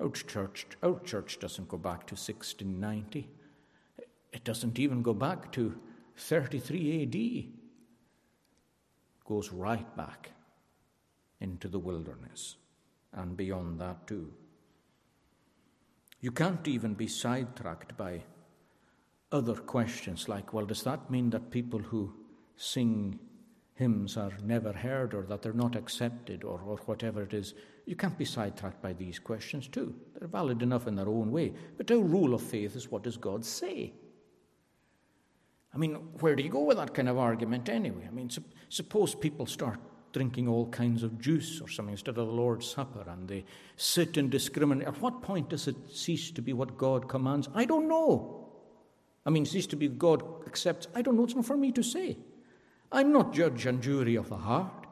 Our 0.00 0.10
church, 0.10 0.66
our 0.82 1.00
church 1.00 1.38
doesn't 1.38 1.68
go 1.68 1.78
back 1.78 2.06
to 2.08 2.14
1690. 2.14 3.28
It 4.32 4.44
doesn't 4.44 4.78
even 4.78 5.02
go 5.02 5.14
back 5.14 5.52
to 5.52 5.74
33 6.16 7.02
AD. 7.02 7.14
It 7.14 7.46
goes 9.24 9.50
right 9.50 9.96
back 9.96 10.30
into 11.40 11.68
the 11.68 11.78
wilderness 11.78 12.56
and 13.12 13.36
beyond 13.36 13.80
that 13.80 14.06
too. 14.06 14.32
You 16.24 16.32
can't 16.32 16.66
even 16.66 16.94
be 16.94 17.06
sidetracked 17.06 17.98
by 17.98 18.22
other 19.30 19.56
questions 19.56 20.26
like, 20.26 20.54
well, 20.54 20.64
does 20.64 20.82
that 20.84 21.10
mean 21.10 21.28
that 21.28 21.50
people 21.50 21.80
who 21.80 22.14
sing 22.56 23.18
hymns 23.74 24.16
are 24.16 24.32
never 24.42 24.72
heard 24.72 25.12
or 25.12 25.24
that 25.24 25.42
they're 25.42 25.52
not 25.52 25.76
accepted 25.76 26.42
or, 26.42 26.58
or 26.64 26.78
whatever 26.86 27.24
it 27.24 27.34
is. 27.34 27.52
You 27.84 27.94
can't 27.94 28.16
be 28.16 28.24
sidetracked 28.24 28.80
by 28.80 28.94
these 28.94 29.18
questions, 29.18 29.68
too. 29.68 29.94
They're 30.18 30.26
valid 30.26 30.62
enough 30.62 30.86
in 30.86 30.94
their 30.94 31.10
own 31.10 31.30
way. 31.30 31.52
But 31.76 31.90
our 31.90 31.98
rule 31.98 32.32
of 32.32 32.40
faith 32.40 32.74
is 32.74 32.90
what 32.90 33.02
does 33.02 33.18
God 33.18 33.44
say? 33.44 33.92
I 35.74 35.76
mean, 35.76 35.96
where 36.20 36.36
do 36.36 36.42
you 36.42 36.48
go 36.48 36.62
with 36.62 36.78
that 36.78 36.94
kind 36.94 37.10
of 37.10 37.18
argument 37.18 37.68
anyway? 37.68 38.06
I 38.08 38.14
mean, 38.14 38.30
su- 38.30 38.44
suppose 38.70 39.14
people 39.14 39.44
start 39.44 39.78
drinking 40.14 40.48
all 40.48 40.66
kinds 40.68 41.02
of 41.02 41.20
juice 41.20 41.60
or 41.60 41.68
something 41.68 41.92
instead 41.92 42.16
of 42.16 42.26
the 42.26 42.32
Lord's 42.32 42.66
Supper 42.66 43.04
and 43.06 43.28
they 43.28 43.44
sit 43.76 44.16
and 44.16 44.30
discriminate. 44.30 44.88
At 44.88 45.00
what 45.02 45.20
point 45.20 45.50
does 45.50 45.68
it 45.68 45.76
cease 45.92 46.30
to 46.30 46.40
be 46.40 46.54
what 46.54 46.78
God 46.78 47.08
commands? 47.08 47.48
I 47.54 47.66
don't 47.66 47.88
know. 47.88 48.48
I 49.26 49.30
mean, 49.30 49.44
cease 49.44 49.66
to 49.68 49.76
be 49.76 49.88
God 49.88 50.22
accepts. 50.46 50.86
I 50.94 51.02
don't 51.02 51.16
know. 51.16 51.24
It's 51.24 51.34
not 51.34 51.44
for 51.44 51.56
me 51.56 51.72
to 51.72 51.82
say. 51.82 52.16
I'm 52.92 53.12
not 53.12 53.34
judge 53.34 53.66
and 53.66 53.82
jury 53.82 54.14
of 54.14 54.28
the 54.28 54.36
heart. 54.36 54.86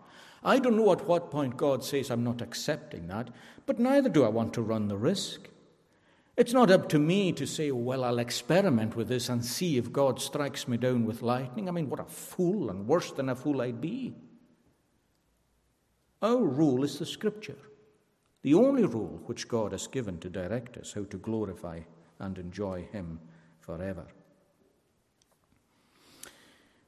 I 0.44 0.58
don't 0.58 0.76
know 0.76 0.90
at 0.90 1.06
what 1.06 1.30
point 1.30 1.56
God 1.56 1.84
says 1.84 2.10
I'm 2.10 2.24
not 2.24 2.42
accepting 2.42 3.06
that, 3.06 3.30
but 3.64 3.78
neither 3.78 4.08
do 4.08 4.24
I 4.24 4.28
want 4.28 4.52
to 4.54 4.62
run 4.62 4.88
the 4.88 4.96
risk. 4.96 5.48
It's 6.36 6.52
not 6.52 6.70
up 6.70 6.88
to 6.88 6.98
me 6.98 7.30
to 7.32 7.46
say, 7.46 7.70
well, 7.70 8.02
I'll 8.02 8.18
experiment 8.18 8.96
with 8.96 9.06
this 9.06 9.28
and 9.28 9.44
see 9.44 9.76
if 9.76 9.92
God 9.92 10.20
strikes 10.20 10.66
me 10.66 10.78
down 10.78 11.04
with 11.04 11.22
lightning. 11.22 11.68
I 11.68 11.72
mean, 11.72 11.90
what 11.90 12.00
a 12.00 12.04
fool, 12.04 12.70
and 12.70 12.88
worse 12.88 13.12
than 13.12 13.28
a 13.28 13.36
fool 13.36 13.60
I'd 13.60 13.80
be. 13.80 14.14
Our 16.22 16.44
rule 16.44 16.84
is 16.84 17.00
the 17.00 17.06
Scripture, 17.06 17.58
the 18.42 18.54
only 18.54 18.84
rule 18.84 19.20
which 19.26 19.48
God 19.48 19.72
has 19.72 19.88
given 19.88 20.18
to 20.20 20.30
direct 20.30 20.76
us 20.76 20.92
how 20.92 21.02
to 21.04 21.18
glorify 21.18 21.80
and 22.20 22.38
enjoy 22.38 22.86
Him 22.92 23.18
forever. 23.58 24.06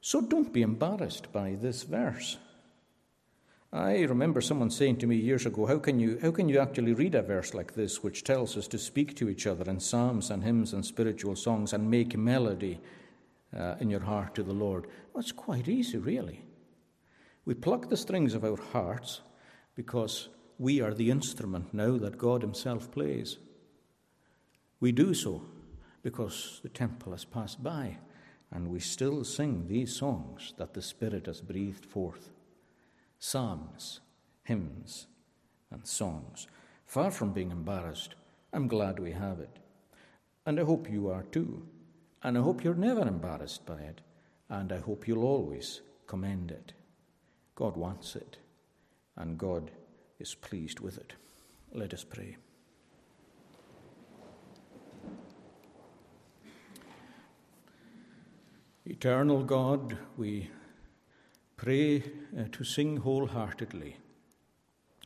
So 0.00 0.20
don't 0.20 0.52
be 0.52 0.62
embarrassed 0.62 1.32
by 1.32 1.56
this 1.60 1.82
verse. 1.82 2.36
I 3.72 4.02
remember 4.02 4.40
someone 4.40 4.70
saying 4.70 4.98
to 4.98 5.08
me 5.08 5.16
years 5.16 5.46
ago, 5.46 5.66
how 5.66 5.78
can, 5.80 5.98
you, 5.98 6.16
how 6.22 6.30
can 6.30 6.48
you 6.48 6.60
actually 6.60 6.92
read 6.92 7.16
a 7.16 7.22
verse 7.22 7.54
like 7.54 7.74
this, 7.74 8.04
which 8.04 8.22
tells 8.22 8.56
us 8.56 8.68
to 8.68 8.78
speak 8.78 9.16
to 9.16 9.28
each 9.28 9.48
other 9.48 9.68
in 9.68 9.80
psalms 9.80 10.30
and 10.30 10.44
hymns 10.44 10.72
and 10.72 10.86
spiritual 10.86 11.34
songs 11.34 11.72
and 11.72 11.90
make 11.90 12.16
melody 12.16 12.78
uh, 13.56 13.74
in 13.80 13.90
your 13.90 14.04
heart 14.04 14.36
to 14.36 14.44
the 14.44 14.52
Lord? 14.52 14.86
Well, 15.12 15.22
it's 15.22 15.32
quite 15.32 15.66
easy, 15.66 15.98
really. 15.98 16.43
We 17.44 17.54
pluck 17.54 17.88
the 17.88 17.96
strings 17.96 18.34
of 18.34 18.44
our 18.44 18.56
hearts 18.56 19.20
because 19.74 20.28
we 20.58 20.80
are 20.80 20.94
the 20.94 21.10
instrument 21.10 21.74
now 21.74 21.98
that 21.98 22.18
God 22.18 22.42
Himself 22.42 22.90
plays. 22.90 23.38
We 24.80 24.92
do 24.92 25.14
so 25.14 25.42
because 26.02 26.60
the 26.62 26.68
temple 26.68 27.12
has 27.12 27.24
passed 27.24 27.62
by 27.62 27.98
and 28.50 28.68
we 28.68 28.78
still 28.78 29.24
sing 29.24 29.66
these 29.66 29.96
songs 29.96 30.54
that 30.58 30.74
the 30.74 30.82
Spirit 30.82 31.26
has 31.26 31.40
breathed 31.40 31.84
forth 31.84 32.30
psalms, 33.18 34.00
hymns, 34.42 35.06
and 35.70 35.86
songs. 35.86 36.46
Far 36.84 37.10
from 37.10 37.32
being 37.32 37.50
embarrassed, 37.50 38.14
I'm 38.52 38.68
glad 38.68 38.98
we 38.98 39.12
have 39.12 39.40
it. 39.40 39.58
And 40.44 40.60
I 40.60 40.64
hope 40.64 40.90
you 40.90 41.08
are 41.08 41.22
too. 41.22 41.66
And 42.22 42.36
I 42.36 42.42
hope 42.42 42.62
you're 42.62 42.74
never 42.74 43.00
embarrassed 43.00 43.64
by 43.64 43.78
it. 43.78 44.02
And 44.50 44.72
I 44.72 44.78
hope 44.78 45.08
you'll 45.08 45.24
always 45.24 45.80
commend 46.06 46.50
it. 46.50 46.74
God 47.54 47.76
wants 47.76 48.16
it, 48.16 48.38
and 49.16 49.38
God 49.38 49.70
is 50.18 50.34
pleased 50.34 50.80
with 50.80 50.98
it. 50.98 51.14
Let 51.72 51.94
us 51.94 52.04
pray. 52.04 52.36
Eternal 58.86 59.42
God, 59.44 59.96
we 60.16 60.50
pray 61.56 62.02
uh, 62.38 62.44
to 62.52 62.64
sing 62.64 62.98
wholeheartedly 62.98 63.96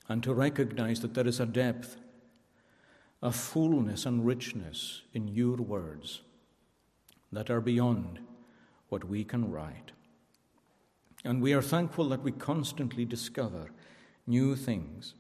and 0.09 0.23
to 0.23 0.35
recognize 0.35 1.01
that 1.01 1.15
there 1.15 1.27
is 1.29 1.39
a 1.39 1.47
depth, 1.47 1.97
a 3.23 3.31
fullness 3.31 4.05
and 4.05 4.27
richness 4.27 5.03
in 5.13 5.29
your 5.29 5.57
words 5.57 6.23
that 7.31 7.51
are 7.51 7.61
beyond 7.61 8.19
what 8.89 9.05
we 9.05 9.23
can 9.23 9.51
write. 9.51 9.93
And 11.25 11.43
we 11.43 11.53
are 11.53 11.63
thankful 11.63 12.09
that 12.11 12.23
we 12.23 12.33
constantly 12.33 13.05
discover 13.05 13.71
new 14.27 14.55
things 14.55 15.15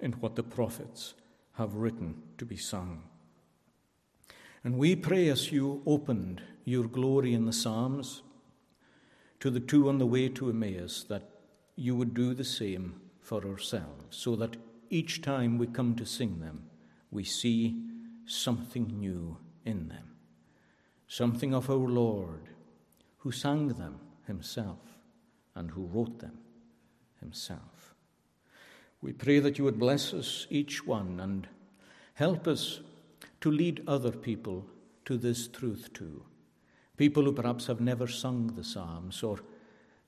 in 0.00 0.12
what 0.12 0.36
the 0.36 0.42
prophets 0.42 1.14
have 1.54 1.74
written 1.74 2.22
to 2.38 2.44
be 2.44 2.56
sung. 2.56 3.02
And 4.62 4.78
we 4.78 4.96
pray 4.96 5.28
as 5.28 5.52
you 5.52 5.82
opened 5.86 6.42
your 6.64 6.84
glory 6.84 7.34
in 7.34 7.44
the 7.44 7.52
Psalms 7.52 8.22
to 9.40 9.50
the 9.50 9.60
two 9.60 9.88
on 9.88 9.98
the 9.98 10.06
way 10.06 10.28
to 10.30 10.48
Emmaus 10.48 11.04
that 11.04 11.28
you 11.76 11.96
would 11.96 12.14
do 12.14 12.34
the 12.34 12.44
same 12.44 13.00
for 13.20 13.44
ourselves, 13.46 14.04
so 14.10 14.36
that 14.36 14.56
each 14.90 15.22
time 15.22 15.58
we 15.58 15.66
come 15.66 15.94
to 15.96 16.06
sing 16.06 16.40
them, 16.40 16.64
we 17.10 17.24
see 17.24 17.82
something 18.26 18.86
new 18.98 19.38
in 19.64 19.88
them, 19.88 20.16
something 21.08 21.54
of 21.54 21.68
our 21.68 21.76
Lord, 21.76 22.48
who 23.18 23.32
sang 23.32 23.68
them 23.68 23.98
himself 24.26 24.78
and 25.54 25.70
who 25.70 25.86
wrote 25.86 26.18
them 26.18 26.38
himself. 27.20 27.94
We 29.00 29.12
pray 29.12 29.38
that 29.40 29.58
you 29.58 29.64
would 29.64 29.78
bless 29.78 30.14
us, 30.14 30.46
each 30.50 30.86
one, 30.86 31.20
and 31.20 31.46
help 32.14 32.46
us 32.46 32.80
to 33.40 33.50
lead 33.50 33.82
other 33.86 34.10
people 34.10 34.64
to 35.04 35.18
this 35.18 35.48
truth 35.48 35.90
too. 35.92 36.24
People 36.96 37.24
who 37.24 37.32
perhaps 37.32 37.66
have 37.66 37.80
never 37.80 38.06
sung 38.06 38.48
the 38.48 38.64
Psalms 38.64 39.22
or 39.22 39.40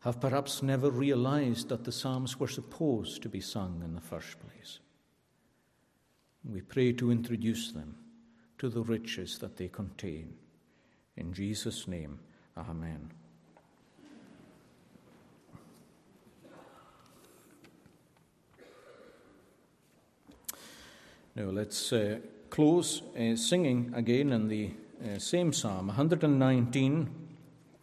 have 0.00 0.20
perhaps 0.20 0.62
never 0.62 0.90
realized 0.90 1.68
that 1.68 1.84
the 1.84 1.92
Psalms 1.92 2.38
were 2.38 2.48
supposed 2.48 3.22
to 3.22 3.28
be 3.28 3.40
sung 3.40 3.82
in 3.84 3.94
the 3.94 4.00
first 4.00 4.38
place. 4.40 4.78
We 6.44 6.60
pray 6.60 6.92
to 6.92 7.10
introduce 7.10 7.72
them 7.72 7.96
to 8.58 8.68
the 8.68 8.82
riches 8.82 9.38
that 9.40 9.56
they 9.56 9.68
contain. 9.68 10.34
In 11.16 11.32
Jesus' 11.32 11.88
name, 11.88 12.20
Amen. 12.56 13.10
Now 21.36 21.50
let's 21.50 21.92
uh, 21.92 22.20
close 22.48 23.02
uh, 23.14 23.36
singing 23.36 23.92
again 23.94 24.32
in 24.32 24.48
the 24.48 24.70
uh, 25.04 25.18
same 25.18 25.52
psalm, 25.52 25.88
119, 25.88 27.10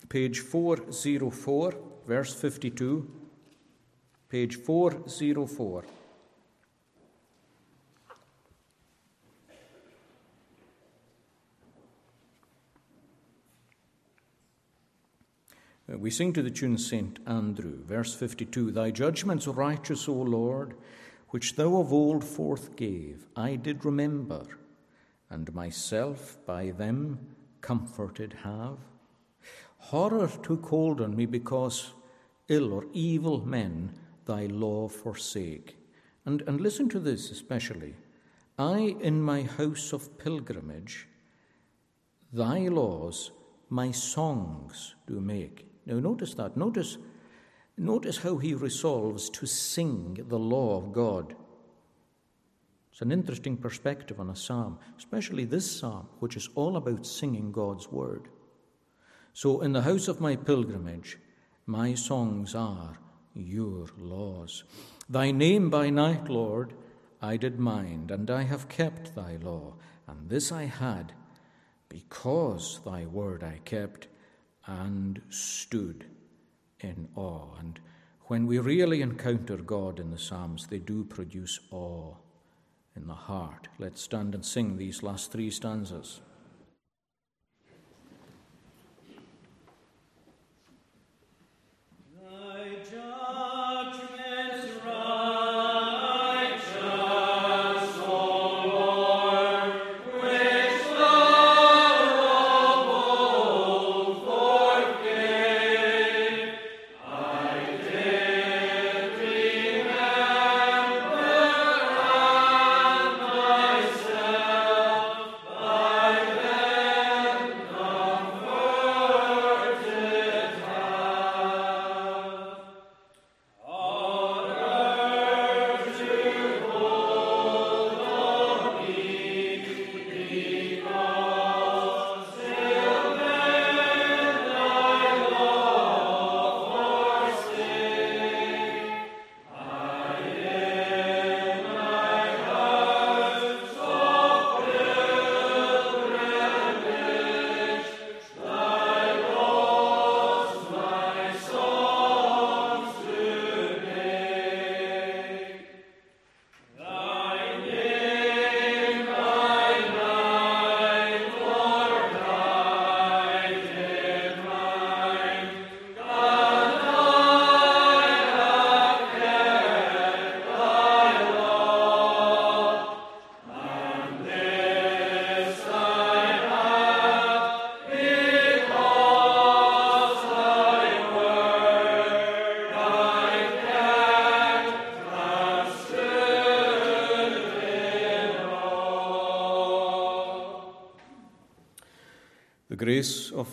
page 0.09 0.39
404, 0.39 1.75
verse 2.07 2.33
52. 2.33 3.11
Page 4.27 4.55
404. 4.55 5.83
Uh, 15.91 15.97
we 15.99 16.09
sing 16.09 16.33
to 16.33 16.41
the 16.41 16.49
tune 16.49 16.79
St. 16.79 17.19
Andrew, 17.27 17.83
verse 17.85 18.15
52 18.15 18.71
Thy 18.71 18.89
judgments 18.89 19.45
righteous, 19.45 20.09
O 20.09 20.13
Lord, 20.13 20.73
which 21.33 21.55
thou 21.55 21.77
of 21.77 21.91
old 21.91 22.23
forth 22.23 22.75
gave, 22.75 23.25
I 23.35 23.55
did 23.55 23.85
remember 23.85 24.43
and 25.31 25.51
myself 25.51 26.37
by 26.45 26.69
them 26.69 27.17
comforted 27.59 28.33
have. 28.43 28.77
Horror 29.77 30.27
took 30.43 30.67
hold 30.67 31.01
on 31.01 31.15
me 31.15 31.25
because 31.25 31.93
ill 32.49 32.71
or 32.71 32.85
evil 32.93 33.43
men 33.43 33.93
thy 34.27 34.45
law 34.45 34.87
forsake. 34.87 35.75
And, 36.23 36.43
and 36.43 36.61
listen 36.61 36.87
to 36.89 36.99
this 36.99 37.31
especially. 37.31 37.95
I 38.59 38.95
in 39.01 39.19
my 39.19 39.41
house 39.41 39.91
of 39.91 40.19
pilgrimage, 40.19 41.07
thy 42.31 42.67
laws 42.67 43.31
my 43.71 43.89
songs 43.89 44.93
do 45.07 45.19
make. 45.19 45.65
Now 45.87 45.99
notice 45.99 46.35
that. 46.35 46.55
Notice, 46.57 46.99
notice 47.77 48.17
how 48.17 48.37
he 48.37 48.53
resolves 48.53 49.29
to 49.31 49.45
sing 49.45 50.25
the 50.27 50.39
law 50.39 50.77
of 50.77 50.93
God. 50.93 51.35
It's 52.91 53.01
an 53.01 53.11
interesting 53.11 53.57
perspective 53.57 54.19
on 54.19 54.29
a 54.29 54.35
psalm, 54.35 54.77
especially 54.97 55.45
this 55.45 55.79
psalm, 55.79 56.07
which 56.19 56.37
is 56.37 56.49
all 56.55 56.77
about 56.77 57.05
singing 57.05 57.51
God's 57.51 57.91
word. 57.91 58.27
So, 59.33 59.61
in 59.61 59.73
the 59.73 59.81
house 59.81 60.07
of 60.07 60.21
my 60.21 60.35
pilgrimage, 60.35 61.17
my 61.65 61.95
songs 61.95 62.53
are 62.53 62.99
your 63.33 63.87
laws. 63.97 64.63
Thy 65.09 65.31
name 65.31 65.71
by 65.71 65.89
night, 65.89 66.29
Lord, 66.29 66.73
I 67.21 67.37
did 67.37 67.59
mind, 67.59 68.11
and 68.11 68.29
I 68.29 68.43
have 68.43 68.69
kept 68.69 69.15
thy 69.15 69.37
law, 69.37 69.73
and 70.07 70.29
this 70.29 70.51
I 70.51 70.65
had 70.65 71.13
because 71.89 72.79
thy 72.85 73.05
word 73.05 73.43
I 73.43 73.59
kept 73.65 74.07
and 74.65 75.21
stood 75.29 76.05
in 76.83 77.07
awe. 77.15 77.55
And 77.59 77.79
when 78.25 78.45
we 78.45 78.59
really 78.59 79.01
encounter 79.01 79.57
God 79.57 79.99
in 79.99 80.11
the 80.11 80.19
Psalms, 80.19 80.67
they 80.67 80.79
do 80.79 81.03
produce 81.03 81.59
awe 81.71 82.13
in 82.95 83.07
the 83.07 83.13
heart. 83.13 83.67
Let's 83.79 84.01
stand 84.01 84.35
and 84.35 84.45
sing 84.45 84.77
these 84.77 85.01
last 85.01 85.31
three 85.31 85.49
stanzas. 85.49 86.21